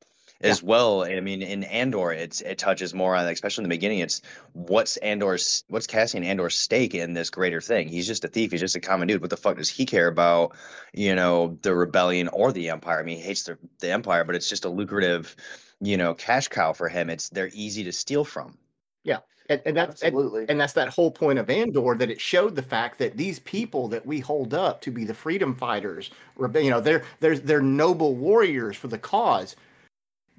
as 0.44 0.64
well. 0.64 1.04
I 1.04 1.20
mean, 1.20 1.42
in 1.42 1.64
Andor, 1.66 2.12
it's 2.12 2.42
it 2.42 2.58
touches 2.58 2.94
more 2.94 3.16
on, 3.16 3.26
especially 3.28 3.64
in 3.64 3.70
the 3.70 3.76
beginning. 3.76 4.00
It's 4.00 4.22
what's 4.54 4.98
Andor's, 4.98 5.64
what's 5.68 5.88
Cassian 5.88 6.24
Andor's 6.24 6.58
stake 6.58 6.96
in 6.96 7.14
this 7.14 7.30
greater 7.30 7.62
thing? 7.62 7.88
He's 7.88 8.08
just 8.08 8.26
a 8.26 8.28
thief. 8.28 8.52
He's 8.52 8.62
just 8.62 8.76
a 8.76 8.80
common 8.80 9.08
dude. 9.08 9.22
What 9.22 9.30
the 9.30 9.38
fuck 9.38 9.58
does 9.58 9.70
he 9.70 9.86
care 9.86 10.08
about? 10.08 10.56
You 10.94 11.16
know, 11.16 11.58
the 11.62 11.76
rebellion 11.76 12.28
or 12.30 12.52
the 12.52 12.70
empire? 12.70 13.00
I 13.00 13.04
mean, 13.04 13.18
he 13.18 13.24
hates 13.24 13.44
the 13.44 13.58
the 13.80 13.92
empire, 13.92 14.24
but 14.24 14.36
it's 14.36 14.50
just 14.50 14.66
a 14.66 14.70
lucrative, 14.70 15.36
you 15.80 15.98
know, 15.98 16.14
cash 16.14 16.48
cow 16.48 16.74
for 16.74 16.90
him. 16.90 17.10
It's 17.10 17.30
they're 17.30 17.52
easy 17.54 17.84
to 17.84 17.92
steal 17.92 18.26
from. 18.26 18.58
Yeah, 19.04 19.20
and, 19.50 19.62
and 19.66 19.78
that's 19.78 20.04
Absolutely. 20.04 20.46
and 20.48 20.60
that's 20.60 20.74
that 20.74 20.90
whole 20.90 21.12
point 21.12 21.38
of 21.40 21.50
Andor 21.50 21.96
that 21.96 22.10
it 22.10 22.22
showed 22.22 22.56
the 22.56 22.62
fact 22.62 22.98
that 23.00 23.18
these 23.18 23.40
people 23.40 23.88
that 23.90 24.06
we 24.06 24.20
hold 24.20 24.54
up 24.54 24.82
to 24.82 24.92
be 24.92 25.04
the 25.04 25.14
freedom 25.14 25.54
fighters, 25.54 26.10
you 26.40 26.70
know, 26.70 26.80
they're 26.80 27.04
they're 27.20 27.38
they're 27.38 27.62
noble 27.62 28.16
warriors 28.16 28.78
for 28.78 28.88
the 28.88 28.98
cause, 28.98 29.56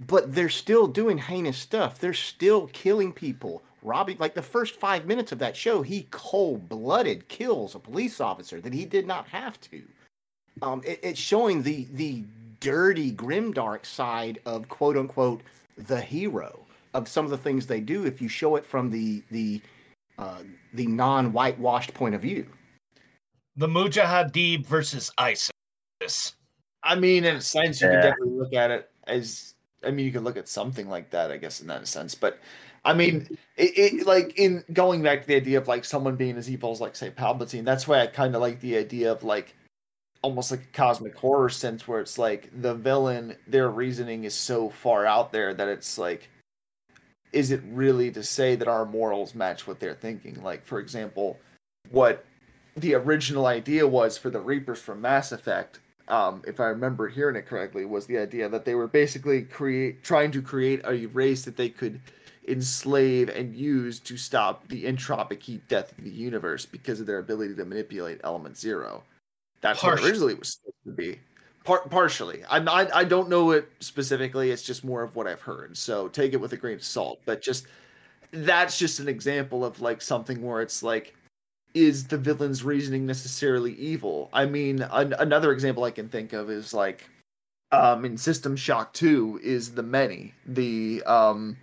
but 0.07 0.35
they're 0.35 0.49
still 0.49 0.87
doing 0.87 1.19
heinous 1.19 1.59
stuff. 1.59 1.99
They're 1.99 2.15
still 2.15 2.69
killing 2.69 3.13
people, 3.13 3.63
robbing. 3.83 4.17
Like 4.19 4.35
the 4.35 4.43
first 4.43 4.77
five 4.77 5.07
minutes 5.07 5.33
of 5.33 5.39
that 5.41 5.57
show, 5.57 5.83
he 5.83 6.07
cold 6.11 6.69
blooded 6.69 7.29
kills 7.29 7.75
a 7.75 7.79
police 7.79 8.21
officer 8.21 8.61
that 8.61 8.73
he 8.73 8.85
did 8.85 9.07
not 9.07 9.29
have 9.29 9.61
to. 9.63 9.83
Um, 10.61 10.83
it, 10.85 11.01
it's 11.03 11.21
showing 11.21 11.63
the 11.63 11.87
the 11.93 12.25
dirty, 12.61 13.13
grimdark 13.13 13.85
side 13.85 14.41
of 14.47 14.69
quote 14.69 14.97
unquote 14.97 15.43
the 15.77 16.01
hero 16.01 16.61
of 16.95 17.09
some 17.09 17.25
of 17.25 17.31
the 17.31 17.39
things 17.39 17.67
they 17.67 17.81
do. 17.81 18.05
If 18.05 18.21
you 18.21 18.29
show 18.29 18.57
it 18.57 18.65
from 18.67 18.91
the 18.91 19.23
the 19.31 19.61
uh, 20.19 20.43
the 20.75 20.87
non 20.87 21.33
whitewashed 21.33 21.95
point 21.95 22.15
of 22.15 22.21
view. 22.23 22.47
The 23.57 23.67
Mujahideen 23.67 24.65
versus 24.65 25.11
ISIS. 25.19 25.51
I 26.83 26.95
mean, 26.95 27.25
in 27.25 27.37
a 27.37 27.41
sense, 27.41 27.81
you 27.81 27.89
Yeah. 27.89 27.95
could 27.95 28.03
definitely 28.03 28.39
look 28.39 28.55
at 28.55 28.71
it 28.71 28.91
as. 29.07 29.52
I 29.85 29.91
mean, 29.91 30.07
you 30.07 30.13
could 30.13 30.25
look 30.25 30.37
at 30.37 30.49
something 30.49 30.89
like 30.89 31.11
that, 31.11 31.31
I 31.31 31.37
guess, 31.37 31.61
in 31.61 31.67
that 31.69 31.87
sense. 31.89 32.15
But 32.15 32.39
I 32.85 32.93
mean, 32.93 33.29
it, 33.57 33.73
it 33.77 34.07
like 34.07 34.39
in 34.39 34.65
going 34.73 35.03
back 35.03 35.23
to 35.23 35.27
the 35.29 35.37
idea 35.37 35.59
of 35.59 35.69
like 35.69 35.85
someone 35.85 36.17
being 36.17 36.37
as 36.37 36.51
evil 36.51 36.73
as 36.73 36.81
like 36.81 36.97
say 36.97 37.11
Palpatine. 37.11 37.65
That's 37.65 37.87
why 37.87 38.01
I 38.01 38.07
kind 38.07 38.35
of 38.35 38.41
like 38.41 38.61
the 38.61 38.77
idea 38.77 39.13
of 39.13 39.23
like 39.25 39.55
almost 40.23 40.51
like 40.51 40.61
a 40.61 40.77
cosmic 40.77 41.17
horror 41.17 41.49
sense, 41.49 41.87
where 41.87 42.01
it's 42.01 42.19
like 42.19 42.49
the 42.61 42.75
villain, 42.75 43.37
their 43.47 43.71
reasoning 43.71 44.25
is 44.25 44.35
so 44.35 44.71
far 44.71 45.05
out 45.05 45.33
there 45.33 45.53
that 45.55 45.69
it's 45.69 45.99
like, 45.99 46.29
is 47.33 47.51
it 47.51 47.63
really 47.69 48.11
to 48.11 48.23
say 48.23 48.55
that 48.57 48.69
our 48.69 48.85
morals 48.85 49.35
match 49.35 49.67
what 49.67 49.81
they're 49.81 49.95
thinking? 49.95 50.41
Like, 50.43 50.65
for 50.65 50.79
example, 50.79 51.39
what 51.91 52.25
the 52.77 52.95
original 52.95 53.47
idea 53.47 53.87
was 53.87 54.17
for 54.17 54.31
the 54.31 54.41
Reapers 54.41 54.81
from 54.81 55.01
Mass 55.01 55.33
Effect 55.33 55.81
um, 56.13 56.43
if 56.47 56.61
I 56.61 56.67
remember 56.67 57.09
hearing 57.09 57.37
it 57.37 57.47
correctly, 57.47 57.87
was 57.87 58.05
the 58.05 58.19
idea 58.19 58.47
that 58.47 58.67
they 58.67 58.75
were 58.75 58.87
basically 58.87 59.43
create 59.43 60.05
trying 60.05 60.31
to 60.33 60.43
create 60.43 60.83
a 60.85 61.07
race 61.07 61.43
that 61.47 61.57
they 61.57 61.71
could 61.71 62.01
enslave 62.47 63.31
and 63.31 63.55
use 63.55 63.99
to 64.01 64.19
stop 64.19 64.69
the 64.69 64.85
entropic 64.85 65.43
heat 65.43 65.67
death 65.69 65.97
of 65.97 66.05
the 66.05 66.11
universe 66.11 66.67
because 66.67 67.01
of 67.01 67.07
their 67.07 67.19
ability 67.19 67.55
to 67.55 67.65
manipulate 67.65 68.21
element 68.25 68.59
zero. 68.59 69.03
That's 69.63 69.81
Partially. 69.81 70.03
what 70.03 70.11
originally 70.11 70.33
it 70.35 70.39
was 70.41 70.53
supposed 70.53 70.85
to 70.85 70.93
be. 70.93 71.19
Par- 71.65 71.89
partially, 71.89 72.43
I'm 72.51 72.69
I, 72.69 72.91
I 72.93 73.05
don't 73.05 73.31
know 73.31 73.53
it 73.53 73.71
specifically. 73.81 74.51
It's 74.51 74.63
just 74.63 74.85
more 74.85 75.03
of 75.03 75.17
what 75.17 75.27
I've 75.27 75.41
heard. 75.41 75.79
So 75.79 76.09
take 76.09 76.35
it 76.35 76.41
with 76.41 76.53
a 76.53 76.59
grain 76.59 76.75
of 76.75 76.85
salt. 76.85 77.21
But 77.25 77.41
just 77.41 77.67
that's 78.33 78.79
just 78.79 79.01
an 79.01 79.09
example 79.09 79.65
of 79.65 79.81
like 79.81 80.03
something 80.03 80.43
where 80.43 80.61
it's 80.61 80.83
like 80.83 81.15
is 81.75 82.07
the 82.07 82.19
villain's 82.19 82.65
reasoning 82.65 83.07
necessarily 83.07 83.75
evil? 83.75 84.29
I 84.33 84.47
mean, 84.47 84.83
an- 84.91 85.15
another 85.19 85.53
example 85.53 85.85
I 85.85 85.91
can 85.91 86.09
think 86.09 86.33
of 86.33 86.51
is 86.51 86.75
like 86.75 87.09
um 87.71 88.05
in 88.05 88.19
System 88.19 88.57
Shock 88.57 88.93
2 88.93 89.41
is 89.43 89.73
the 89.73 89.83
many, 89.83 90.35
the 90.47 91.03
um 91.05 91.57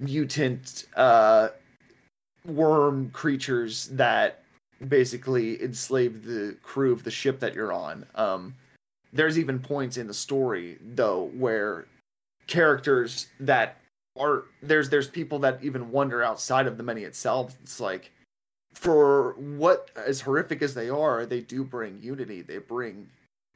mutant 0.00 0.86
uh 0.96 1.48
worm 2.46 3.10
creatures 3.10 3.88
that 3.88 4.42
basically 4.86 5.60
enslave 5.62 6.24
the 6.24 6.56
crew 6.62 6.92
of 6.92 7.02
the 7.02 7.10
ship 7.10 7.40
that 7.40 7.54
you're 7.54 7.72
on. 7.72 8.06
Um 8.14 8.54
there's 9.12 9.38
even 9.38 9.58
points 9.58 9.96
in 9.96 10.06
the 10.06 10.14
story 10.14 10.78
though 10.80 11.30
where 11.34 11.86
characters 12.46 13.28
that 13.40 13.76
are 14.18 14.44
there's 14.62 14.88
there's 14.90 15.08
people 15.08 15.38
that 15.40 15.62
even 15.62 15.90
wonder 15.90 16.22
outside 16.22 16.66
of 16.66 16.76
the 16.76 16.82
many 16.82 17.02
itself. 17.02 17.56
It's 17.62 17.80
like 17.80 18.10
for 18.78 19.32
what 19.38 19.90
as 19.96 20.20
horrific 20.20 20.62
as 20.62 20.72
they 20.72 20.88
are, 20.88 21.26
they 21.26 21.40
do 21.40 21.64
bring 21.64 21.98
unity. 22.00 22.42
They 22.42 22.58
bring 22.58 23.08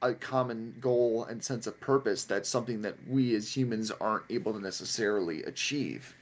a 0.02 0.14
common 0.14 0.74
goal 0.80 1.24
and 1.26 1.42
sense 1.42 1.68
of 1.68 1.78
purpose 1.78 2.24
that's 2.24 2.48
something 2.48 2.82
that 2.82 2.96
we 3.08 3.36
as 3.36 3.56
humans 3.56 3.92
aren't 4.00 4.24
able 4.30 4.52
to 4.52 4.58
necessarily 4.58 5.44
achieve. 5.44 6.12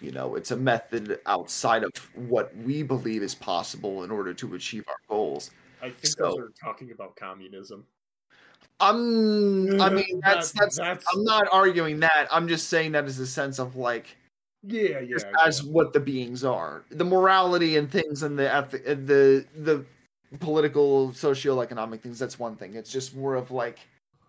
You 0.00 0.12
know, 0.12 0.36
it's 0.36 0.52
a 0.52 0.56
method 0.56 1.18
outside 1.26 1.84
of 1.84 1.90
what 2.14 2.56
we 2.56 2.82
believe 2.82 3.22
is 3.22 3.34
possible 3.34 4.04
in 4.04 4.10
order 4.10 4.32
to 4.32 4.54
achieve 4.54 4.84
our 4.88 4.96
goals. 5.06 5.50
I 5.82 5.90
think 5.90 6.06
So- 6.06 6.24
those 6.30 6.38
are 6.38 6.52
talking 6.64 6.92
about 6.92 7.16
communism. 7.16 7.84
I'm 8.82 9.78
I 9.82 9.90
mean 9.90 10.20
that's 10.24 10.52
that's, 10.52 10.78
that's- 10.78 11.04
I'm 11.14 11.24
not 11.24 11.46
arguing 11.52 12.00
that. 12.00 12.26
I'm 12.32 12.48
just 12.48 12.68
saying 12.70 12.92
that 12.92 13.04
as 13.04 13.18
a 13.18 13.26
sense 13.26 13.58
of 13.58 13.76
like 13.76 14.16
Yeah, 14.62 15.00
yeah. 15.00 15.06
just 15.08 15.26
yeah. 15.26 15.46
as 15.46 15.62
what 15.62 15.92
the 15.92 16.00
beings 16.00 16.44
are. 16.44 16.84
The 16.90 17.04
morality 17.04 17.76
and 17.76 17.90
things 17.90 18.22
and 18.22 18.38
the 18.38 18.44
the 18.84 19.46
the 19.60 19.84
political, 20.38 21.12
socio-economic 21.12 22.02
things. 22.02 22.18
That's 22.18 22.38
one 22.38 22.56
thing. 22.56 22.74
It's 22.74 22.92
just 22.92 23.16
more 23.16 23.34
of 23.34 23.50
like 23.50 23.78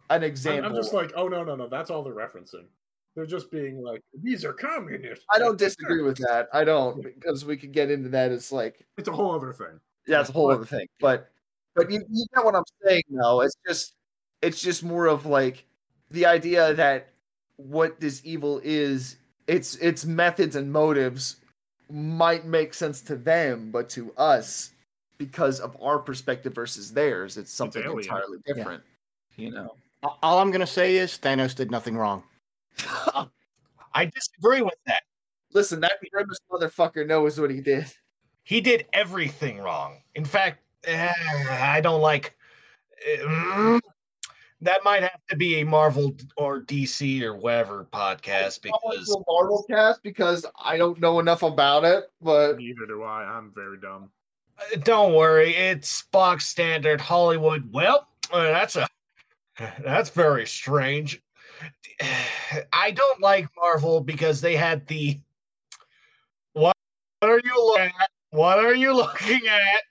an 0.09 0.17
I'm, 0.17 0.23
example. 0.23 0.71
I'm 0.71 0.75
just 0.75 0.93
like, 0.93 1.11
oh 1.15 1.27
no, 1.27 1.43
no, 1.43 1.55
no. 1.55 1.67
That's 1.67 1.89
all 1.89 2.03
they're 2.03 2.13
referencing. 2.13 2.65
They're 3.15 3.25
just 3.25 3.51
being 3.51 3.83
like, 3.83 4.01
these 4.23 4.45
are 4.45 4.53
communists. 4.53 5.25
I 5.33 5.37
don't 5.37 5.57
disagree 5.57 6.01
with 6.01 6.17
that. 6.19 6.47
I 6.53 6.63
don't 6.63 7.03
because 7.03 7.43
we 7.43 7.57
could 7.57 7.73
get 7.73 7.91
into 7.91 8.07
that. 8.09 8.31
It's 8.31 8.51
like 8.51 8.85
It's 8.97 9.09
a 9.09 9.11
whole 9.11 9.35
other 9.35 9.51
thing. 9.51 9.79
Yeah, 10.07 10.21
it's 10.21 10.29
a 10.29 10.33
whole 10.33 10.47
But- 10.47 10.55
other 10.55 10.65
thing. 10.65 10.87
But 10.99 11.29
but 11.75 11.89
you, 11.89 12.03
you 12.09 12.25
get 12.33 12.43
what 12.43 12.55
I'm 12.55 12.63
saying 12.85 13.03
though. 13.09 13.41
It's 13.41 13.55
just 13.67 13.95
it's 14.41 14.61
just 14.61 14.83
more 14.83 15.07
of 15.07 15.25
like 15.25 15.65
the 16.09 16.25
idea 16.25 16.73
that 16.73 17.09
what 17.57 17.99
this 17.99 18.21
evil 18.25 18.59
is 18.63 19.17
its 19.47 19.75
its 19.75 20.05
methods 20.05 20.55
and 20.55 20.71
motives 20.71 21.37
might 21.89 22.45
make 22.45 22.73
sense 22.73 23.01
to 23.01 23.15
them, 23.15 23.71
but 23.71 23.89
to 23.89 24.13
us 24.17 24.71
because 25.17 25.59
of 25.59 25.77
our 25.81 25.99
perspective 25.99 26.53
versus 26.53 26.91
theirs, 26.91 27.37
it's 27.37 27.53
something 27.53 27.83
alien. 27.83 27.99
entirely 27.99 28.37
different. 28.45 28.83
You 29.35 29.51
know. 29.51 29.75
All 30.03 30.39
I'm 30.39 30.51
gonna 30.51 30.65
say 30.65 30.97
is 30.97 31.17
Thanos 31.17 31.55
did 31.55 31.69
nothing 31.69 31.95
wrong. 31.95 32.23
I 33.93 34.05
disagree 34.05 34.61
with 34.61 34.77
that. 34.85 35.03
Listen, 35.53 35.81
that 35.81 35.93
grimace 36.11 36.39
motherfucker 36.49 37.05
knows 37.05 37.39
what 37.39 37.51
he 37.51 37.61
did. 37.61 37.85
He 38.43 38.61
did 38.61 38.85
everything 38.93 39.59
wrong. 39.59 40.01
In 40.15 40.25
fact, 40.25 40.63
eh, 40.85 41.11
I 41.49 41.81
don't 41.81 42.01
like. 42.01 42.35
That 44.61 44.83
might 44.83 45.01
have 45.01 45.19
to 45.29 45.35
be 45.35 45.61
a 45.61 45.65
Marvel 45.65 46.15
or 46.37 46.61
DC 46.61 47.21
or 47.23 47.35
whatever 47.35 47.87
podcast 47.91 48.61
because 48.61 49.09
I'll 49.09 49.25
Marvel 49.27 49.65
cast 49.69 50.03
because 50.03 50.45
I 50.63 50.77
don't 50.77 50.99
know 50.99 51.19
enough 51.19 51.43
about 51.43 51.83
it, 51.83 52.05
but 52.21 52.57
Neither 52.57 52.85
do 52.85 53.03
I. 53.03 53.23
I'm 53.23 53.51
very 53.53 53.77
dumb. 53.79 54.11
Uh, 54.59 54.77
don't 54.83 55.13
worry, 55.13 55.55
it's 55.55 56.03
box 56.11 56.47
standard 56.47 57.01
Hollywood. 57.01 57.71
Well, 57.73 58.07
uh, 58.31 58.43
that's 58.43 58.75
a 58.75 58.87
that's 59.83 60.09
very 60.09 60.45
strange. 60.45 61.21
I 62.73 62.91
don't 62.91 63.21
like 63.21 63.47
Marvel 63.57 64.01
because 64.01 64.41
they 64.41 64.55
had 64.55 64.85
the 64.87 65.19
what 66.53 66.75
are 67.21 67.41
you 67.43 67.65
looking 67.65 67.85
at? 67.85 68.09
What 68.31 68.59
are 68.59 68.73
you 68.73 68.93
looking 68.93 69.47
at? 69.47 69.81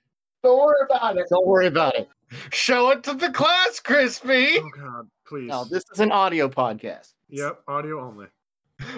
don't 0.43 0.59
worry 0.59 0.87
about 0.89 1.19
it. 1.19 1.27
Don't 1.29 1.47
worry 1.47 1.67
about 1.67 1.95
it. 1.97 2.09
Show 2.53 2.91
it 2.91 3.03
to 3.05 3.15
the 3.15 3.31
class, 3.31 3.81
Crispy. 3.81 4.59
Oh 4.59 4.71
God, 4.77 5.09
please. 5.27 5.49
No, 5.49 5.65
this 5.65 5.85
is 5.93 6.01
an 6.01 6.13
audio 6.13 6.49
podcast. 6.49 7.15
Yep, 7.29 7.61
audio 7.69 8.01
only. 8.01 8.27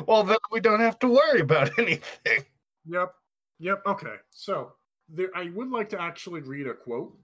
Well, 0.06 0.22
then 0.22 0.38
we 0.50 0.60
don't 0.60 0.80
have 0.80 0.98
to 1.00 1.08
worry 1.08 1.40
about 1.40 1.70
anything. 1.78 2.44
Yep. 2.86 3.14
Yep. 3.58 3.82
Okay. 3.86 4.16
So 4.30 4.72
there, 5.08 5.30
I 5.34 5.50
would 5.54 5.70
like 5.70 5.88
to 5.90 6.00
actually 6.00 6.42
read 6.42 6.66
a 6.66 6.74
quote 6.74 7.16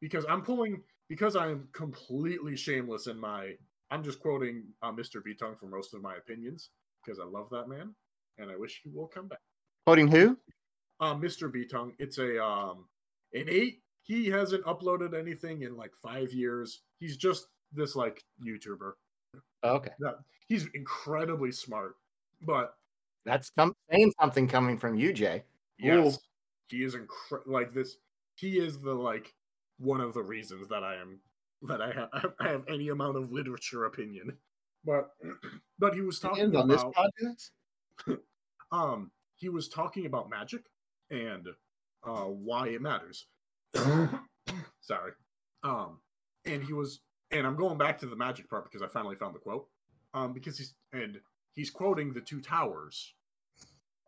because 0.00 0.24
I'm 0.28 0.42
pulling 0.42 0.82
because 1.08 1.36
I 1.36 1.50
am 1.50 1.68
completely 1.72 2.56
shameless 2.56 3.06
in 3.06 3.18
my. 3.18 3.54
I'm 3.90 4.02
just 4.02 4.20
quoting 4.20 4.64
uh, 4.82 4.92
Mr. 4.92 5.22
Btongue 5.22 5.58
for 5.58 5.66
most 5.66 5.94
of 5.94 6.02
my 6.02 6.16
opinions 6.16 6.70
because 7.04 7.20
I 7.20 7.24
love 7.24 7.48
that 7.50 7.68
man 7.68 7.94
and 8.38 8.50
I 8.50 8.56
wish 8.56 8.80
he 8.82 8.90
will 8.90 9.06
come 9.06 9.28
back. 9.28 9.38
Quoting 9.86 10.08
who? 10.08 10.38
Uh, 11.00 11.14
Mr. 11.14 11.52
Btongue, 11.52 11.92
it's 11.98 12.18
a 12.18 12.42
um 12.42 12.86
an 13.32 13.46
eight. 13.48 13.83
He 14.04 14.26
hasn't 14.28 14.64
uploaded 14.64 15.18
anything 15.18 15.62
in 15.62 15.76
like 15.76 15.94
five 15.96 16.32
years. 16.32 16.82
He's 16.98 17.16
just 17.16 17.48
this 17.72 17.96
like 17.96 18.22
YouTuber. 18.46 18.92
Okay, 19.64 19.90
That 20.00 20.16
he's 20.46 20.68
incredibly 20.74 21.50
smart, 21.50 21.96
but 22.42 22.74
that's 23.24 23.50
some, 23.54 23.74
saying 23.90 24.12
something 24.20 24.46
coming 24.46 24.78
from 24.78 24.94
you, 24.94 25.12
Jay. 25.12 25.44
Yes, 25.78 26.18
he 26.68 26.84
is 26.84 26.94
incre- 26.94 27.46
like 27.46 27.72
this. 27.72 27.96
He 28.36 28.58
is 28.58 28.78
the 28.78 28.94
like 28.94 29.34
one 29.78 30.00
of 30.00 30.14
the 30.14 30.22
reasons 30.22 30.68
that 30.68 30.84
I 30.84 30.96
am 30.96 31.20
that 31.62 31.80
I 31.80 31.92
have 31.92 32.32
I 32.40 32.48
have 32.48 32.64
any 32.68 32.88
amount 32.88 33.16
of 33.16 33.32
literature 33.32 33.86
opinion. 33.86 34.36
But 34.84 35.10
but 35.78 35.94
he 35.94 36.02
was 36.02 36.20
talking 36.20 36.44
And 36.44 36.56
on 36.56 36.68
this 36.68 36.82
about 36.82 36.94
podcast, 36.94 38.18
um 38.72 39.10
he 39.36 39.48
was 39.48 39.68
talking 39.68 40.06
about 40.06 40.30
magic 40.30 40.62
and 41.10 41.48
uh 42.06 42.24
why 42.24 42.68
it 42.68 42.82
matters. 42.82 43.26
Sorry. 44.80 45.12
Um 45.62 45.98
and 46.46 46.62
he 46.62 46.72
was 46.72 47.00
and 47.30 47.46
I'm 47.46 47.56
going 47.56 47.78
back 47.78 47.98
to 47.98 48.06
the 48.06 48.16
magic 48.16 48.48
part 48.48 48.64
because 48.64 48.82
I 48.82 48.88
finally 48.88 49.16
found 49.16 49.34
the 49.34 49.40
quote. 49.40 49.66
Um 50.12 50.32
because 50.32 50.58
he's 50.58 50.74
and 50.92 51.20
he's 51.52 51.70
quoting 51.70 52.12
the 52.12 52.20
two 52.20 52.40
towers 52.40 53.14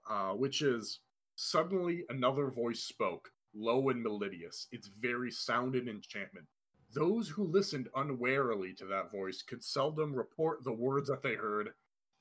uh 0.08 0.32
which 0.32 0.62
is 0.62 1.00
suddenly 1.36 2.04
another 2.08 2.50
voice 2.50 2.80
spoke, 2.80 3.30
low 3.54 3.90
and 3.90 4.02
melodious, 4.02 4.66
its 4.72 4.88
very 4.88 5.30
sound 5.30 5.74
and 5.74 5.88
enchantment. 5.88 6.46
Those 6.94 7.28
who 7.28 7.44
listened 7.44 7.88
unwarily 7.94 8.72
to 8.78 8.86
that 8.86 9.12
voice 9.12 9.42
could 9.42 9.62
seldom 9.62 10.14
report 10.14 10.64
the 10.64 10.72
words 10.72 11.08
that 11.08 11.22
they 11.22 11.34
heard, 11.34 11.70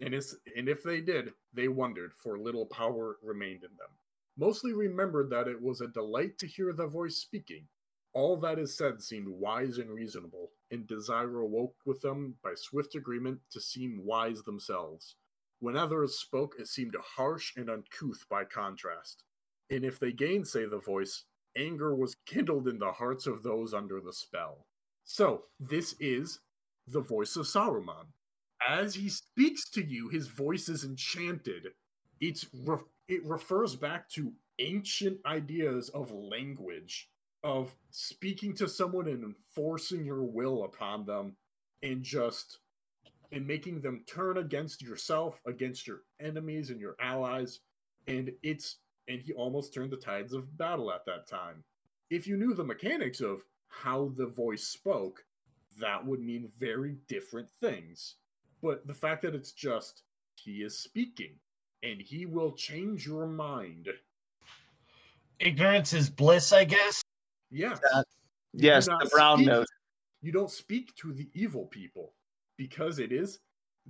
and, 0.02 0.14
it's, 0.14 0.36
and 0.58 0.68
if 0.68 0.84
they 0.84 1.00
did, 1.00 1.32
they 1.54 1.70
wondered, 1.70 2.12
for 2.14 2.38
little 2.38 2.66
power 2.66 3.18
remained 3.24 3.64
in 3.64 3.70
them. 3.78 3.90
Mostly 4.38 4.74
remembered 4.74 5.30
that 5.30 5.48
it 5.48 5.62
was 5.62 5.82
a 5.82 5.88
delight 5.88 6.38
to 6.40 6.48
hear 6.48 6.74
the 6.74 6.88
voice 6.88 7.18
speaking. 7.18 7.68
All 8.14 8.38
that 8.38 8.60
is 8.60 8.78
said 8.78 9.02
seemed 9.02 9.28
wise 9.28 9.78
and 9.78 9.90
reasonable, 9.90 10.52
and 10.72 10.88
desire 10.88 11.40
awoke 11.40 11.76
with 11.86 12.02
them 12.02 12.36
by 12.44 12.54
swift 12.56 12.96
agreement 12.96 13.40
to 13.52 13.60
seem 13.60 14.06
wise 14.06 14.42
themselves. 14.44 15.16
When 15.60 15.76
others 15.78 16.20
spoke, 16.20 16.56
it 16.60 16.68
seemed 16.68 16.96
harsh 17.18 17.54
and 17.56 17.70
uncouth 17.70 18.26
by 18.30 18.46
contrast. 18.46 19.24
And 19.70 19.84
if 19.84 20.00
they 20.00 20.12
gainsay 20.12 20.66
the 20.66 20.80
voice, 20.80 21.26
anger 21.58 21.96
was 21.96 22.16
kindled 22.26 22.68
in 22.68 22.80
the 22.80 22.92
hearts 22.92 23.28
of 23.28 23.44
those 23.44 23.74
under 23.74 24.00
the 24.00 24.14
spell. 24.14 24.68
So, 25.04 25.46
this 25.60 25.96
is 26.00 26.40
the 26.88 27.02
voice 27.02 27.36
of 27.36 27.46
Saruman. 27.46 28.08
As 28.68 28.96
he 28.96 29.10
speaks 29.10 29.70
to 29.72 29.84
you, 29.84 30.10
his 30.10 30.28
voice 30.28 30.70
is 30.70 30.84
enchanted. 30.84 31.68
It's 32.20 32.46
re- 32.54 32.78
it 33.08 33.26
refers 33.26 33.76
back 33.76 34.10
to 34.10 34.34
ancient 34.60 35.20
ideas 35.26 35.90
of 35.90 36.12
language, 36.12 37.10
of 37.44 37.76
speaking 37.92 38.54
to 38.56 38.68
someone 38.68 39.08
and 39.08 39.24
enforcing 39.24 40.06
your 40.06 40.24
will 40.24 40.64
upon 40.64 41.06
them, 41.06 41.36
and 41.84 42.04
just 42.04 42.60
and 43.32 43.46
making 43.46 43.82
them 43.82 44.04
turn 44.08 44.38
against 44.38 44.82
yourself, 44.82 45.42
against 45.46 45.88
your 45.88 46.02
enemies 46.20 46.70
and 46.70 46.80
your 46.80 46.96
allies. 47.00 47.60
And 48.08 48.32
it's 48.44 48.78
and 49.08 49.22
he 49.22 49.34
almost 49.34 49.74
turned 49.74 49.92
the 49.92 49.98
tides 49.98 50.34
of 50.34 50.58
battle 50.58 50.92
at 50.92 51.06
that 51.06 51.28
time. 51.28 51.64
If 52.10 52.28
you 52.28 52.38
knew 52.38 52.54
the 52.54 52.64
mechanics 52.64 53.22
of 53.22 53.44
how 53.68 54.14
the 54.16 54.26
voice 54.26 54.64
spoke, 54.64 55.24
that 55.80 56.04
would 56.06 56.22
mean 56.22 56.50
very 56.58 56.98
different 57.08 57.50
things. 57.60 58.16
But 58.62 58.88
the 58.88 58.94
fact 58.94 59.22
that 59.24 59.36
it's 59.36 59.52
just 59.52 60.04
he 60.36 60.64
is 60.64 60.78
speaking 60.78 61.36
and 61.86 62.02
he 62.02 62.26
will 62.26 62.52
change 62.54 63.06
your 63.06 63.28
mind. 63.28 63.88
Ignorance 65.40 65.94
is 65.94 66.10
bliss, 66.10 66.52
I 66.52 66.66
guess. 66.66 67.02
Yes. 67.52 67.80
That- 67.80 68.06
You 68.54 68.62
do 68.62 68.68
yes, 68.68 68.88
not 68.88 69.04
the 69.04 69.10
brown 69.10 69.38
speak- 69.40 69.48
nose. 69.48 69.68
You 70.22 70.32
don't 70.32 70.50
speak 70.50 70.96
to 70.96 71.14
the 71.14 71.30
evil 71.34 71.66
people 71.66 72.14
because 72.58 73.00
it 73.00 73.12
is 73.12 73.40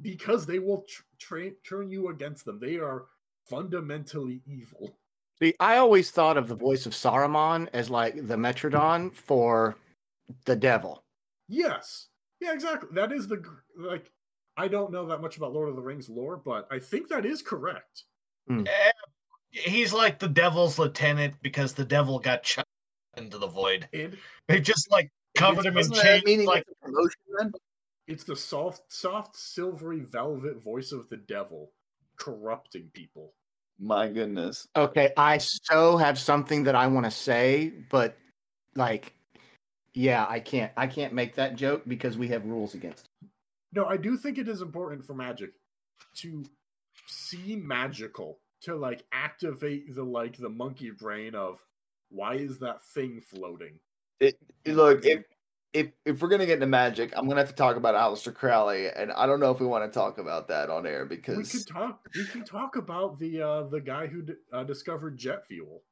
because 0.02 0.46
they 0.46 0.60
will 0.60 0.82
tr- 0.90 1.04
tra- 1.20 1.52
turn 1.64 1.90
you 1.90 2.10
against 2.10 2.44
them. 2.46 2.60
They 2.60 2.78
are 2.78 3.06
fundamentally 3.46 4.42
evil. 4.46 4.98
See, 5.40 5.54
I 5.60 5.78
always 5.78 6.12
thought 6.12 6.36
of 6.38 6.48
the 6.48 6.56
voice 6.56 6.86
of 6.86 6.94
Saruman 6.94 7.70
as 7.74 7.90
like 7.90 8.16
the 8.28 8.36
Metatron 8.36 9.14
for 9.14 9.78
the 10.46 10.56
devil. 10.56 11.04
Yes. 11.48 12.08
Yeah, 12.42 12.54
exactly. 12.54 12.90
That 12.94 13.12
is 13.12 13.28
the 13.28 13.42
like 13.78 14.12
I 14.58 14.68
don't 14.68 14.92
know 14.92 15.06
that 15.08 15.22
much 15.22 15.38
about 15.38 15.54
Lord 15.54 15.70
of 15.70 15.76
the 15.76 15.82
Rings 15.82 16.10
lore, 16.10 16.38
but 16.38 16.68
I 16.72 16.80
think 16.80 17.10
that 17.10 17.26
is 17.26 17.42
correct. 17.42 18.04
Eh, 18.50 18.64
He's 19.52 19.94
like 19.94 20.20
the 20.20 20.28
devil's 20.28 20.78
lieutenant 20.78 21.36
because 21.42 21.74
the 21.74 21.86
devil 21.86 22.20
got 22.20 22.44
chucked 22.44 22.70
into 23.18 23.38
the 23.38 23.48
void. 23.48 23.88
And 23.94 24.18
They 24.48 24.60
just 24.60 24.92
like 24.92 25.10
covered 25.36 25.66
him 25.66 25.78
in 25.78 25.92
chains. 25.92 26.24
meaning 26.26 26.46
Like 26.46 26.64
it's 26.68 26.80
promotion 26.82 27.22
then? 27.40 27.52
it's 28.08 28.24
the 28.24 28.36
soft 28.36 28.82
soft 28.92 29.36
silvery 29.36 30.02
velvet 30.02 30.62
voice 30.62 30.92
of 30.92 31.10
the 31.10 31.18
devil 31.18 31.72
corrupting 32.18 32.90
people. 32.94 33.34
My 33.80 34.08
goodness. 34.08 34.68
Okay, 34.76 35.12
I 35.18 35.38
so 35.38 35.98
have 35.98 36.18
something 36.18 36.64
that 36.64 36.76
I 36.76 36.88
want 36.88 37.06
to 37.06 37.12
say, 37.12 37.74
but 37.90 38.16
like, 38.76 39.14
yeah, 39.94 40.26
I 40.30 40.40
can't. 40.40 40.72
I 40.78 40.88
can't 40.88 41.14
make 41.14 41.36
that 41.36 41.56
joke 41.56 41.84
because 41.88 42.18
we 42.18 42.28
have 42.30 42.46
rules 42.46 42.74
against. 42.74 43.05
It. 43.76 43.80
No, 43.80 43.86
I 43.86 43.98
do 43.98 44.18
think 44.18 44.38
it 44.38 44.48
is 44.48 44.62
important 44.62 45.04
for 45.04 45.14
magic 45.14 45.52
to 46.18 46.44
seem 47.08 47.68
magical, 47.68 48.40
to 48.62 48.76
like 48.76 49.04
activate 49.12 49.94
the 49.94 50.04
like 50.04 50.38
the 50.38 50.50
monkey 50.50 50.92
brain 50.92 51.36
of 51.36 51.64
why 52.10 52.36
is 52.36 52.60
that 52.60 52.84
thing 52.94 53.22
floating? 53.22 53.80
It, 54.20 54.38
look, 54.66 55.06
if 55.06 55.24
if 55.74 55.88
if 56.06 56.22
we're 56.22 56.30
gonna 56.30 56.46
get 56.46 56.56
into 56.56 56.68
magic, 56.68 57.14
I'm 57.16 57.28
gonna 57.28 57.42
have 57.42 57.50
to 57.50 57.56
talk 57.56 57.76
about 57.76 57.96
Aleister 57.96 58.34
Crowley, 58.34 58.88
and 58.90 59.12
I 59.12 59.26
don't 59.26 59.40
know 59.40 59.52
if 59.52 59.60
we 59.60 59.68
want 59.68 59.92
to 59.92 59.94
talk 59.94 60.18
about 60.18 60.48
that 60.48 60.70
on 60.70 60.88
air 60.88 61.06
because 61.06 61.38
We 61.38 61.44
because 61.44 61.66
could 61.66 61.74
talk. 61.74 62.10
We 62.16 62.26
can 62.26 62.46
talk 62.46 62.76
about 62.78 63.20
the 63.20 63.42
uh 63.42 63.64
the 63.64 63.82
guy 63.82 64.08
who 64.08 64.22
d- 64.22 64.34
uh, 64.54 64.64
discovered 64.64 65.18
jet 65.18 65.46
fuel. 65.46 65.84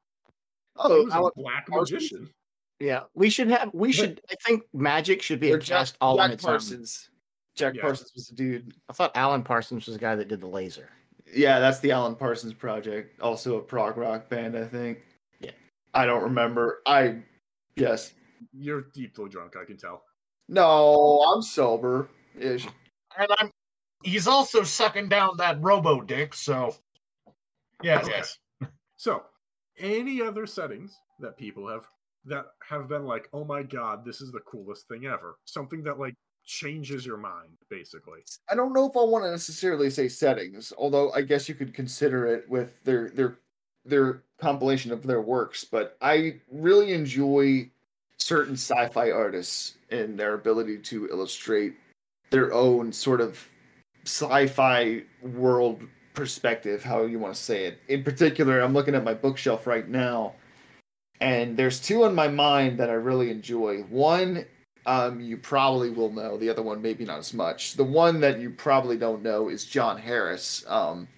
He 0.76 0.82
oh, 0.84 1.04
was 1.04 1.12
a 1.14 1.40
black 1.40 1.66
magician. 1.68 2.30
Yeah, 2.80 3.02
we 3.14 3.30
should 3.30 3.48
have. 3.48 3.70
We 3.72 3.92
should. 3.92 4.20
I 4.30 4.34
think 4.44 4.62
magic 4.72 5.22
should 5.22 5.38
be 5.38 5.52
or 5.52 5.56
a 5.56 5.60
just 5.60 5.96
all 6.00 6.18
on 6.18 6.30
Jack 6.30 6.34
its 6.34 6.44
own. 6.44 6.50
Parsons. 6.52 7.10
Jack 7.54 7.74
Yeah. 7.74 7.82
Parsons 7.82 8.12
was 8.14 8.28
the 8.28 8.34
dude. 8.34 8.74
I 8.88 8.92
thought 8.92 9.12
Alan 9.16 9.42
Parsons 9.42 9.86
was 9.86 9.94
the 9.94 10.00
guy 10.00 10.14
that 10.16 10.28
did 10.28 10.40
the 10.40 10.46
laser. 10.46 10.88
Yeah, 11.32 11.58
that's 11.60 11.80
the 11.80 11.92
Alan 11.92 12.14
Parsons 12.16 12.54
Project. 12.54 13.20
Also 13.20 13.56
a 13.56 13.60
prog 13.62 13.96
rock 13.96 14.28
band, 14.28 14.56
I 14.56 14.64
think. 14.64 14.98
Yeah. 15.40 15.52
I 15.94 16.06
don't 16.06 16.22
remember. 16.22 16.80
I 16.86 17.22
yes. 17.76 18.12
You're 18.52 18.82
deeply 18.94 19.28
drunk, 19.30 19.54
I 19.60 19.64
can 19.64 19.76
tell. 19.76 20.02
No, 20.48 21.20
I'm 21.34 21.42
sober. 21.42 22.08
Ish. 22.38 22.66
and 23.18 23.28
I'm 23.38 23.50
he's 24.02 24.26
also 24.26 24.62
sucking 24.62 25.08
down 25.08 25.36
that 25.38 25.56
robo 25.62 26.00
dick, 26.00 26.34
so 26.34 26.74
yes, 27.82 28.04
Okay. 28.04 28.12
yes. 28.16 28.38
So, 28.96 29.22
any 29.78 30.20
other 30.20 30.46
settings 30.46 30.98
that 31.20 31.36
people 31.38 31.68
have 31.68 31.86
that 32.26 32.46
have 32.68 32.88
been 32.88 33.04
like, 33.06 33.28
oh 33.32 33.44
my 33.44 33.62
god, 33.62 34.04
this 34.04 34.20
is 34.20 34.32
the 34.32 34.40
coolest 34.40 34.88
thing 34.88 35.06
ever. 35.06 35.38
Something 35.46 35.82
that 35.84 35.98
like 35.98 36.14
changes 36.44 37.04
your 37.06 37.16
mind, 37.16 37.56
basically. 37.68 38.20
I 38.50 38.54
don't 38.54 38.72
know 38.72 38.88
if 38.88 38.96
I 38.96 39.02
want 39.02 39.24
to 39.24 39.30
necessarily 39.30 39.90
say 39.90 40.08
settings, 40.08 40.72
although 40.76 41.12
I 41.12 41.22
guess 41.22 41.48
you 41.48 41.54
could 41.54 41.74
consider 41.74 42.26
it 42.26 42.48
with 42.48 42.82
their 42.84 43.10
their 43.10 43.38
their 43.84 44.22
compilation 44.38 44.92
of 44.92 45.02
their 45.02 45.20
works. 45.20 45.64
But 45.64 45.96
I 46.00 46.40
really 46.50 46.92
enjoy 46.92 47.70
certain 48.18 48.54
sci-fi 48.54 49.10
artists 49.10 49.74
and 49.90 50.18
their 50.18 50.34
ability 50.34 50.78
to 50.78 51.08
illustrate 51.08 51.74
their 52.30 52.52
own 52.52 52.92
sort 52.92 53.20
of 53.20 53.46
sci-fi 54.04 55.02
world 55.22 55.82
perspective, 56.14 56.82
how 56.82 57.04
you 57.04 57.18
want 57.18 57.34
to 57.34 57.40
say 57.40 57.66
it. 57.66 57.78
In 57.88 58.02
particular, 58.02 58.60
I'm 58.60 58.72
looking 58.72 58.94
at 58.94 59.04
my 59.04 59.14
bookshelf 59.14 59.66
right 59.66 59.88
now, 59.88 60.34
and 61.20 61.56
there's 61.56 61.80
two 61.80 62.04
on 62.04 62.14
my 62.14 62.28
mind 62.28 62.78
that 62.78 62.88
I 62.88 62.94
really 62.94 63.30
enjoy. 63.30 63.82
One, 63.82 64.46
um, 64.86 65.20
you 65.20 65.36
probably 65.36 65.90
will 65.90 66.12
know. 66.12 66.36
The 66.36 66.50
other 66.50 66.62
one, 66.62 66.82
maybe 66.82 67.04
not 67.04 67.18
as 67.18 67.32
much. 67.32 67.74
The 67.74 67.84
one 67.84 68.20
that 68.20 68.40
you 68.40 68.50
probably 68.50 68.96
don't 68.96 69.22
know 69.22 69.48
is 69.48 69.64
John 69.64 69.98
Harris. 69.98 70.64
Um, 70.68 71.08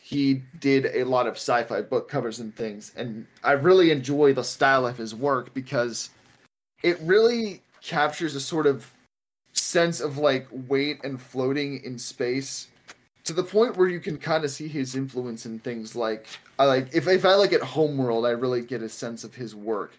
he 0.00 0.42
did 0.60 0.86
a 0.94 1.04
lot 1.04 1.26
of 1.26 1.34
sci-fi 1.34 1.82
book 1.82 2.08
covers 2.08 2.40
and 2.40 2.54
things, 2.56 2.92
and 2.96 3.26
I 3.44 3.52
really 3.52 3.90
enjoy 3.90 4.32
the 4.32 4.44
style 4.44 4.86
of 4.86 4.96
his 4.96 5.14
work 5.14 5.52
because 5.52 6.10
it 6.82 6.98
really 7.02 7.62
captures 7.82 8.34
a 8.34 8.40
sort 8.40 8.66
of 8.66 8.90
sense 9.52 10.00
of 10.00 10.16
like 10.18 10.46
weight 10.50 11.00
and 11.04 11.20
floating 11.20 11.82
in 11.84 11.98
space 11.98 12.68
to 13.24 13.34
the 13.34 13.42
point 13.42 13.76
where 13.76 13.88
you 13.88 14.00
can 14.00 14.16
kind 14.16 14.44
of 14.44 14.50
see 14.50 14.68
his 14.68 14.94
influence 14.94 15.44
in 15.44 15.58
things 15.58 15.94
like 15.94 16.26
I 16.58 16.64
like 16.64 16.94
if 16.94 17.06
if 17.06 17.26
I 17.26 17.34
look 17.34 17.52
at 17.52 17.60
Homeworld, 17.60 18.24
I 18.24 18.30
really 18.30 18.62
get 18.62 18.82
a 18.82 18.88
sense 18.88 19.24
of 19.24 19.34
his 19.34 19.54
work. 19.54 19.92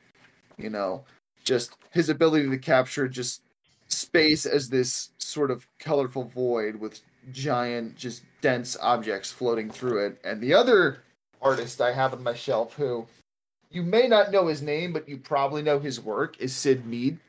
You 0.57 0.71
know, 0.71 1.03
just 1.43 1.75
his 1.91 2.09
ability 2.09 2.49
to 2.49 2.57
capture 2.57 3.07
just 3.07 3.41
space 3.87 4.45
as 4.45 4.69
this 4.69 5.09
sort 5.17 5.51
of 5.51 5.67
colorful 5.79 6.23
void 6.23 6.75
with 6.75 7.01
giant, 7.31 7.95
just 7.95 8.23
dense 8.41 8.77
objects 8.81 9.31
floating 9.31 9.69
through 9.69 10.05
it. 10.05 10.19
And 10.23 10.41
the 10.41 10.53
other 10.53 11.03
artist 11.41 11.81
I 11.81 11.93
have 11.93 12.13
on 12.13 12.23
my 12.23 12.33
shelf 12.33 12.73
who 12.73 13.07
you 13.71 13.83
may 13.83 14.07
not 14.07 14.31
know 14.31 14.47
his 14.47 14.61
name, 14.61 14.93
but 14.93 15.07
you 15.07 15.17
probably 15.17 15.61
know 15.61 15.79
his 15.79 15.99
work 15.99 16.39
is 16.39 16.55
Syd 16.55 16.85
Mead. 16.85 17.19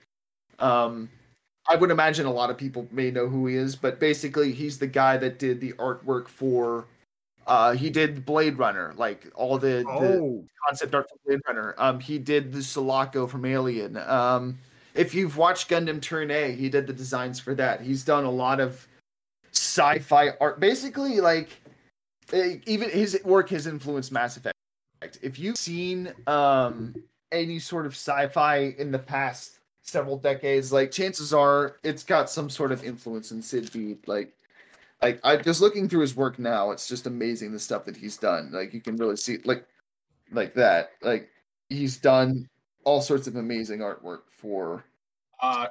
Um, 0.59 1.09
I 1.69 1.77
would 1.77 1.91
imagine 1.91 2.27
a 2.27 2.33
lot 2.33 2.51
of 2.51 2.57
people 2.57 2.87
may 2.91 3.11
know 3.11 3.29
who 3.29 3.47
he 3.47 3.57
is, 3.57 3.77
but 3.77 4.01
basically 4.01 4.53
he's 4.53 4.79
the 4.79 4.87
guy 4.87 5.17
that 5.19 5.39
did 5.39 5.61
the 5.61 5.73
artwork 5.75 6.29
for 6.29 6.87
uh 7.47 7.73
he 7.73 7.91
did 7.91 8.25
Blade 8.25 8.59
Runner, 8.59 8.95
like 8.97 9.31
all 9.35 9.59
the, 9.59 9.85
Oh, 9.89 10.01
the 10.01 10.47
concept 10.67 10.95
art 10.95 11.09
for 11.09 11.17
Blade 11.27 11.41
Runner. 11.47 11.75
Um 11.79 12.01
he 12.01 12.19
did 12.19 12.53
the 12.53 12.63
Sulaco 12.63 13.27
from 13.27 13.45
Alien. 13.45 13.97
Um 13.97 14.59
if 14.95 15.15
you've 15.15 15.37
watched 15.37 15.69
Gundam 15.71 16.03
Turn 16.03 16.31
A, 16.31 16.53
he 16.53 16.69
did 16.69 16.87
the 16.87 16.93
designs 16.93 17.39
for 17.39 17.55
that. 17.55 17.81
He's 17.81 18.05
done 18.05 18.25
a 18.25 18.31
lot 18.31 18.61
of 18.61 18.87
sci-fi 19.53 20.31
art. 20.41 20.61
Basically 20.61 21.21
like 21.21 21.49
eh, 22.33 22.57
even 22.67 22.91
his 22.91 23.21
work 23.25 23.51
has 23.51 23.67
influenced 23.67 24.13
Mass 24.13 24.37
Effect. 24.37 24.57
If 25.23 25.39
you've 25.39 25.57
seen 25.57 26.13
um 26.27 26.95
any 27.33 27.59
sort 27.59 27.87
of 27.87 27.93
sci-fi 27.93 28.75
in 28.79 28.91
the 28.91 28.99
past 28.99 29.61
several 29.83 30.17
decades, 30.17 30.73
like 30.73 30.91
chances 30.91 31.33
are 31.33 31.77
it's 31.83 32.03
got 32.03 32.31
some 32.31 32.51
sort 32.51 32.73
of 32.73 32.85
influence 32.85 33.33
in 33.33 33.43
Syd 33.43 33.75
Mead. 33.75 33.99
Like, 34.07 34.33
like 35.03 35.21
I 35.25 35.37
just 35.37 35.61
looking 35.61 35.89
through 35.89 36.01
his 36.01 36.17
work 36.17 36.39
now, 36.39 36.71
it's 36.71 36.89
just 36.89 37.07
amazing 37.07 37.53
the 37.53 37.59
stuff 37.59 37.85
that 37.87 37.97
he's 37.97 38.17
done. 38.17 38.51
Like 38.53 38.75
you 38.75 38.81
can 38.81 38.97
really 38.97 39.17
see, 39.17 39.39
like, 39.45 39.67
like 40.31 40.55
that. 40.55 40.93
Like 41.03 41.29
he's 41.69 41.97
done 41.97 42.49
all 42.85 43.01
sorts 43.01 43.27
of 43.27 43.37
amazing 43.37 43.81
artwork 43.81 44.23
for. 44.29 44.85
Uh, 45.43 45.69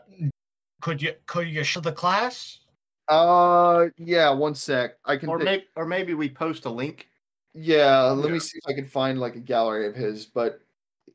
could 0.82 1.02
you 1.02 1.14
could 1.28 1.48
you 1.48 1.64
show 1.64 1.80
the 1.80 1.92
class? 1.92 2.60
Uh, 3.08 3.88
yeah. 3.98 4.30
One 4.30 4.56
sec, 4.56 4.92
I 5.06 5.18
can. 5.18 5.30
Or 5.30 5.38
maybe, 5.38 5.66
or 5.76 5.86
maybe 5.86 6.14
we 6.14 6.30
post 6.30 6.66
a 6.66 6.70
link. 6.70 7.08
Yeah, 7.54 8.02
let 8.04 8.28
Yeah. 8.28 8.34
me 8.34 8.40
see 8.40 8.60
if 8.64 8.70
I 8.70 8.74
can 8.74 8.86
find 8.86 9.20
like 9.20 9.36
a 9.36 9.40
gallery 9.40 9.88
of 9.88 9.96
his, 9.96 10.26
but 10.26 10.62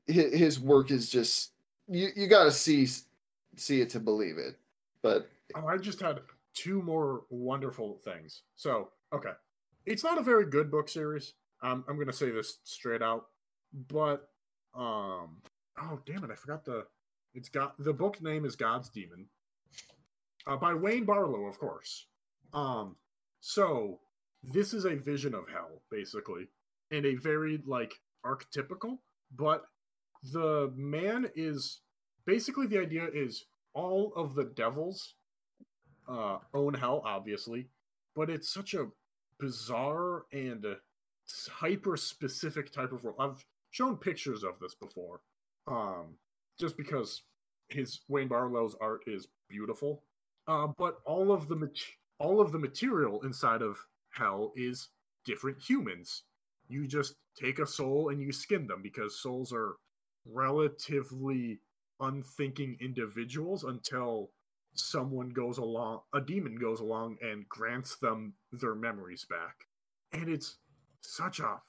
his, 0.07 0.35
his 0.35 0.61
work 0.61 0.91
is 0.91 1.09
just 1.09 1.53
you 1.89 2.09
you 2.17 2.27
got 2.27 2.45
to 2.45 2.51
see 2.53 2.87
see 3.57 3.81
it 3.81 3.91
to 3.91 4.01
believe 4.01 4.39
it. 4.39 4.57
But 5.03 5.29
Oh, 5.55 5.67
I 5.67 5.77
just 5.79 6.01
had 6.01 6.21
two 6.55 6.83
more 6.83 7.25
wonderful 7.31 8.01
things. 8.05 8.43
So, 8.57 8.91
okay. 9.13 9.33
It's 9.87 10.05
not 10.05 10.19
a 10.19 10.23
very 10.23 10.47
good 10.47 10.71
book 10.71 10.89
series. 10.89 11.35
Um, 11.63 11.85
I'm 11.89 11.97
going 11.97 12.07
to 12.07 12.13
say 12.13 12.31
this 12.31 12.59
straight 12.65 13.03
out. 13.03 13.27
But, 13.89 14.29
um, 14.75 15.43
oh, 15.81 16.01
damn 16.07 16.25
it. 16.25 16.31
I 16.31 16.37
forgot 16.37 16.65
the. 16.65 16.87
It's 17.35 17.49
got. 17.49 17.75
The 17.79 17.93
book 17.93 18.23
name 18.23 18.45
is 18.45 18.57
God's 18.57 18.89
Demon. 18.89 19.27
Uh, 20.47 20.57
by 20.57 20.75
Wayne 20.75 21.07
Barlowe, 21.07 21.49
of 21.49 21.59
course. 21.59 22.07
Um, 22.53 22.97
so 23.41 24.01
this 24.43 24.73
is 24.73 24.85
a 24.85 24.95
vision 24.95 25.35
of 25.35 25.49
hell, 25.49 25.83
basically, 25.91 26.49
and 26.91 27.05
a 27.05 27.15
very 27.17 27.61
like 27.67 27.95
archetypical. 28.25 28.99
But 29.35 29.65
the 30.33 30.73
man 30.77 31.31
is 31.35 31.81
basically 32.27 32.67
the 32.67 32.79
idea 32.79 33.09
is 33.13 33.45
all 33.75 34.13
of 34.17 34.35
the 34.35 34.45
devils 34.45 35.15
uh, 36.09 36.39
own 36.53 36.75
hell, 36.75 37.03
obviously, 37.05 37.69
but 38.15 38.31
it's 38.31 38.49
such 38.49 38.75
a 38.75 38.87
bizarre 39.39 40.25
and 40.33 40.65
hyper 41.51 41.97
specific 41.97 42.73
type 42.73 42.93
of 42.93 43.03
world. 43.05 43.17
I've 43.19 43.45
shown 43.71 43.97
pictures 43.97 44.45
of 44.45 44.59
this 44.61 44.75
before, 44.75 45.21
um, 45.67 46.17
just 46.59 46.77
because 46.77 47.23
his 47.69 48.01
Wayne 48.09 48.29
Barlowe's 48.29 48.77
art 48.81 49.03
is 49.07 49.29
beautiful. 49.49 50.03
Uh, 50.47 50.69
but 50.79 51.01
all 51.07 51.33
of 51.33 51.49
the 51.49 51.57
mat- 51.57 51.71
all 52.19 52.41
of 52.41 52.53
the 52.53 52.59
material 52.59 53.23
inside 53.25 53.63
of 53.63 53.79
hell 54.11 54.53
is 54.57 54.91
different 55.25 55.59
humans. 55.61 56.25
You 56.69 56.87
just 56.87 57.15
take 57.37 57.59
a 57.59 57.67
soul 57.67 58.11
and 58.11 58.21
you 58.21 58.31
skin 58.33 58.67
them 58.67 58.83
because 58.83 59.21
souls 59.21 59.53
are 59.53 59.77
relatively 60.27 61.61
unthinking 62.01 62.77
individuals 62.81 63.65
until 63.65 64.31
someone 64.75 65.31
goes 65.31 65.59
along 65.59 66.01
a 66.13 66.21
demon 66.21 66.57
goes 66.57 66.81
along 66.81 67.17
and 67.23 67.49
grants 67.49 67.97
them 67.97 68.35
their 68.53 68.75
memories 68.75 69.25
back. 69.29 69.67
And 70.13 70.29
it's 70.29 70.57
such 71.01 71.41
a 71.41 71.61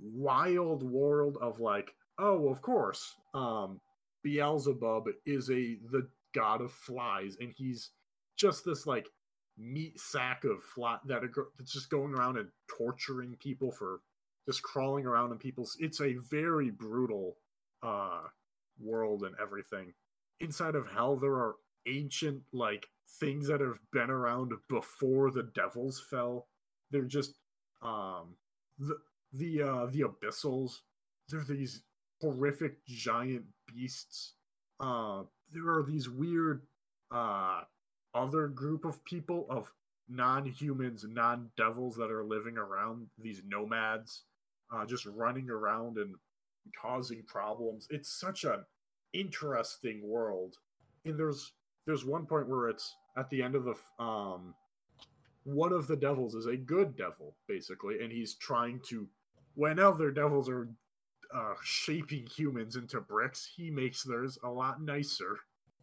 wild 0.00 0.82
world 0.82 1.38
of 1.40 1.60
like 1.60 1.94
oh 2.18 2.48
of 2.48 2.60
course 2.60 3.14
um 3.32 3.80
beelzebub 4.22 5.06
is 5.24 5.48
a 5.50 5.78
the 5.90 6.06
god 6.34 6.60
of 6.60 6.72
flies 6.72 7.36
and 7.40 7.52
he's 7.56 7.90
just 8.36 8.64
this 8.64 8.86
like 8.86 9.08
meat 9.56 9.98
sack 10.00 10.42
of 10.42 10.60
fly 10.62 10.98
that 11.06 11.22
are, 11.22 11.30
that's 11.56 11.72
just 11.72 11.88
going 11.90 12.12
around 12.12 12.36
and 12.36 12.48
torturing 12.68 13.36
people 13.40 13.70
for 13.70 14.00
just 14.46 14.62
crawling 14.62 15.06
around 15.06 15.30
in 15.30 15.38
people's 15.38 15.76
it's 15.78 16.00
a 16.00 16.16
very 16.28 16.70
brutal 16.70 17.36
uh 17.82 18.22
world 18.80 19.22
and 19.22 19.34
everything. 19.40 19.92
Inside 20.40 20.74
of 20.74 20.88
hell 20.88 21.16
there 21.16 21.34
are 21.34 21.56
ancient 21.86 22.42
like 22.52 22.86
things 23.20 23.48
that 23.48 23.60
have 23.60 23.78
been 23.92 24.10
around 24.10 24.52
before 24.68 25.30
the 25.30 25.44
devils 25.54 26.02
fell. 26.10 26.46
They're 26.90 27.02
just 27.02 27.34
um 27.82 28.36
the 28.78 28.96
the 29.32 29.62
uh 29.62 29.86
the 29.86 30.02
abyssals. 30.02 30.80
They're 31.28 31.44
these 31.44 31.82
horrific 32.20 32.84
giant 32.86 33.44
beasts. 33.72 34.34
Uh 34.80 35.22
there 35.52 35.68
are 35.68 35.82
these 35.82 36.08
weird 36.08 36.62
uh 37.10 37.62
other 38.14 38.48
group 38.48 38.84
of 38.84 39.04
people 39.04 39.46
of 39.50 39.72
non-humans 40.08 41.04
non-devils 41.08 41.96
that 41.96 42.10
are 42.10 42.24
living 42.24 42.58
around 42.58 43.06
these 43.18 43.42
nomads 43.46 44.24
uh 44.72 44.84
just 44.84 45.06
running 45.06 45.48
around 45.50 45.96
and 45.98 46.14
causing 46.80 47.22
problems. 47.24 47.86
It's 47.90 48.08
such 48.08 48.44
an 48.44 48.64
interesting 49.12 50.02
world. 50.04 50.56
And 51.04 51.18
there's 51.18 51.52
there's 51.86 52.04
one 52.04 52.26
point 52.26 52.48
where 52.48 52.68
it's 52.68 52.94
at 53.16 53.28
the 53.30 53.42
end 53.42 53.54
of 53.54 53.64
the 53.64 53.74
um 54.02 54.54
one 55.44 55.72
of 55.72 55.86
the 55.86 55.96
devils 55.96 56.34
is 56.34 56.46
a 56.46 56.56
good 56.56 56.96
devil 56.96 57.34
basically 57.46 58.02
and 58.02 58.10
he's 58.12 58.34
trying 58.34 58.80
to 58.80 59.06
when 59.54 59.78
other 59.78 60.10
devils 60.10 60.48
are 60.48 60.68
uh, 61.34 61.54
shaping 61.62 62.26
humans 62.26 62.76
into 62.76 63.00
bricks 63.00 63.48
he 63.56 63.70
makes 63.70 64.02
theirs 64.02 64.38
a 64.44 64.48
lot 64.48 64.80
nicer 64.80 65.36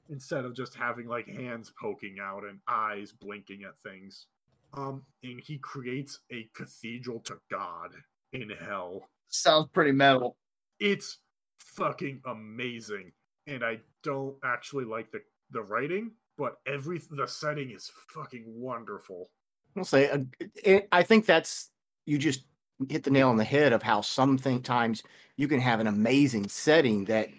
instead 0.09 0.45
of 0.45 0.55
just 0.55 0.75
having 0.75 1.07
like 1.07 1.27
hands 1.27 1.71
poking 1.79 2.17
out 2.21 2.43
and 2.43 2.59
eyes 2.67 3.11
blinking 3.13 3.63
at 3.63 3.77
things. 3.79 4.27
Um 4.73 5.03
and 5.23 5.39
he 5.39 5.57
creates 5.57 6.19
a 6.31 6.49
cathedral 6.53 7.19
to 7.21 7.37
god 7.49 7.91
in 8.33 8.49
hell. 8.49 9.09
Sounds 9.29 9.67
pretty 9.73 9.91
metal. 9.93 10.37
it's 10.79 11.19
fucking 11.57 12.21
amazing. 12.25 13.11
And 13.47 13.63
i 13.63 13.79
don't 14.03 14.35
actually 14.43 14.85
like 14.85 15.11
the 15.11 15.21
the 15.51 15.61
writing 15.61 16.11
but 16.37 16.57
every 16.65 17.01
the 17.11 17.27
setting 17.27 17.71
is 17.71 17.91
fucking 18.09 18.43
wonderful 18.47 19.29
I'll 19.77 19.83
say, 19.83 20.09
uh, 20.09 20.19
it, 20.63 20.87
I 20.91 21.03
think 21.03 21.25
that's 21.25 21.69
you 22.05 22.17
just 22.17 22.43
hit 22.89 23.03
the 23.03 23.11
nail 23.11 23.29
on 23.29 23.37
the 23.37 23.43
head 23.43 23.73
of 23.73 23.83
how 23.83 24.01
sometimes 24.01 25.03
you 25.37 25.47
can 25.47 25.59
have 25.59 25.79
an 25.79 25.87
amazing 25.87 26.47
setting 26.47 27.05
that 27.05 27.29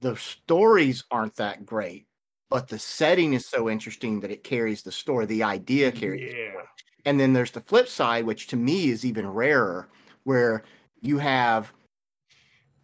the 0.00 0.16
stories 0.16 1.04
aren't 1.10 1.36
that 1.36 1.66
great, 1.66 2.06
but 2.48 2.68
the 2.68 2.78
setting 2.78 3.34
is 3.34 3.46
so 3.46 3.68
interesting 3.68 4.20
that 4.20 4.30
it 4.30 4.42
carries 4.42 4.82
the 4.82 4.92
story. 4.92 5.26
The 5.26 5.42
idea 5.42 5.92
carries. 5.92 6.34
Yeah. 6.34 6.62
And 7.04 7.18
then 7.18 7.32
there's 7.32 7.50
the 7.50 7.60
flip 7.60 7.88
side, 7.88 8.24
which 8.24 8.46
to 8.48 8.56
me 8.56 8.90
is 8.90 9.04
even 9.04 9.26
rarer, 9.26 9.88
where 10.24 10.64
you 11.00 11.18
have 11.18 11.72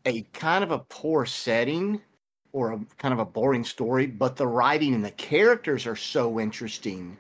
a 0.07 0.23
kind 0.33 0.63
of 0.63 0.71
a 0.71 0.79
poor 0.79 1.27
setting 1.27 2.01
or 2.57 2.73
a 2.73 2.81
kind 2.97 3.13
of 3.13 3.21
a 3.21 3.25
boring 3.25 3.63
story, 3.63 4.07
but 4.07 4.35
the 4.35 4.47
writing 4.47 4.95
and 4.95 5.05
the 5.05 5.11
characters 5.11 5.87
are 5.87 5.95
so 5.95 6.41
interesting 6.41 7.15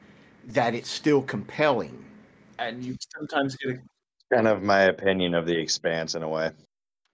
that 0.47 0.75
it's 0.75 0.89
still 0.89 1.21
compelling. 1.21 2.03
And 2.59 2.83
you 2.83 2.97
sometimes 3.15 3.55
get 3.57 3.77
a 3.77 3.79
Kind 4.33 4.49
of 4.49 4.63
my 4.63 4.85
opinion 4.85 5.35
of 5.35 5.47
the 5.47 5.57
expanse 5.57 6.17
in 6.17 6.25
a 6.25 6.29
way. 6.29 6.51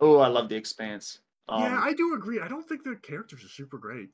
oh, 0.01 0.19
I 0.19 0.29
love 0.29 0.49
the 0.49 0.57
expanse. 0.57 1.19
Um, 1.49 1.63
yeah, 1.63 1.79
I 1.83 1.93
do 1.93 2.15
agree. 2.15 2.41
I 2.41 2.49
don't 2.49 2.67
think 2.67 2.85
the 2.85 2.97
characters 2.97 3.45
are 3.45 3.49
super 3.49 3.77
great. 3.77 4.09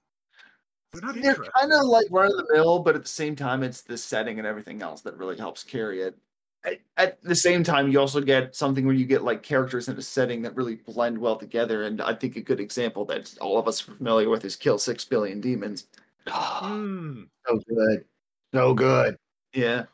They're 0.92 1.02
not 1.02 1.14
they're 1.14 1.36
kind 1.36 1.72
of 1.72 1.84
like 1.84 2.06
run 2.10 2.32
of 2.32 2.36
the 2.38 2.48
mill, 2.52 2.80
but 2.80 2.96
at 2.96 3.02
the 3.02 3.08
same 3.08 3.36
time, 3.36 3.62
it's 3.62 3.82
the 3.82 3.96
setting 3.96 4.38
and 4.38 4.48
everything 4.48 4.82
else 4.82 5.02
that 5.02 5.16
really 5.16 5.36
helps 5.36 5.62
carry 5.62 6.00
it. 6.00 6.18
At, 6.64 6.80
at 6.96 7.22
the 7.22 7.34
same 7.34 7.62
time, 7.62 7.88
you 7.88 8.00
also 8.00 8.20
get 8.20 8.54
something 8.54 8.84
where 8.84 8.94
you 8.94 9.06
get 9.06 9.22
like 9.22 9.42
characters 9.42 9.88
in 9.88 9.96
a 9.96 10.02
setting 10.02 10.42
that 10.42 10.56
really 10.56 10.76
blend 10.76 11.16
well 11.16 11.36
together. 11.36 11.84
And 11.84 12.00
I 12.00 12.14
think 12.14 12.36
a 12.36 12.40
good 12.40 12.60
example 12.60 13.04
that 13.06 13.32
all 13.40 13.58
of 13.58 13.68
us 13.68 13.86
are 13.88 13.94
familiar 13.94 14.28
with 14.28 14.44
is 14.44 14.56
Kill 14.56 14.78
Six 14.78 15.04
Billion 15.04 15.40
Demons. 15.40 15.86
Hmm. 16.26 17.22
So 17.46 17.58
good. 17.66 18.04
So 18.52 18.74
good. 18.74 19.16
Yeah, 19.54 19.84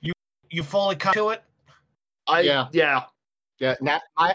You 0.00 0.12
you 0.48 0.62
fully 0.62 0.96
come 0.96 1.12
to 1.12 1.28
it? 1.28 1.42
I 2.26 2.40
Yeah. 2.40 2.68
yeah. 2.72 3.02
Yeah, 3.62 3.76
now 3.80 4.00
I, 4.16 4.34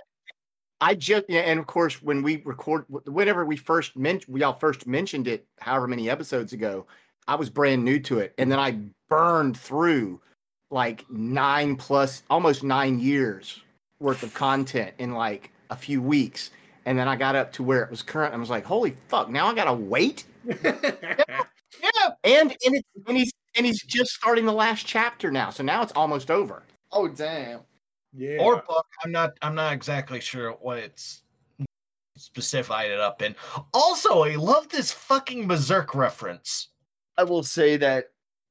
I 0.80 0.96
just 0.96 1.26
yeah, 1.28 1.42
and 1.42 1.60
of 1.60 1.68
course 1.68 2.02
when 2.02 2.24
we 2.24 2.42
record, 2.46 2.86
whenever 2.88 3.44
we 3.44 3.58
first 3.58 3.98
mentioned, 3.98 4.34
we 4.34 4.42
all 4.42 4.54
first 4.54 4.88
mentioned 4.88 5.28
it, 5.28 5.46
however 5.60 5.86
many 5.86 6.10
episodes 6.10 6.54
ago, 6.54 6.88
I 7.28 7.36
was 7.36 7.50
brand 7.50 7.84
new 7.84 8.00
to 8.02 8.20
it, 8.20 8.34
and 8.38 8.50
then 8.50 8.58
I 8.58 8.80
burned 9.10 9.58
through 9.58 10.22
like 10.70 11.10
nine 11.10 11.76
plus, 11.76 12.24
almost 12.30 12.64
nine 12.64 13.00
years 13.00 13.62
worth 14.00 14.24
of 14.24 14.34
content 14.34 14.94
in 15.00 15.14
like 15.14 15.52
a 15.70 15.76
few 15.76 16.02
weeks, 16.02 16.52
and 16.86 16.98
then 16.98 17.08
I 17.08 17.16
got 17.16 17.36
up 17.36 17.52
to 17.54 17.64
where 17.64 17.84
it 17.84 17.90
was 17.90 18.02
current. 18.02 18.34
I 18.34 18.38
was 18.38 18.50
like, 18.50 18.66
holy 18.66 18.92
fuck! 19.08 19.30
Now 19.30 19.48
I 19.48 19.56
gotta 19.56 19.74
wait, 19.74 20.26
Yeah. 20.46 22.10
and 22.24 22.52
and 22.66 22.76
it's 22.76 22.88
and 23.08 23.18
he's 23.18 23.32
and 23.56 23.66
he's 23.66 23.82
just 23.84 24.12
starting 24.12 24.46
the 24.46 24.54
last 24.54 24.86
chapter 24.86 25.32
now, 25.32 25.50
so 25.50 25.64
now 25.64 25.82
it's 25.82 25.92
almost 25.94 26.32
over. 26.32 26.64
Oh 26.92 27.08
damn. 27.08 27.62
yeah. 28.14 28.38
Or 28.40 28.58
book. 28.68 28.86
I'm 29.04 29.12
not 29.12 29.32
I'm 29.42 29.56
not 29.56 29.74
exactly 29.74 30.20
sure 30.20 30.52
what 30.54 30.78
it's 30.78 31.24
specified 32.18 32.90
it 32.92 33.00
up 33.00 33.22
in. 33.22 33.36
Also, 33.74 34.24
I 34.24 34.36
love 34.36 34.68
this 34.70 34.92
fucking 34.92 35.48
Berserk 35.48 35.94
reference. 35.94 36.70
I 37.18 37.24
will 37.24 37.44
say 37.44 37.78
that 37.78 38.06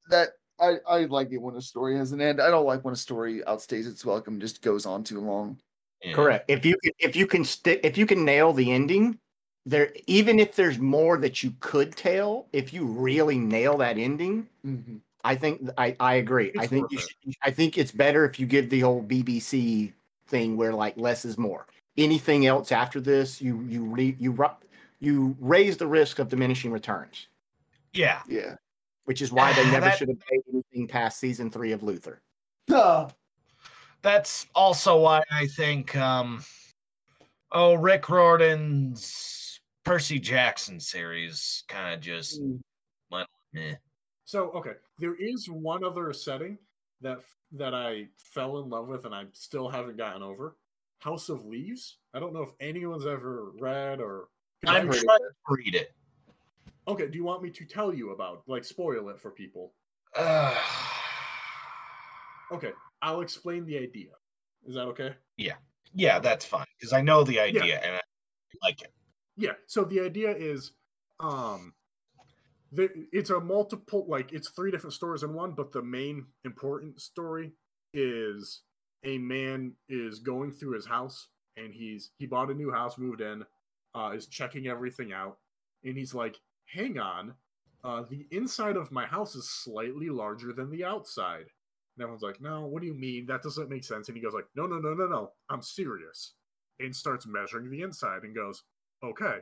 that 0.09 0.29
I 0.59 0.77
I 0.87 1.05
like 1.05 1.31
it 1.31 1.37
when 1.41 1.55
a 1.55 1.61
story 1.61 1.95
has 1.97 2.11
an 2.11 2.21
end. 2.21 2.41
I 2.41 2.49
don't 2.49 2.65
like 2.65 2.83
when 2.83 2.93
a 2.93 2.97
story 2.97 3.41
outstays 3.47 3.87
its 3.87 4.05
welcome, 4.05 4.39
just 4.39 4.61
goes 4.61 4.85
on 4.85 5.03
too 5.03 5.19
long. 5.19 5.59
Yeah. 6.03 6.13
Correct. 6.13 6.45
If 6.49 6.65
you 6.65 6.77
can, 6.83 6.91
if 6.99 7.15
you 7.15 7.27
can 7.27 7.43
stick, 7.43 7.79
if 7.83 7.97
you 7.97 8.05
can 8.05 8.23
nail 8.25 8.53
the 8.53 8.71
ending, 8.71 9.19
there, 9.65 9.91
even 10.05 10.39
if 10.39 10.55
there's 10.55 10.79
more 10.79 11.17
that 11.17 11.43
you 11.43 11.53
could 11.59 11.95
tell, 11.95 12.47
if 12.53 12.73
you 12.73 12.85
really 12.85 13.37
nail 13.37 13.77
that 13.77 13.97
ending, 13.97 14.47
Mhm. 14.65 15.01
I 15.23 15.35
think 15.35 15.69
I, 15.77 15.95
I 15.99 16.15
agree. 16.15 16.53
I 16.57 16.67
think 16.67 16.91
you 16.91 16.99
should, 16.99 17.35
I 17.43 17.51
think 17.51 17.77
it's 17.77 17.91
better 17.91 18.23
if 18.25 18.39
you 18.39 18.45
give 18.45 18.69
the 18.69 18.79
whole 18.79 19.03
BBC 19.03 19.91
thing 20.27 20.55
where 20.55 20.73
like 20.73 20.95
less 20.97 21.25
is 21.25 21.37
more. 21.37 21.67
Anything 21.97 22.45
else 22.45 22.71
after 22.71 23.01
this, 23.01 23.41
you 23.41 23.61
you 23.67 23.83
re, 23.83 24.15
you 24.19 24.37
you 24.99 25.35
raise 25.39 25.77
the 25.77 25.87
risk 25.87 26.19
of 26.19 26.29
diminishing 26.29 26.71
returns, 26.71 27.27
Yeah. 27.93 28.21
Yeah. 28.27 28.55
Which 29.07 29.21
is 29.21 29.31
why 29.31 29.53
they 29.53 29.63
never 29.71 29.85
That- 29.85 29.97
should 29.97 30.09
have 30.09 30.21
made 30.29 30.41
anything 30.51 30.87
past 30.87 31.19
season 31.19 31.49
three 31.49 31.71
of 31.71 31.81
Luther. 31.81 32.21
Ah, 32.69 33.07
That's 34.03 34.45
also 34.53 34.99
why 34.99 35.23
I 35.31 35.47
think 35.47 35.95
um 35.95 36.43
oh 37.51 37.73
Rick 37.73 38.09
Riordan's 38.09 39.59
Percy 39.83 40.19
Jackson 40.19 40.79
series 40.79 41.63
kind 41.67 41.93
of 41.93 42.01
just 42.01 42.41
eh. 43.55 43.73
So 44.25 44.51
okay, 44.51 44.73
there 44.99 45.15
is 45.15 45.49
one 45.49 45.83
other 45.83 46.13
setting 46.13 46.57
that 47.01 47.19
that 47.53 47.73
I 47.73 48.07
fell 48.17 48.59
in 48.59 48.69
love 48.69 48.87
with 48.87 49.05
and 49.05 49.15
I 49.15 49.23
still 49.31 49.69
haven't 49.69 49.97
gotten 49.97 50.21
over. 50.21 50.57
House 50.99 51.29
of 51.29 51.45
Leaves. 51.45 51.97
I 52.13 52.19
don't 52.19 52.33
know 52.33 52.41
if 52.41 52.49
anyone's 52.59 53.05
ever 53.05 53.51
read 53.59 54.01
or. 54.01 54.27
I'm 54.65 54.89
trying 54.89 55.17
to 55.17 55.23
read 55.47 55.75
it. 55.75 55.91
Okay, 56.87 57.07
do 57.07 57.17
you 57.17 57.23
want 57.23 57.43
me 57.43 57.49
to 57.49 57.65
tell 57.65 57.93
you 57.93 58.11
about, 58.11 58.43
like, 58.47 58.63
spoil 58.63 59.09
it 59.09 59.19
for 59.19 59.31
people? 59.31 59.73
Uh, 60.15 60.55
Okay, 62.49 62.71
I'll 63.01 63.19
explain 63.19 63.65
the 63.65 63.77
idea. 63.77 64.11
Is 64.65 64.75
that 64.75 64.83
okay? 64.83 65.15
yeah, 65.35 65.55
Yeah, 65.93 66.19
that's 66.19 66.45
fine 66.45 66.65
because 66.79 66.93
I 66.93 67.01
know 67.01 67.23
the 67.23 67.39
idea 67.41 67.81
and 67.83 67.95
I 67.95 68.01
like 68.63 68.81
it. 68.81 68.93
Yeah. 69.35 69.51
So 69.65 69.83
the 69.83 69.99
idea 69.99 70.31
is, 70.31 70.71
um, 71.19 71.73
the, 72.71 72.89
it's 73.11 73.29
a 73.29 73.39
multiple, 73.39 74.05
like 74.07 74.31
it's 74.31 74.49
three 74.49 74.71
different 74.71 74.93
stories 74.93 75.23
in 75.23 75.33
one, 75.33 75.51
but 75.51 75.73
the 75.73 75.81
main 75.81 76.25
important 76.45 77.01
story 77.01 77.51
is 77.93 78.61
a 79.03 79.17
man 79.17 79.73
is 79.89 80.19
going 80.19 80.51
through 80.51 80.73
his 80.73 80.85
house 80.85 81.27
and 81.55 81.73
he's 81.73 82.11
he 82.17 82.25
bought 82.25 82.49
a 82.49 82.53
new 82.53 82.71
house, 82.71 82.97
moved 82.97 83.21
in, 83.21 83.43
uh, 83.95 84.11
is 84.15 84.27
checking 84.27 84.67
everything 84.67 85.11
out, 85.11 85.37
and 85.83 85.97
he's 85.97 86.13
like, 86.13 86.37
"Hang 86.67 86.99
on, 86.99 87.35
uh, 87.83 88.03
the 88.03 88.27
inside 88.31 88.77
of 88.77 88.91
my 88.91 89.05
house 89.05 89.35
is 89.35 89.49
slightly 89.49 90.09
larger 90.09 90.53
than 90.53 90.69
the 90.69 90.83
outside." 90.83 91.49
And 91.95 92.03
everyone's 92.03 92.23
like, 92.23 92.41
"No, 92.41 92.65
what 92.67 92.81
do 92.81 92.87
you 92.87 92.93
mean? 92.93 93.25
That 93.25 93.41
doesn't 93.41 93.69
make 93.69 93.83
sense." 93.83 94.07
And 94.07 94.17
he 94.17 94.23
goes 94.23 94.33
like, 94.33 94.47
"No, 94.55 94.67
no, 94.67 94.79
no, 94.79 94.93
no, 94.93 95.07
no, 95.07 95.33
I'm 95.49 95.61
serious," 95.61 96.33
and 96.79 96.95
starts 96.95 97.25
measuring 97.25 97.69
the 97.69 97.81
inside 97.81 98.23
and 98.23 98.35
goes, 98.35 98.63
"Okay, 99.03 99.39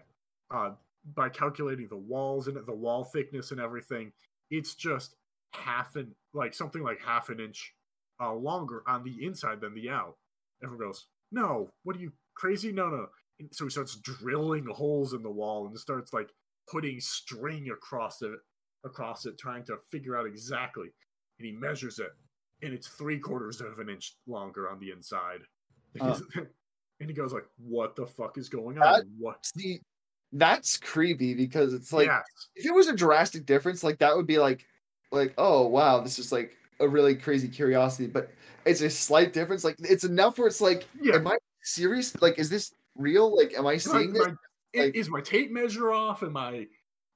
uh, 0.51 0.75
by 1.13 1.29
calculating 1.29 1.87
the 1.87 1.97
walls 1.97 2.47
and 2.47 2.57
the 2.65 2.73
wall 2.73 3.03
thickness 3.03 3.51
and 3.51 3.59
everything, 3.59 4.13
it's 4.49 4.75
just 4.75 5.15
half 5.53 5.95
an 5.95 6.15
like 6.33 6.53
something 6.53 6.83
like 6.83 6.99
half 7.01 7.29
an 7.29 7.39
inch 7.39 7.75
uh, 8.19 8.33
longer 8.33 8.83
on 8.87 9.03
the 9.03 9.25
inside 9.25 9.61
than 9.61 9.73
the 9.73 9.89
out." 9.89 10.17
Everyone 10.63 10.87
goes, 10.87 11.07
"No, 11.31 11.73
what 11.83 11.95
are 11.95 11.99
you 11.99 12.13
crazy? 12.35 12.71
No, 12.71 12.89
no." 12.89 13.09
And 13.39 13.53
so 13.53 13.65
he 13.65 13.69
starts 13.69 13.95
drilling 13.97 14.65
holes 14.65 15.13
in 15.13 15.23
the 15.23 15.29
wall 15.31 15.67
and 15.67 15.77
starts 15.77 16.13
like 16.13 16.33
putting 16.67 16.99
string 16.99 17.69
across 17.71 18.21
it, 18.21 18.31
across 18.83 19.25
it, 19.25 19.37
trying 19.37 19.63
to 19.65 19.77
figure 19.91 20.17
out 20.17 20.25
exactly. 20.25 20.87
And 21.39 21.45
he 21.45 21.51
measures 21.51 21.99
it, 21.99 22.11
and 22.61 22.73
it's 22.73 22.87
three 22.87 23.19
quarters 23.19 23.61
of 23.61 23.79
an 23.79 23.89
inch 23.89 24.15
longer 24.27 24.69
on 24.69 24.79
the 24.79 24.91
inside. 24.91 25.39
Uh. 26.01 26.19
and 26.99 27.09
he 27.09 27.15
goes 27.15 27.31
like, 27.31 27.45
"What 27.57 27.95
the 27.95 28.05
fuck 28.05 28.37
is 28.37 28.49
going 28.49 28.77
on? 28.79 29.03
What?" 29.17 29.45
See, 29.45 29.79
that's 30.33 30.75
creepy 30.77 31.33
because 31.33 31.73
it's 31.73 31.93
like 31.93 32.07
yes. 32.07 32.23
if 32.55 32.65
it 32.65 32.73
was 32.73 32.89
a 32.89 32.95
drastic 32.95 33.45
difference, 33.45 33.81
like 33.81 33.99
that 33.99 34.13
would 34.13 34.27
be 34.27 34.37
like 34.37 34.65
like, 35.13 35.33
oh 35.37 35.67
wow, 35.67 36.01
this 36.01 36.19
is 36.19 36.33
like 36.33 36.57
a 36.81 36.87
really 36.87 37.15
crazy 37.15 37.47
curiosity. 37.47 38.07
But 38.07 38.29
it's 38.65 38.81
a 38.81 38.89
slight 38.89 39.31
difference. 39.31 39.63
Like 39.63 39.77
it's 39.79 40.03
enough 40.03 40.37
where 40.37 40.47
it's 40.47 40.59
like, 40.59 40.85
Yeah. 40.99 41.15
am 41.15 41.27
I 41.27 41.37
serious? 41.63 42.19
Like, 42.21 42.37
is 42.39 42.49
this 42.49 42.73
real? 42.97 43.33
Like, 43.35 43.53
am 43.53 43.65
I 43.65 43.71
Am 43.71 43.75
I- 43.75 43.77
seeing 43.77 44.11
this? 44.13 44.27
Am 44.75 44.79
I- 44.79 44.83
i- 44.83 44.85
Like- 44.87 44.95
is 44.95 45.09
my 45.09 45.21
tape 45.21 45.51
measure 45.51 45.91
off? 45.91 46.23
Am 46.23 46.35
I 46.37 46.67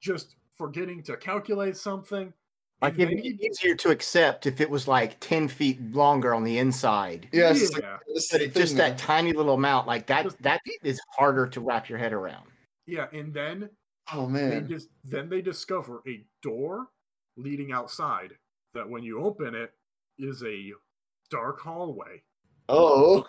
just 0.01 0.35
forgetting 0.55 1.03
to 1.03 1.17
calculate 1.17 1.77
something? 1.77 2.33
Like 2.81 2.93
And 2.93 3.01
it'd 3.03 3.21
be 3.23 3.31
he- 3.37 3.47
easier 3.47 3.75
to 3.75 3.89
accept 3.89 4.45
if 4.45 4.61
it 4.61 4.69
was 4.69 4.87
like 4.87 5.19
ten 5.19 5.47
feet 5.49 5.81
longer 5.91 6.33
on 6.33 6.43
the 6.45 6.57
inside. 6.59 7.27
Yeah, 7.33 7.49
it's 7.51 7.59
just 7.59 7.73
like, 7.73 7.83
Yeah. 7.83 7.97
But 8.31 8.41
it's 8.41 8.55
just 8.55 8.77
that 8.77 8.91
man. 8.91 8.97
tiny 8.97 9.33
little 9.33 9.55
amount, 9.55 9.85
like 9.87 10.07
that 10.07 10.23
Just- 10.23 10.41
that 10.43 10.61
is 10.81 10.99
harder 11.17 11.45
to 11.47 11.59
wrap 11.59 11.89
your 11.89 11.97
head 11.99 12.13
around. 12.13 12.47
yeah, 12.85 13.07
and 13.11 13.33
then 13.33 13.69
Oh 14.13 14.25
they 14.27 14.31
man, 14.31 14.67
just 14.69 14.89
then 15.03 15.27
they 15.29 15.41
discover 15.41 16.01
a 16.07 16.25
door 16.41 16.87
leading 17.35 17.71
outside 17.73 18.37
that 18.73 18.89
when 18.89 19.03
you 19.03 19.21
open 19.23 19.55
it 19.55 19.73
is 20.17 20.41
a 20.43 20.71
dark 21.29 21.59
hallway. 21.59 22.23
oh. 22.69 23.27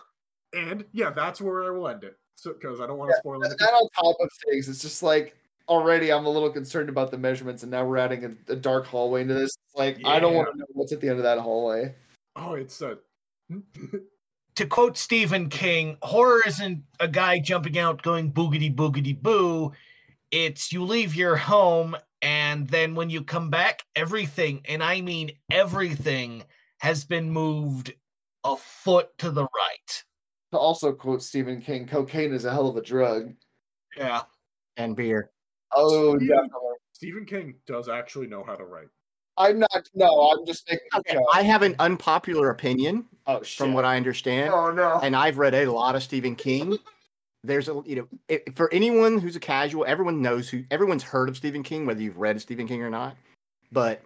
And 0.53 0.85
yeah, 0.93 1.11
that's 1.11 1.41
where 1.41 1.65
I 1.65 1.71
will 1.71 1.87
end 1.89 2.03
it. 2.05 2.19
So 2.37 2.53
because 2.53 2.81
I 2.81 2.87
don't 2.87 2.99
want 2.99 3.11
to 3.11 3.17
spoil 3.19 3.43
it. 3.43 3.53
And 3.53 3.61
on 3.61 3.89
top 3.95 4.17
of 4.21 4.31
things, 4.49 4.69
it's 4.69 4.81
just 4.81 5.03
like 5.03 5.37
already 5.69 6.13
I'm 6.13 6.27
a 6.27 6.31
little 6.31 6.51
concerned 6.51 6.89
about 6.89 7.11
the 7.11 7.19
measurements, 7.19 7.63
and 7.63 7.71
now 7.71 7.85
we're 7.85 7.99
adding 7.99 8.25
a, 8.25 8.53
a 8.53 8.57
dark 8.57 8.87
hallway 8.87 9.23
into 9.23 9.35
this. 9.35 9.57
Like 9.75 10.01
I 10.05 10.19
don't 10.21 10.35
want 10.35 10.53
to 10.53 10.59
know 10.59 10.67
what's 10.73 10.93
at 10.93 11.01
the 11.01 11.09
end 11.09 11.19
of 11.19 11.25
that 11.25 11.39
hallway. 11.39 11.95
Oh, 12.37 12.55
it's 12.55 12.81
a 12.81 12.99
To 14.57 14.67
quote 14.67 14.99
Stephen 14.99 15.49
King, 15.49 15.97
horror 16.03 16.43
isn't 16.47 16.83
a 16.99 17.09
guy 17.09 17.39
jumping 17.39 17.79
out 17.79 18.03
going 18.03 18.33
boogity 18.33 18.75
boogity 18.75 19.21
boo. 19.21 19.73
It's 20.31 20.73
you 20.73 20.85
leave 20.85 21.15
your 21.15 21.37
home 21.37 21.97
and 22.23 22.69
then 22.69 22.95
when 22.95 23.09
you 23.09 23.23
come 23.23 23.49
back, 23.49 23.83
everything, 23.97 24.61
and 24.67 24.83
I 24.83 25.01
mean 25.01 25.33
everything, 25.51 26.45
has 26.79 27.05
been 27.05 27.31
moved 27.31 27.93
a 28.45 28.57
foot 28.57 29.17
to 29.19 29.31
the 29.31 29.43
right. 29.43 30.05
To 30.53 30.59
also 30.59 30.93
quote 30.93 31.23
Stephen 31.23 31.61
King, 31.61 31.87
cocaine 31.87 32.33
is 32.33 32.45
a 32.45 32.51
hell 32.53 32.69
of 32.69 32.77
a 32.77 32.83
drug. 32.83 33.33
Yeah. 33.97 34.23
And 34.77 34.97
beer. 34.97 35.31
Oh, 35.73 36.17
Stephen- 36.17 36.29
definitely. 36.29 36.75
Stephen 36.93 37.25
King 37.25 37.55
does 37.67 37.89
actually 37.89 38.27
know 38.27 38.43
how 38.45 38.57
to 38.57 38.65
write. 38.65 38.89
I'm 39.39 39.59
not. 39.61 39.89
No, 39.95 40.31
I'm 40.33 40.45
just 40.45 40.69
making. 40.69 40.87
a 40.93 40.99
Okay, 40.99 41.13
joke. 41.15 41.25
I 41.33 41.43
have 41.43 41.63
an 41.63 41.75
unpopular 41.79 42.51
opinion 42.51 43.07
oh 43.27 43.43
shit. 43.43 43.57
from 43.57 43.73
what 43.73 43.85
I 43.85 43.97
understand. 43.97 44.53
Oh 44.53 44.71
no. 44.71 44.99
and 45.03 45.17
I've 45.17 45.39
read 45.39 45.55
a 45.55 45.71
lot 45.71 45.95
of 45.95 46.03
Stephen 46.03 46.35
King. 46.37 46.77
There's 47.43 47.69
a 47.71 47.81
you 47.87 47.97
know 47.97 48.09
i 48.29 48.43
for 48.55 48.71
anyone 48.71 49.19
who's 49.19 49.37
a 49.37 49.41
casual, 49.41 49.87
everyone 49.87 50.21
knows 50.21 50.51
who 50.51 50.65
everyone's 50.71 51.03
heard 51.03 51.29
of 51.31 51.37
Stephen 51.39 51.63
King, 51.63 51.87
whether 51.87 52.03
you've 52.03 52.19
read 52.19 52.39
Stephen 52.41 52.69
King 52.69 52.83
or 52.83 52.91
not. 52.91 53.17
But 53.73 54.03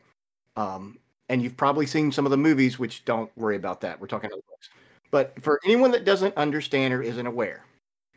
um, 0.56 0.98
and 1.28 1.42
you've 1.42 1.56
probably 1.56 1.86
seen 1.86 2.12
some 2.12 2.26
of 2.26 2.30
the 2.30 2.36
movies, 2.36 2.78
which 2.78 3.04
don't 3.04 3.30
worry 3.36 3.56
about 3.56 3.80
that. 3.80 4.00
We're 4.00 4.06
talking 4.06 4.30
about 4.30 4.44
books. 4.46 4.68
But 5.14 5.40
for 5.40 5.60
anyone 5.64 5.92
that 5.92 6.04
doesn't 6.04 6.36
understand 6.36 6.92
or 6.92 7.00
isn't 7.00 7.24
aware, 7.24 7.62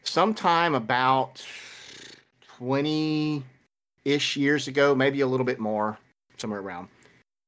sometime 0.01 0.73
about 0.73 1.45
twenty 2.57 3.43
ish 4.03 4.35
years 4.35 4.67
ago, 4.67 4.95
maybe 4.95 5.21
a 5.21 5.27
little 5.27 5.45
bit 5.45 5.59
more, 5.59 5.99
somewhere 6.37 6.59
around, 6.59 6.87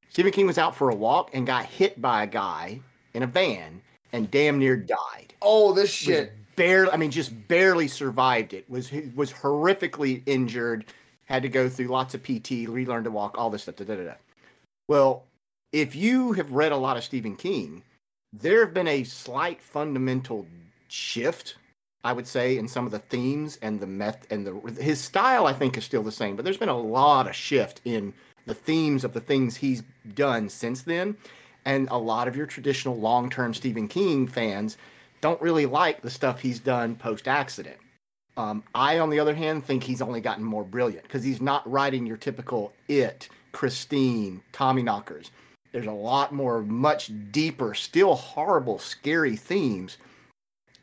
Stephen 0.08 0.30
King 0.30 0.46
was 0.46 0.56
out 0.56 0.76
for 0.76 0.90
a 0.90 0.94
walk 0.94 1.30
and 1.32 1.48
got 1.48 1.64
hit 1.64 2.00
by 2.00 2.22
a 2.22 2.28
guy 2.28 2.78
in 3.14 3.24
a 3.24 3.26
van 3.26 3.82
and 4.12 4.30
damn 4.30 4.56
near 4.56 4.76
died. 4.76 5.34
oh, 5.42 5.72
this 5.72 5.90
shit. 5.90 6.32
barely, 6.54 6.92
I 6.92 6.96
mean, 6.96 7.10
just 7.10 7.32
barely 7.48 7.88
survived 7.88 8.54
it. 8.54 8.70
Was 8.70 8.92
was 9.16 9.32
horrifically 9.32 10.22
injured. 10.26 10.84
Had 11.24 11.42
to 11.42 11.48
go 11.48 11.68
through 11.68 11.88
lots 11.88 12.14
of 12.14 12.22
PT, 12.22 12.68
relearn 12.68 13.02
to 13.02 13.10
walk, 13.10 13.36
all 13.36 13.50
this 13.50 13.62
stuff. 13.62 13.74
Da, 13.74 13.84
da, 13.84 13.96
da. 13.96 14.14
Well, 14.86 15.24
if 15.72 15.96
you 15.96 16.34
have 16.34 16.52
read 16.52 16.70
a 16.70 16.76
lot 16.76 16.96
of 16.96 17.02
Stephen 17.02 17.34
King, 17.34 17.82
there 18.32 18.64
have 18.64 18.74
been 18.74 18.88
a 18.88 19.04
slight 19.04 19.60
fundamental 19.60 20.46
shift, 20.88 21.56
I 22.04 22.12
would 22.12 22.26
say, 22.26 22.58
in 22.58 22.68
some 22.68 22.86
of 22.86 22.92
the 22.92 22.98
themes 22.98 23.58
and 23.62 23.80
the 23.80 23.86
meth 23.86 24.30
and 24.30 24.46
the 24.46 24.82
his 24.82 25.00
style. 25.00 25.46
I 25.46 25.52
think 25.52 25.76
is 25.76 25.84
still 25.84 26.02
the 26.02 26.12
same, 26.12 26.36
but 26.36 26.44
there's 26.44 26.56
been 26.56 26.68
a 26.68 26.78
lot 26.78 27.28
of 27.28 27.34
shift 27.34 27.80
in 27.84 28.14
the 28.46 28.54
themes 28.54 29.04
of 29.04 29.12
the 29.12 29.20
things 29.20 29.56
he's 29.56 29.82
done 30.14 30.48
since 30.48 30.82
then. 30.82 31.16
And 31.66 31.88
a 31.90 31.98
lot 31.98 32.26
of 32.26 32.36
your 32.36 32.46
traditional 32.46 32.98
long-term 32.98 33.52
Stephen 33.52 33.86
King 33.86 34.26
fans 34.26 34.78
don't 35.20 35.40
really 35.42 35.66
like 35.66 36.00
the 36.00 36.08
stuff 36.08 36.40
he's 36.40 36.58
done 36.58 36.96
post 36.96 37.28
accident. 37.28 37.76
Um, 38.38 38.62
I, 38.74 38.98
on 38.98 39.10
the 39.10 39.20
other 39.20 39.34
hand, 39.34 39.66
think 39.66 39.82
he's 39.84 40.00
only 40.00 40.22
gotten 40.22 40.42
more 40.42 40.64
brilliant 40.64 41.02
because 41.02 41.22
he's 41.22 41.42
not 41.42 41.70
writing 41.70 42.06
your 42.06 42.16
typical 42.16 42.72
It, 42.88 43.28
Christine, 43.52 44.42
Tommy 44.52 44.82
Knockers. 44.82 45.30
There's 45.72 45.86
a 45.86 45.92
lot 45.92 46.32
more, 46.32 46.62
much 46.62 47.10
deeper, 47.30 47.74
still 47.74 48.14
horrible, 48.14 48.78
scary 48.78 49.36
themes, 49.36 49.98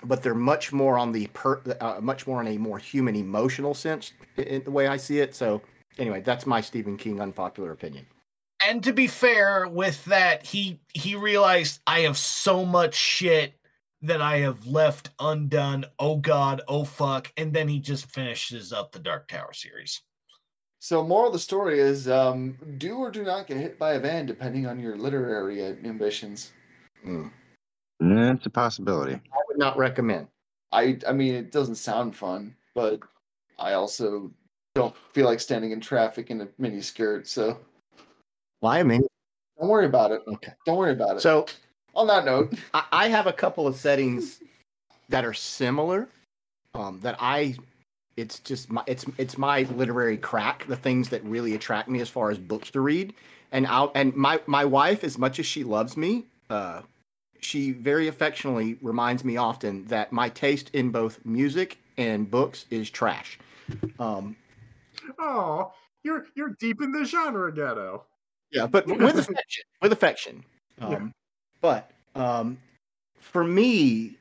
but 0.03 0.23
they're 0.23 0.33
much 0.33 0.71
more 0.71 0.97
on 0.97 1.11
the 1.11 1.27
per, 1.27 1.61
uh, 1.81 1.99
much 2.01 2.25
more 2.25 2.39
on 2.39 2.47
a 2.47 2.57
more 2.57 2.77
human, 2.77 3.15
emotional 3.15 3.73
sense, 3.73 4.13
in, 4.37 4.63
the 4.63 4.71
way 4.71 4.87
I 4.87 4.97
see 4.97 5.19
it. 5.19 5.35
So, 5.35 5.61
anyway, 5.97 6.21
that's 6.21 6.45
my 6.45 6.61
Stephen 6.61 6.97
King 6.97 7.19
unpopular 7.19 7.71
opinion. 7.71 8.05
And 8.65 8.83
to 8.83 8.93
be 8.93 9.07
fair 9.07 9.67
with 9.67 10.03
that, 10.05 10.45
he 10.45 10.79
he 10.93 11.15
realized 11.15 11.79
I 11.85 12.01
have 12.01 12.17
so 12.17 12.65
much 12.65 12.95
shit 12.95 13.53
that 14.01 14.21
I 14.21 14.37
have 14.39 14.65
left 14.65 15.09
undone. 15.19 15.85
Oh 15.99 16.17
god, 16.17 16.61
oh 16.67 16.83
fuck. 16.83 17.31
And 17.37 17.53
then 17.53 17.67
he 17.67 17.79
just 17.79 18.09
finishes 18.11 18.73
up 18.73 18.91
the 18.91 18.99
Dark 18.99 19.27
Tower 19.27 19.53
series. 19.53 20.01
So, 20.87 21.03
moral 21.03 21.27
of 21.27 21.33
the 21.33 21.39
story 21.39 21.81
is: 21.81 22.07
um, 22.07 22.57
do 22.77 22.95
or 22.95 23.11
do 23.11 23.21
not 23.25 23.45
get 23.45 23.57
hit 23.57 23.77
by 23.77 23.95
a 23.95 23.99
van, 23.99 24.25
depending 24.25 24.65
on 24.67 24.79
your 24.79 24.95
literary 24.95 25.61
ambitions. 25.61 26.53
Mm. 27.05 27.29
Mm, 28.01 28.35
It's 28.37 28.45
a 28.45 28.49
possibility. 28.49 29.15
I 29.15 29.37
would 29.49 29.57
not 29.57 29.77
recommend. 29.77 30.29
I, 30.71 30.97
I 31.05 31.11
mean, 31.11 31.35
it 31.35 31.51
doesn't 31.51 31.75
sound 31.75 32.15
fun, 32.15 32.55
but 32.73 33.01
I 33.59 33.73
also 33.73 34.31
don't 34.75 34.95
feel 35.11 35.25
like 35.25 35.41
standing 35.41 35.71
in 35.71 35.81
traffic 35.81 36.31
in 36.31 36.39
a 36.39 36.47
mini 36.57 36.79
skirt. 36.79 37.27
So, 37.27 37.59
Why? 38.61 38.79
I 38.79 38.83
mean, 38.83 39.01
don't 39.59 39.67
worry 39.67 39.87
about 39.87 40.13
it. 40.13 40.21
okay. 40.25 40.53
Don't 40.65 40.77
worry 40.77 40.93
about 40.93 41.17
it. 41.17 41.19
So, 41.19 41.47
on 41.95 42.07
that 42.07 42.23
note, 42.23 42.53
I, 42.73 42.83
I 42.93 43.07
have 43.09 43.27
a 43.27 43.33
couple 43.33 43.67
of 43.67 43.75
settings 43.75 44.39
that 45.09 45.25
are 45.25 45.33
similar. 45.33 46.07
Um, 46.73 47.01
that 47.01 47.17
I, 47.19 47.55
it's 48.17 48.39
just 48.39 48.71
my 48.71 48.83
it's 48.87 49.05
it's 49.17 49.37
my 49.37 49.61
literary 49.61 50.17
crack. 50.17 50.65
The 50.67 50.75
things 50.75 51.09
that 51.09 51.23
really 51.23 51.55
attract 51.55 51.87
me 51.87 52.01
as 52.01 52.09
far 52.09 52.31
as 52.31 52.37
books 52.37 52.71
to 52.71 52.81
read, 52.81 53.13
and 53.51 53.65
I'll 53.67 53.91
and 53.95 54.15
my 54.15 54.41
my 54.47 54.65
wife, 54.65 55.03
as 55.03 55.17
much 55.17 55.39
as 55.39 55.45
she 55.45 55.63
loves 55.63 55.95
me, 55.95 56.25
uh, 56.49 56.81
she 57.39 57.71
very 57.71 58.07
affectionately 58.07 58.77
reminds 58.81 59.23
me 59.23 59.37
often 59.37 59.85
that 59.85 60.11
my 60.11 60.29
taste 60.29 60.71
in 60.73 60.89
both 60.89 61.23
music 61.23 61.77
and 61.97 62.29
books 62.29 62.65
is 62.69 62.89
trash. 62.89 63.39
Um, 63.99 64.35
Oh, 65.19 65.71
you're 66.03 66.25
you're 66.35 66.55
deep 66.59 66.81
in 66.81 66.91
the 66.91 67.05
genre 67.05 67.53
ghetto. 67.53 68.05
Yeah, 68.51 68.67
but 68.67 68.87
with 68.87 69.17
affection, 69.17 69.63
with 69.81 69.91
affection. 69.91 70.43
Um, 70.81 70.91
Yeah. 70.91 71.07
But 71.61 71.91
um, 72.15 72.57
for 73.19 73.43
me, 73.43 74.17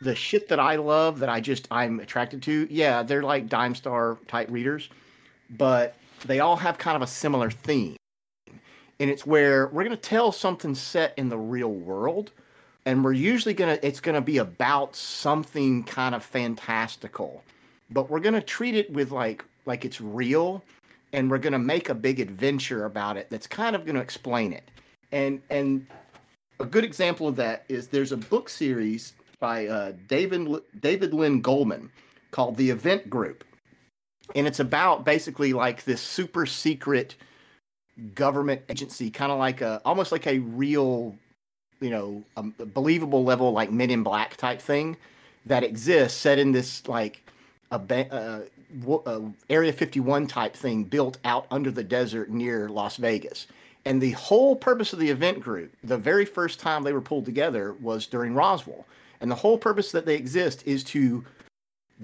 the 0.00 0.14
shit 0.14 0.48
that 0.48 0.60
I 0.60 0.76
love, 0.76 1.18
that 1.20 1.28
I 1.28 1.40
just 1.40 1.68
I'm 1.70 2.00
attracted 2.00 2.42
to, 2.44 2.66
yeah, 2.70 3.02
they're 3.02 3.22
like 3.22 3.48
dime 3.48 3.74
star 3.74 4.18
type 4.28 4.48
readers, 4.50 4.88
but 5.50 5.94
they 6.24 6.40
all 6.40 6.56
have 6.56 6.78
kind 6.78 6.96
of 6.96 7.02
a 7.02 7.06
similar 7.06 7.50
theme, 7.50 7.96
and 9.00 9.10
it's 9.10 9.26
where 9.26 9.68
we're 9.68 9.84
gonna 9.84 9.96
tell 9.96 10.32
something 10.32 10.74
set 10.74 11.14
in 11.16 11.28
the 11.28 11.38
real 11.38 11.72
world, 11.72 12.32
and 12.84 13.04
we're 13.04 13.12
usually 13.12 13.54
gonna 13.54 13.78
it's 13.82 14.00
gonna 14.00 14.20
be 14.20 14.38
about 14.38 14.94
something 14.94 15.82
kind 15.84 16.14
of 16.14 16.24
fantastical, 16.24 17.42
but 17.90 18.10
we're 18.10 18.20
gonna 18.20 18.42
treat 18.42 18.74
it 18.74 18.92
with 18.92 19.10
like 19.10 19.44
like 19.66 19.84
it's 19.84 20.00
real 20.00 20.62
and 21.12 21.30
we're 21.30 21.38
going 21.38 21.52
to 21.52 21.58
make 21.58 21.88
a 21.88 21.94
big 21.94 22.20
adventure 22.20 22.84
about 22.84 23.16
it 23.16 23.28
that's 23.30 23.46
kind 23.46 23.76
of 23.76 23.84
going 23.84 23.94
to 23.96 24.02
explain 24.02 24.52
it. 24.52 24.64
And 25.12 25.40
and 25.50 25.86
a 26.60 26.64
good 26.64 26.84
example 26.84 27.28
of 27.28 27.36
that 27.36 27.64
is 27.68 27.88
there's 27.88 28.12
a 28.12 28.16
book 28.16 28.48
series 28.48 29.14
by 29.40 29.66
uh, 29.66 29.92
David 30.08 30.48
David 30.80 31.14
Lynn 31.14 31.42
Golemon 31.42 31.90
called 32.30 32.56
The 32.56 32.70
Event 32.70 33.10
Group, 33.10 33.44
and 34.34 34.46
it's 34.46 34.60
about 34.60 35.04
basically 35.04 35.52
like 35.52 35.84
this 35.84 36.00
super 36.00 36.46
secret 36.46 37.16
government 38.14 38.62
agency, 38.68 39.10
kind 39.10 39.32
of 39.32 39.38
like 39.38 39.60
a 39.60 39.80
almost 39.84 40.12
like 40.12 40.26
a 40.26 40.38
real, 40.38 41.14
you 41.80 41.90
know, 41.90 42.22
a 42.36 42.42
believable 42.42 43.24
level 43.24 43.52
like 43.52 43.70
Men 43.70 43.90
in 43.90 44.02
Black 44.02 44.36
type 44.36 44.60
thing 44.60 44.96
that 45.46 45.62
exists, 45.62 46.18
set 46.18 46.38
in 46.38 46.52
this 46.52 46.86
like 46.88 47.22
a 47.70 47.80
uh, 48.12 49.20
Area 49.48 49.72
51 49.72 50.26
type 50.26 50.54
thing 50.54 50.84
built 50.84 51.18
out 51.24 51.46
under 51.50 51.70
the 51.70 51.84
desert 51.84 52.30
near 52.30 52.68
Las 52.68 52.96
Vegas. 52.96 53.46
And 53.84 54.02
the 54.02 54.10
whole 54.12 54.56
purpose 54.56 54.92
of 54.92 54.98
the 54.98 55.08
event 55.08 55.40
group, 55.40 55.72
the 55.84 55.96
very 55.96 56.24
first 56.24 56.58
time 56.58 56.82
they 56.82 56.92
were 56.92 57.00
pulled 57.00 57.24
together 57.24 57.74
was 57.80 58.06
during 58.06 58.34
Roswell. 58.34 58.84
And 59.20 59.30
the 59.30 59.34
whole 59.34 59.58
purpose 59.58 59.92
that 59.92 60.06
they 60.06 60.16
exist 60.16 60.62
is 60.66 60.84
to 60.84 61.24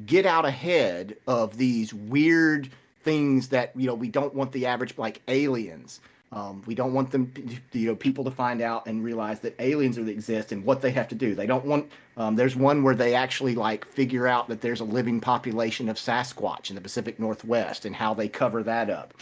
get 0.06 0.26
out 0.26 0.44
ahead 0.44 1.16
of 1.26 1.56
these 1.56 1.92
weird 1.92 2.70
things 3.02 3.48
that, 3.48 3.72
you 3.76 3.86
know, 3.86 3.94
we 3.94 4.08
don't 4.08 4.34
want 4.34 4.52
the 4.52 4.66
average, 4.66 4.96
like 4.96 5.20
aliens. 5.28 6.00
Um, 6.32 6.62
we 6.64 6.74
don't 6.74 6.94
want 6.94 7.10
them, 7.10 7.30
you 7.72 7.88
know, 7.88 7.94
people 7.94 8.24
to 8.24 8.30
find 8.30 8.62
out 8.62 8.86
and 8.86 9.04
realize 9.04 9.40
that 9.40 9.54
aliens 9.58 9.98
exist 9.98 10.50
and 10.50 10.64
what 10.64 10.80
they 10.80 10.90
have 10.90 11.06
to 11.08 11.14
do. 11.14 11.34
They 11.34 11.46
don't 11.46 11.66
want. 11.66 11.92
Um, 12.16 12.36
there's 12.36 12.56
one 12.56 12.82
where 12.82 12.94
they 12.94 13.14
actually 13.14 13.54
like 13.54 13.84
figure 13.84 14.26
out 14.26 14.48
that 14.48 14.62
there's 14.62 14.80
a 14.80 14.84
living 14.84 15.20
population 15.20 15.90
of 15.90 15.96
Sasquatch 15.96 16.70
in 16.70 16.74
the 16.74 16.80
Pacific 16.80 17.18
Northwest 17.18 17.84
and 17.84 17.94
how 17.94 18.14
they 18.14 18.28
cover 18.28 18.62
that 18.62 18.88
up. 18.88 19.12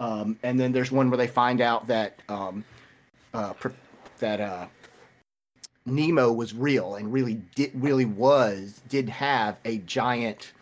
Um, 0.00 0.38
and 0.42 0.60
then 0.60 0.72
there's 0.72 0.92
one 0.92 1.08
where 1.08 1.16
they 1.16 1.26
find 1.26 1.62
out 1.62 1.86
that 1.86 2.20
um, 2.28 2.62
uh, 3.32 3.54
that 4.18 4.40
uh, 4.40 4.66
Nemo 5.90 6.32
was 6.32 6.54
real 6.54 6.94
and 6.94 7.12
really 7.12 7.34
did 7.54 7.70
really 7.74 8.04
was 8.04 8.82
did 8.88 9.08
have 9.08 9.58
a 9.64 9.78
giant 9.78 10.52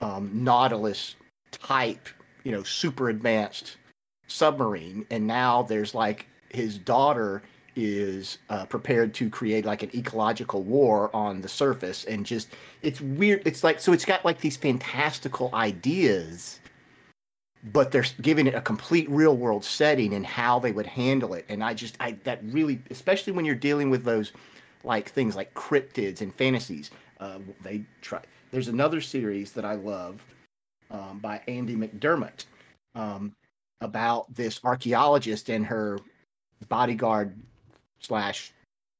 um, 0.00 0.30
Nautilus 0.32 1.16
type, 1.50 2.08
you 2.42 2.52
know, 2.52 2.62
super 2.62 3.08
advanced 3.08 3.76
submarine, 4.26 5.06
and 5.10 5.26
now 5.26 5.62
there's 5.62 5.94
like 5.94 6.26
his 6.50 6.78
daughter 6.78 7.42
is 7.76 8.38
uh, 8.50 8.64
prepared 8.66 9.12
to 9.14 9.28
create 9.28 9.64
like 9.64 9.82
an 9.82 9.90
ecological 9.94 10.62
war 10.62 11.14
on 11.14 11.40
the 11.40 11.48
surface, 11.48 12.04
and 12.04 12.24
just 12.24 12.48
it's 12.82 13.00
weird. 13.00 13.42
It's 13.44 13.64
like 13.64 13.80
so 13.80 13.92
it's 13.92 14.04
got 14.04 14.24
like 14.24 14.40
these 14.40 14.56
fantastical 14.56 15.50
ideas, 15.54 16.60
but 17.72 17.90
they're 17.90 18.04
giving 18.22 18.46
it 18.46 18.54
a 18.54 18.60
complete 18.60 19.08
real 19.10 19.36
world 19.36 19.64
setting 19.64 20.14
and 20.14 20.26
how 20.26 20.58
they 20.58 20.72
would 20.72 20.86
handle 20.86 21.34
it. 21.34 21.44
And 21.48 21.64
I 21.64 21.74
just 21.74 21.96
I 22.00 22.12
that 22.24 22.40
really, 22.44 22.80
especially 22.90 23.32
when 23.32 23.44
you're 23.44 23.54
dealing 23.54 23.90
with 23.90 24.04
those 24.04 24.32
like 24.84 25.08
things 25.08 25.36
like 25.36 25.52
cryptids 25.54 26.20
and 26.20 26.34
fantasies, 26.34 26.90
uh, 27.20 27.38
they 27.62 27.84
try. 28.02 28.20
There's 28.50 28.68
another 28.68 29.00
series 29.00 29.52
that 29.52 29.64
I 29.64 29.74
love 29.74 30.24
um, 30.90 31.18
by 31.18 31.40
Andy 31.48 31.76
McDermott. 31.76 32.44
Um, 32.94 33.32
about 33.80 34.32
this 34.32 34.60
archaeologist 34.64 35.50
and 35.50 35.66
her 35.66 35.98
bodyguard 36.68 37.36
slash 37.98 38.52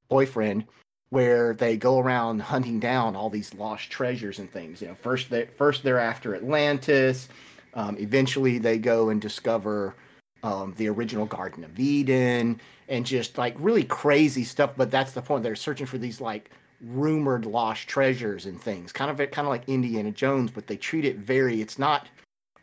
boyfriend 0.08 0.64
where 1.10 1.54
they 1.54 1.76
go 1.76 2.00
around 2.00 2.40
hunting 2.42 2.80
down 2.80 3.16
all 3.16 3.30
these 3.30 3.54
lost 3.54 3.88
treasures 3.88 4.40
and 4.40 4.50
things 4.52 4.82
you 4.82 4.88
know 4.88 4.94
first 4.94 5.30
they 5.30 5.46
first 5.46 5.82
they're 5.82 6.00
after 6.00 6.34
atlantis 6.34 7.28
Um, 7.74 7.96
eventually, 7.98 8.58
they 8.58 8.78
go 8.78 9.10
and 9.10 9.20
discover 9.20 9.96
um, 10.44 10.74
the 10.76 10.88
original 10.88 11.24
Garden 11.24 11.64
of 11.64 11.80
Eden 11.80 12.60
and 12.88 13.06
just 13.06 13.38
like 13.38 13.56
really 13.58 13.82
crazy 13.82 14.44
stuff. 14.44 14.74
But 14.76 14.90
that's 14.90 15.12
the 15.12 15.22
point. 15.22 15.42
They're 15.42 15.56
searching 15.56 15.86
for 15.86 15.98
these 15.98 16.20
like 16.20 16.50
rumored 16.82 17.46
lost 17.46 17.88
treasures 17.88 18.44
and 18.46 18.60
things, 18.60 18.92
kind 18.92 19.10
of 19.10 19.16
kind 19.30 19.46
of 19.46 19.50
like 19.50 19.68
Indiana 19.68 20.12
Jones, 20.12 20.50
but 20.50 20.66
they 20.66 20.76
treat 20.76 21.06
it 21.06 21.16
very. 21.16 21.60
It's 21.60 21.78
not 21.78 22.08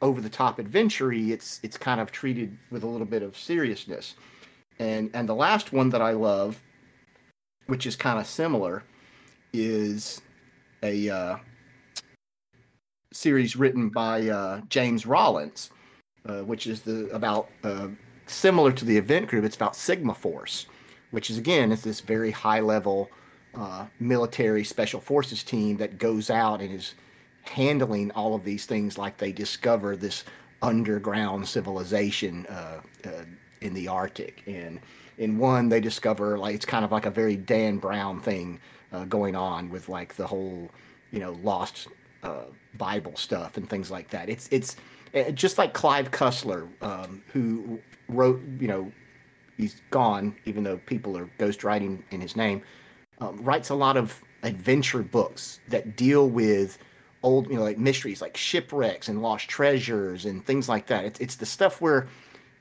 over 0.02 0.22
the 0.22 0.30
top 0.30 0.60
adventure 0.60 1.12
It's 1.12 1.60
it's 1.64 1.78
kind 1.78 2.00
of 2.00 2.12
treated 2.12 2.56
with 2.70 2.84
a 2.84 2.88
little 2.88 3.08
bit 3.08 3.24
of 3.24 3.36
seriousness. 3.36 4.16
And 4.78 5.10
and 5.16 5.28
the 5.28 5.36
last 5.36 5.74
one 5.74 5.90
that 5.90 6.02
I 6.02 6.12
love, 6.12 6.62
which 7.66 7.88
is 7.88 7.96
kind 7.96 8.20
of 8.20 8.28
similar, 8.28 8.84
is 9.54 10.22
a 10.84 11.10
uh, 11.10 11.38
series 13.12 13.56
written 13.56 13.90
by 13.90 14.30
uh, 14.30 14.62
James 14.70 15.08
Rollins, 15.08 15.72
uh, 16.26 16.42
which 16.42 16.68
is 16.68 16.82
the 16.82 17.10
about 17.10 17.50
uh, 17.64 17.88
similar 18.28 18.72
to 18.72 18.86
the 18.86 18.98
event 18.98 19.28
group. 19.28 19.44
It's 19.44 19.56
about 19.56 19.76
Sigma 19.76 20.14
Force, 20.14 20.68
which 21.12 21.30
is 21.30 21.38
again 21.38 21.72
is 21.72 21.82
this 21.82 22.00
very 22.00 22.32
high 22.32 22.60
level 22.60 23.10
uh, 23.56 23.88
military 24.00 24.64
special 24.64 25.02
forces 25.02 25.44
team 25.44 25.78
that 25.78 25.98
goes 25.98 26.30
out 26.30 26.62
and 26.62 26.74
is 26.74 26.94
handling 27.42 28.12
all 28.12 28.36
of 28.36 28.44
these 28.44 28.66
things 28.66 28.98
like 28.98 29.18
they 29.18 29.32
discover 29.32 29.96
this 29.96 30.24
underground 30.62 31.48
civilization 31.48 32.46
uh, 32.46 32.82
uh, 33.06 33.10
in 33.62 33.74
the 33.74 33.88
Arctic. 33.88 34.44
And 34.46 34.80
in 35.18 35.40
one, 35.40 35.70
they 35.70 35.80
discover 35.80 36.38
like 36.38 36.54
it's 36.54 36.66
kind 36.66 36.86
of 36.86 36.92
like 36.92 37.08
a 37.08 37.12
very 37.12 37.36
Dan 37.36 37.78
Brown 37.78 38.22
thing 38.22 38.60
uh, 38.94 39.06
going 39.06 39.36
on 39.36 39.70
with 39.70 39.90
like 39.90 40.16
the 40.16 40.28
whole, 40.28 40.70
you 41.12 41.20
know, 41.20 41.32
lost 41.44 41.88
Bible 42.78 43.16
stuff 43.16 43.58
and 43.58 43.68
things 43.68 43.90
like 43.90 44.10
that. 44.12 44.30
It's 44.30 44.48
it's 44.52 44.76
just 45.34 45.58
like 45.58 45.74
Clive 45.74 46.12
Cussler, 46.12 46.68
um, 46.82 47.22
who 47.28 47.80
wrote, 48.08 48.42
you 48.60 48.68
know, 48.68 48.92
he's 49.58 49.82
gone, 49.92 50.36
even 50.46 50.64
though 50.64 50.78
people 50.78 51.18
are 51.18 51.30
ghostwriting 51.38 52.04
in 52.12 52.22
his 52.22 52.36
name, 52.36 52.62
um, 53.20 53.38
writes 53.44 53.70
a 53.70 53.76
lot 53.76 53.98
of 53.98 54.22
adventure 54.44 55.04
books 55.04 55.60
that 55.70 55.96
deal 55.96 56.30
with 56.30 56.78
old, 57.24 57.48
you 57.48 57.56
know, 57.56 57.64
like 57.64 57.78
mysteries 57.78 58.22
like 58.22 58.36
shipwrecks 58.36 59.08
and 59.08 59.22
lost 59.22 59.48
treasures 59.48 60.26
and 60.26 60.46
things 60.46 60.68
like 60.68 60.88
that. 60.88 61.06
It's, 61.06 61.20
it's 61.20 61.36
the 61.36 61.46
stuff 61.46 61.82
where 61.82 62.08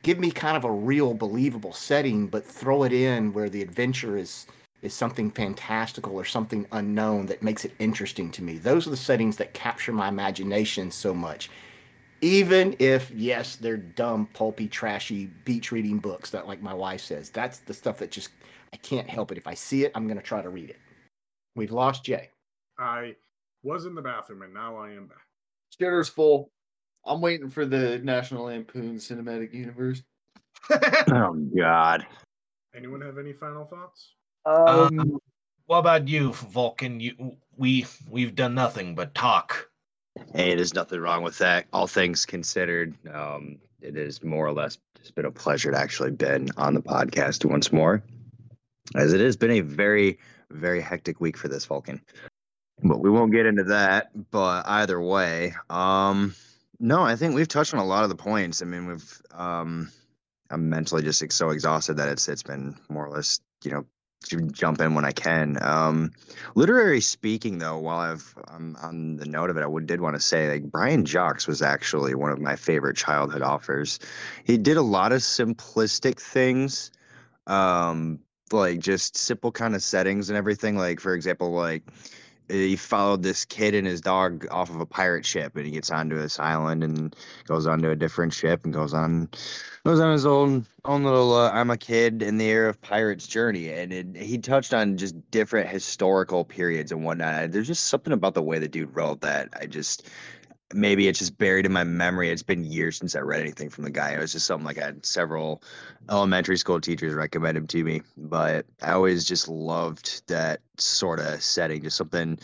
give 0.03 0.19
me 0.19 0.31
kind 0.31 0.57
of 0.57 0.65
a 0.65 0.71
real 0.71 1.15
believable 1.15 1.73
setting, 1.73 2.27
but 2.27 2.45
throw 2.45 2.85
it 2.85 2.93
in 2.93 3.33
where 3.33 3.49
the 3.49 3.63
adventure 3.63 4.17
is 4.17 4.47
is 4.83 4.95
something 4.95 5.31
fantastical 5.31 6.15
or 6.15 6.25
something 6.25 6.67
unknown 6.73 7.27
that 7.27 7.43
makes 7.43 7.67
it 7.67 7.75
interesting 7.79 8.31
to 8.31 8.43
me. 8.43 8.57
Those 8.57 8.87
are 8.87 8.91
the 8.91 8.97
settings 8.97 9.37
that 9.37 9.53
capture 9.53 9.93
my 9.93 10.09
imagination 10.09 10.91
so 10.91 11.13
much. 11.13 11.51
Even 12.23 12.77
if, 12.79 13.11
yes, 13.13 13.57
they're 13.57 13.77
dumb, 13.77 14.29
pulpy, 14.35 14.69
trashy 14.69 15.27
beach 15.45 15.73
reading 15.73 15.99
books 15.99 16.31
that, 16.31 16.47
like 16.47 16.61
my 16.61 16.75
wife 16.75 17.01
says, 17.01 17.31
that's 17.31 17.61
the 17.61 17.75
stuff 17.75 17.99
that 17.99 18.11
just 18.11 18.31
I 18.73 18.77
can't 18.77 19.09
help 19.09 19.33
it. 19.33 19.39
If 19.39 19.47
I 19.47 19.55
see 19.55 19.85
it, 19.85 19.93
I'm 19.95 20.07
going 20.07 20.19
to 20.19 20.23
try 20.23 20.43
to 20.43 20.51
read 20.51 20.71
it. 20.71 20.79
We've 21.57 21.73
lost 21.73 22.05
Jay. 22.05 22.31
I 22.79 23.15
was 23.63 23.87
in 23.87 23.95
the 23.95 24.03
bathroom 24.03 24.43
and 24.43 24.55
now 24.55 24.77
I 24.77 24.91
am 24.91 25.07
back. 25.07 25.19
Shitter's 25.81 26.09
full. 26.09 26.51
I'm 27.05 27.21
waiting 27.21 27.49
for 27.49 27.65
the 27.65 27.99
National 27.99 28.45
Lampoon 28.45 28.97
Cinematic 28.97 29.53
Universe. 29.53 30.03
oh 30.71 31.35
God. 31.57 32.07
Anyone 32.75 33.01
have 33.01 33.19
any 33.19 33.33
final 33.33 33.65
thoughts? 33.65 34.15
Um, 34.47 34.99
um, 34.99 35.19
what 35.67 35.79
about 35.79 36.09
you, 36.09 36.33
Vulcan? 36.33 37.01
You 37.01 37.37
we 37.57 37.87
we've 38.09 38.35
done 38.35 38.55
nothing 38.55 38.95
but 38.95 39.15
talk. 39.15 39.70
Hey, 40.35 40.55
there's 40.55 40.75
nothing 40.75 41.01
wrong 41.01 41.23
with 41.23 41.39
that. 41.39 41.67
All 41.73 41.87
things 41.87 42.25
considered, 42.25 42.95
um, 43.13 43.59
it 43.81 43.97
is 43.97 44.23
more 44.23 44.47
or 44.47 44.53
less 44.53 44.79
it's 45.01 45.11
been 45.11 45.25
a 45.25 45.31
pleasure 45.31 45.71
to 45.71 45.79
actually 45.79 46.11
been 46.11 46.49
on 46.57 46.75
the 46.75 46.83
podcast 46.83 47.45
once 47.45 47.73
more, 47.73 48.03
as 48.95 49.13
it 49.13 49.21
has 49.21 49.37
been 49.37 49.53
a 49.53 49.61
very 49.61 50.19
very 50.51 50.81
hectic 50.81 51.21
week 51.21 51.37
for 51.37 51.49
this 51.49 51.65
Vulcan. 51.65 52.01
But 52.83 53.01
we 53.01 53.11
won't 53.11 53.33
get 53.33 53.47
into 53.47 53.65
that. 53.65 54.11
But 54.31 54.67
either 54.67 55.01
way, 55.01 55.55
um, 55.69 56.35
no, 56.79 57.03
I 57.03 57.17
think 57.17 57.35
we've 57.35 57.49
touched 57.49 57.75
on 57.75 57.81
a 57.81 57.85
lot 57.85 58.05
of 58.05 58.09
the 58.09 58.17
points. 58.17 58.63
I 58.63 58.65
mean, 58.65 58.87
we've 58.87 59.23
um, 59.33 59.91
I'm 60.51 60.69
mentally 60.69 61.03
just 61.03 61.33
so 61.33 61.51
exhausted 61.51 61.95
that 61.95 62.09
it's 62.09 62.29
it's 62.29 62.43
been 62.43 62.77
more 62.89 63.07
or 63.07 63.11
less 63.11 63.41
you 63.65 63.71
know 63.71 63.87
jump 64.53 64.81
in 64.81 64.95
when 64.95 65.05
I 65.05 65.13
can. 65.13 65.59
Um, 65.63 66.13
literary 66.55 67.01
speaking, 67.01 67.59
though, 67.59 67.79
while 67.79 67.99
I've 67.99 68.35
I'm 68.49 68.77
on 68.77 69.17
the 69.17 69.27
note 69.27 69.51
of 69.51 69.57
it, 69.57 69.63
I 69.63 69.67
would, 69.67 69.87
did 69.87 70.01
want 70.01 70.17
to 70.17 70.21
say 70.21 70.51
like 70.51 70.65
Brian 70.65 71.05
Jacques 71.05 71.47
was 71.47 71.63
actually 71.63 72.15
one 72.15 72.31
of 72.31 72.41
my 72.41 72.57
favorite 72.57 72.97
childhood 72.97 73.43
authors. 73.43 73.99
He 74.45 74.59
did 74.59 74.77
a 74.77 74.83
lot 74.83 75.13
of 75.13 75.21
simplistic 75.21 76.21
things, 76.21 76.91
um, 77.47 78.21
like 78.53 78.79
just 78.81 79.17
simple 79.17 79.53
kind 79.53 79.75
of 79.75 79.83
settings 79.83 80.29
and 80.29 80.37
everything. 80.37 80.77
Like 80.77 81.01
for 81.01 81.15
example, 81.15 81.53
like 81.53 81.83
he 82.51 82.77
followed 82.77 83.23
this 83.23 83.45
kid 83.45 83.75
and 83.75 83.87
his 83.87 84.01
dog 84.01 84.47
off 84.51 84.71
of 84.71 84.81
a 84.81 84.87
pirate 84.87 85.25
ship 85.25 85.57
and 85.57 85.65
he 85.65 85.73
gets 85.73 85.91
onto 85.91 86.19
this 86.19 86.39
island 86.39 86.83
and 86.83 87.15
goes 87.47 87.67
onto 87.67 87.91
a 87.91 87.97
different 87.97 88.33
ship 88.33 88.65
and 88.65 88.75
goes 88.75 88.93
on 88.93 89.29
goes 89.85 90.01
on 90.01 90.13
his 90.13 90.27
own 90.27 90.67
own 90.85 91.05
little 91.05 91.35
uh, 91.35 91.51
i'm 91.53 91.71
a 91.71 91.77
kid 91.77 92.23
in 92.23 92.39
the 92.39 92.47
era 92.47 92.71
of 92.71 92.81
pirates 92.83 93.27
journey. 93.27 93.71
And 93.71 93.93
it, 93.93 94.17
he 94.17 94.39
touched 94.39 94.75
on 94.75 94.97
just 94.97 95.15
different 95.31 95.69
historical 95.69 96.45
periods 96.45 96.93
and 96.93 97.05
whatnot. 97.05 97.53
There's 97.53 97.67
just 97.67 97.87
something 97.87 98.13
about 98.13 98.35
the 98.35 98.43
way 98.43 98.59
the 98.59 98.69
dude 98.69 98.95
wrote 98.95 99.21
that 99.21 99.49
i 99.61 99.67
just 99.67 100.09
maybe 100.73 101.09
it's 101.09 101.19
just 101.19 101.39
buried 101.39 101.67
in 101.67 101.73
my 101.73 101.85
memory. 101.85 102.31
It's 102.31 102.43
been 102.43 102.65
years 102.65 102.97
since 102.97 103.17
I 103.17 103.21
read 103.21 103.41
anything 103.41 103.71
from 103.71 103.85
the 103.85 103.91
guy. 103.91 104.13
It 104.13 104.21
was 104.21 104.33
just 104.33 104.47
something 104.47 104.67
like 104.67 104.79
I 104.79 104.87
had 104.87 105.05
several 105.05 105.63
elementary 106.09 106.57
school 106.57 106.81
teachers 106.81 107.15
recommend 107.15 107.57
him 107.57 107.67
to 107.69 107.85
me. 107.85 108.03
But 108.17 108.67
I 108.83 108.93
always 108.93 109.25
just 109.25 109.49
loved 109.49 110.27
that 110.29 110.61
sort 110.79 111.21
of 111.21 111.43
setting, 111.43 111.83
just 111.83 111.97
something, 111.97 112.39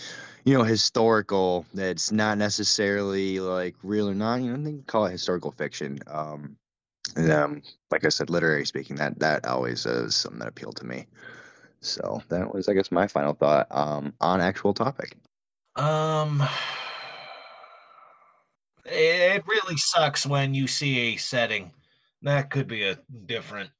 you 0.45 0.55
know, 0.55 0.65
historical 0.65 1.67
that's 1.75 2.11
not 2.11 2.39
necessarily 2.39 3.41
like 3.41 3.77
real 3.83 4.09
or 4.09 4.15
not. 4.15 4.41
You 4.41 4.57
know, 4.57 4.63
they 4.63 4.79
call 4.87 5.07
it 5.07 5.13
historical 5.13 5.53
fiction. 5.53 5.99
Um, 6.07 6.57
and 7.15 7.33
um, 7.33 7.63
like 7.91 8.05
I 8.05 8.09
said, 8.09 8.31
literary 8.31 8.67
speaking, 8.67 8.97
that 8.97 9.19
that 9.21 9.47
always 9.47 9.87
is 9.87 10.17
something 10.17 10.41
that 10.41 10.49
appealed 10.49 10.77
to 10.77 10.87
me. 10.87 11.07
So 11.81 12.23
that 12.29 12.53
was, 12.53 12.69
I 12.69 12.75
guess, 12.75 12.91
my 12.91 13.07
final 13.07 13.35
thought 13.35 13.69
um, 13.71 14.13
on 14.21 14.41
actual 14.41 14.75
topic. 14.75 15.17
Um 15.77 16.43
it 18.89 19.43
really 19.47 19.77
sucks 19.77 20.27
when 20.27 20.55
you 20.55 20.67
see 20.67 21.15
a 21.15 21.17
setting. 21.17 21.71
That 22.23 22.51
could 22.51 22.67
be 22.67 22.85
a 22.85 22.99
different 23.27 23.71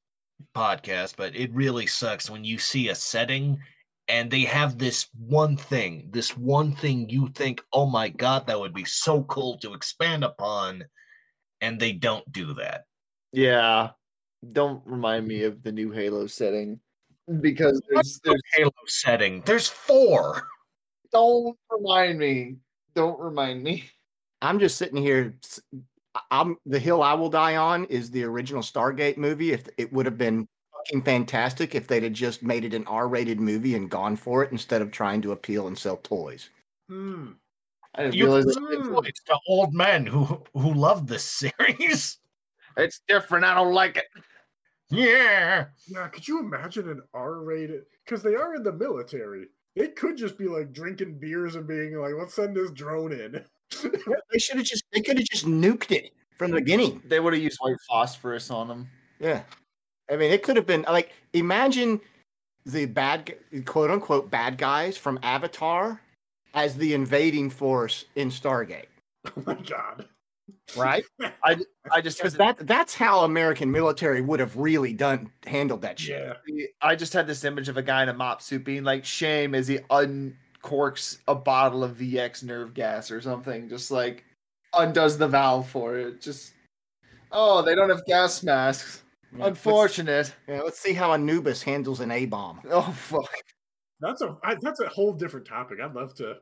podcast, 0.55 1.15
but 1.17 1.35
it 1.35 1.53
really 1.53 1.87
sucks 1.87 2.29
when 2.29 2.43
you 2.43 2.57
see 2.57 2.89
a 2.89 2.95
setting 2.95 3.59
and 4.07 4.31
they 4.31 4.41
have 4.41 4.77
this 4.77 5.07
one 5.17 5.57
thing, 5.57 6.07
this 6.11 6.37
one 6.37 6.73
thing 6.73 7.09
you 7.09 7.29
think, 7.35 7.61
oh 7.73 7.85
my 7.85 8.09
God, 8.09 8.47
that 8.47 8.59
would 8.59 8.73
be 8.73 8.85
so 8.85 9.23
cool 9.23 9.57
to 9.57 9.73
expand 9.73 10.23
upon, 10.23 10.85
and 11.61 11.79
they 11.79 11.91
don't 11.91 12.29
do 12.31 12.53
that. 12.53 12.85
Yeah. 13.33 13.89
Don't 14.53 14.81
remind 14.85 15.27
me 15.27 15.43
of 15.43 15.61
the 15.61 15.71
new 15.71 15.91
Halo 15.91 16.27
setting 16.27 16.79
because 17.41 17.81
there's, 17.89 18.19
there's 18.23 18.41
Halo 18.55 18.71
setting. 18.85 19.41
There's 19.45 19.67
four. 19.67 20.47
Don't 21.11 21.57
remind 21.69 22.19
me. 22.19 22.57
Don't 22.95 23.19
remind 23.19 23.63
me. 23.63 23.83
I'm 24.41 24.59
just 24.59 24.77
sitting 24.77 25.01
here. 25.01 25.35
I'm 26.31 26.57
the 26.65 26.79
hill 26.79 27.03
I 27.03 27.13
will 27.13 27.29
die 27.29 27.55
on 27.55 27.85
is 27.85 28.09
the 28.09 28.23
original 28.23 28.61
Stargate 28.61 29.17
movie. 29.17 29.51
If 29.51 29.67
it 29.77 29.91
would 29.93 30.05
have 30.05 30.17
been 30.17 30.47
fucking 30.73 31.03
fantastic 31.03 31.75
if 31.75 31.87
they'd 31.87 32.03
have 32.03 32.13
just 32.13 32.43
made 32.43 32.65
it 32.65 32.73
an 32.73 32.85
R-rated 32.87 33.39
movie 33.39 33.75
and 33.75 33.89
gone 33.89 34.15
for 34.15 34.43
it 34.43 34.51
instead 34.51 34.81
of 34.81 34.91
trying 34.91 35.21
to 35.23 35.31
appeal 35.31 35.67
and 35.67 35.77
sell 35.77 35.97
toys. 35.97 36.49
Hmm. 36.89 37.31
I 37.95 38.03
didn't 38.03 38.15
you, 38.15 38.25
realize 38.25 38.45
it's 38.47 39.23
to 39.23 39.39
old 39.47 39.73
men 39.73 40.05
who 40.05 40.43
who 40.53 40.73
love 40.73 41.07
this 41.07 41.23
series. 41.59 42.19
It's 42.77 43.01
different. 43.07 43.45
I 43.45 43.55
don't 43.55 43.73
like 43.73 43.97
it. 43.97 44.05
Yeah. 44.89 45.65
Yeah. 45.87 46.07
Could 46.07 46.27
you 46.27 46.39
imagine 46.39 46.89
an 46.89 47.01
R-rated? 47.13 47.83
Because 48.05 48.21
they 48.21 48.35
are 48.35 48.55
in 48.55 48.63
the 48.63 48.71
military. 48.71 49.47
It 49.75 49.95
could 49.95 50.17
just 50.17 50.37
be 50.37 50.47
like 50.47 50.73
drinking 50.73 51.19
beers 51.19 51.55
and 51.55 51.67
being 51.67 51.95
like, 51.95 52.13
"Let's 52.17 52.35
send 52.35 52.55
this 52.55 52.71
drone 52.71 53.11
in." 53.11 53.43
they 54.31 54.39
should 54.39 54.57
have 54.57 54.65
just 54.65 54.83
they 54.91 55.01
could 55.01 55.17
have 55.17 55.27
just 55.27 55.45
nuked 55.45 55.91
it 55.91 56.11
from 56.37 56.51
the 56.51 56.57
beginning. 56.57 57.01
They 57.05 57.19
would 57.19 57.33
have 57.33 57.41
used 57.41 57.57
white 57.59 57.75
phosphorus 57.89 58.49
on 58.49 58.67
them. 58.67 58.89
Yeah. 59.19 59.43
I 60.09 60.15
mean, 60.15 60.31
it 60.31 60.43
could 60.43 60.55
have 60.55 60.65
been 60.65 60.83
like 60.83 61.11
imagine 61.33 61.99
the 62.65 62.85
bad 62.85 63.35
quote 63.65 63.91
unquote 63.91 64.29
bad 64.29 64.57
guys 64.57 64.97
from 64.97 65.19
Avatar 65.23 66.01
as 66.53 66.75
the 66.75 66.93
invading 66.93 67.49
force 67.49 68.05
in 68.15 68.29
Stargate. 68.29 68.87
Oh 69.25 69.43
my 69.45 69.55
god. 69.55 70.07
Right? 70.75 71.03
I 71.43 71.57
I 71.91 72.01
just 72.01 72.17
because 72.17 72.35
that 72.35 72.65
that's 72.65 72.95
how 72.95 73.21
American 73.21 73.71
military 73.71 74.21
would 74.21 74.39
have 74.39 74.55
really 74.55 74.93
done 74.93 75.29
handled 75.45 75.81
that 75.81 75.99
shit. 75.99 76.37
Yeah. 76.47 76.65
I 76.81 76.95
just 76.95 77.13
had 77.13 77.27
this 77.27 77.43
image 77.43 77.69
of 77.69 77.77
a 77.77 77.81
guy 77.81 78.03
in 78.03 78.09
a 78.09 78.13
MOPP 78.13 78.41
suit 78.41 78.63
being 78.63 78.83
like 78.83 79.03
shame 79.03 79.53
as 79.55 79.67
he 79.67 79.79
un 79.89 80.37
corks 80.67 81.19
a 81.29 81.33
bottle 81.35 81.81
of 81.83 81.95
VX 81.97 82.43
nerve 82.43 82.73
gas 82.73 83.09
or 83.09 83.21
something. 83.21 83.69
Just 83.69 83.89
like, 83.89 84.25
undoes 84.73 85.17
the 85.17 85.27
valve 85.27 85.69
for 85.69 85.97
it. 85.97 86.19
Just 86.21 86.53
oh, 87.31 87.61
they 87.61 87.73
don't 87.73 87.89
have 87.89 88.05
gas 88.05 88.43
masks. 88.43 89.03
Yeah, 89.31 89.45
let's- 89.45 89.49
Unfortunate. 89.57 90.35
Yeah, 90.47 90.61
let's 90.61 90.79
see 90.79 90.91
how 90.93 91.13
Anubis 91.13 91.61
handles 91.63 92.01
an 92.01 92.11
A 92.11 92.25
bomb. 92.25 92.59
Oh 92.69 92.81
fuck. 92.91 93.29
That's 94.01 94.21
a 94.21 94.37
I, 94.43 94.55
that's 94.61 94.81
a 94.81 94.87
whole 94.89 95.13
different 95.13 95.47
topic. 95.47 95.79
I'd 95.81 95.93
love 95.95 96.13
to. 96.15 96.35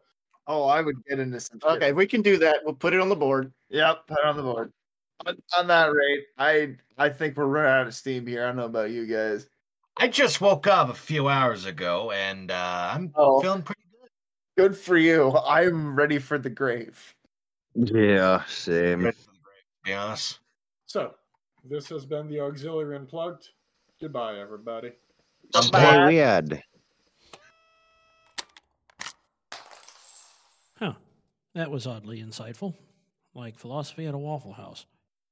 Oh, 0.47 0.63
I 0.65 0.82
would 0.82 0.95
get 1.07 1.19
into 1.19 1.39
some. 1.39 1.59
shit. 1.59 1.71
Okay, 1.71 1.91
we 1.93 2.05
can 2.07 2.21
do 2.21 2.38
that. 2.38 2.57
We'll 2.63 2.73
put 2.76 2.93
it 2.93 2.99
on 2.99 3.09
the 3.09 3.15
board. 3.15 3.51
Yep, 3.69 4.07
put 4.07 4.17
it 4.19 4.26
on 4.26 4.38
the 4.38 4.43
board. 4.43 4.71
On, 5.26 5.36
on 5.57 5.67
that 5.67 5.91
rate, 5.93 6.23
I 6.38 6.76
I 6.97 7.09
think 7.09 7.38
we're 7.38 7.45
running 7.45 7.71
out 7.71 7.88
of 7.88 7.93
steam 7.95 8.26
here. 8.28 8.43
I 8.43 8.47
don't 8.47 8.57
know 8.57 8.65
about 8.65 8.89
you 8.91 9.05
guys. 9.05 9.47
I 9.97 10.09
just 10.09 10.41
woke 10.41 10.67
up 10.67 10.89
a 10.89 10.93
few 10.93 11.30
hours 11.30 11.65
ago 11.65 12.11
and 12.11 12.51
uh, 12.51 12.91
I'm 12.93 13.13
Oh. 13.15 13.39
feeling 13.41 13.61
pretty 13.63 13.82
good. 14.56 14.72
Good 14.72 14.78
for 14.78 14.97
you. 14.97 15.38
I'm 15.38 15.95
ready 15.95 16.20
for 16.20 16.38
the 16.38 16.49
grave. 16.49 17.16
Yeah, 17.76 18.43
same. 18.45 19.03
Ready 19.03 19.18
for 19.18 19.32
the 19.32 19.39
grave, 19.43 19.64
to 19.86 19.89
be 19.89 19.93
honest. 19.93 20.39
So 20.86 21.14
this 21.64 21.89
has 21.89 22.06
been 22.06 22.28
the 22.28 22.39
auxiliary 22.39 22.95
unplugged. 22.95 23.49
Goodbye, 24.01 24.39
everybody. 24.39 24.91
Stay 25.53 26.06
weird. 26.06 26.62
Huh. 30.78 30.93
That 31.53 31.72
was 31.72 31.88
oddly 31.88 32.22
insightful. 32.22 32.74
Like 33.34 33.58
philosophy 33.58 34.06
at 34.06 34.14
a 34.14 34.18
Waffle 34.18 34.53
House. 34.53 34.86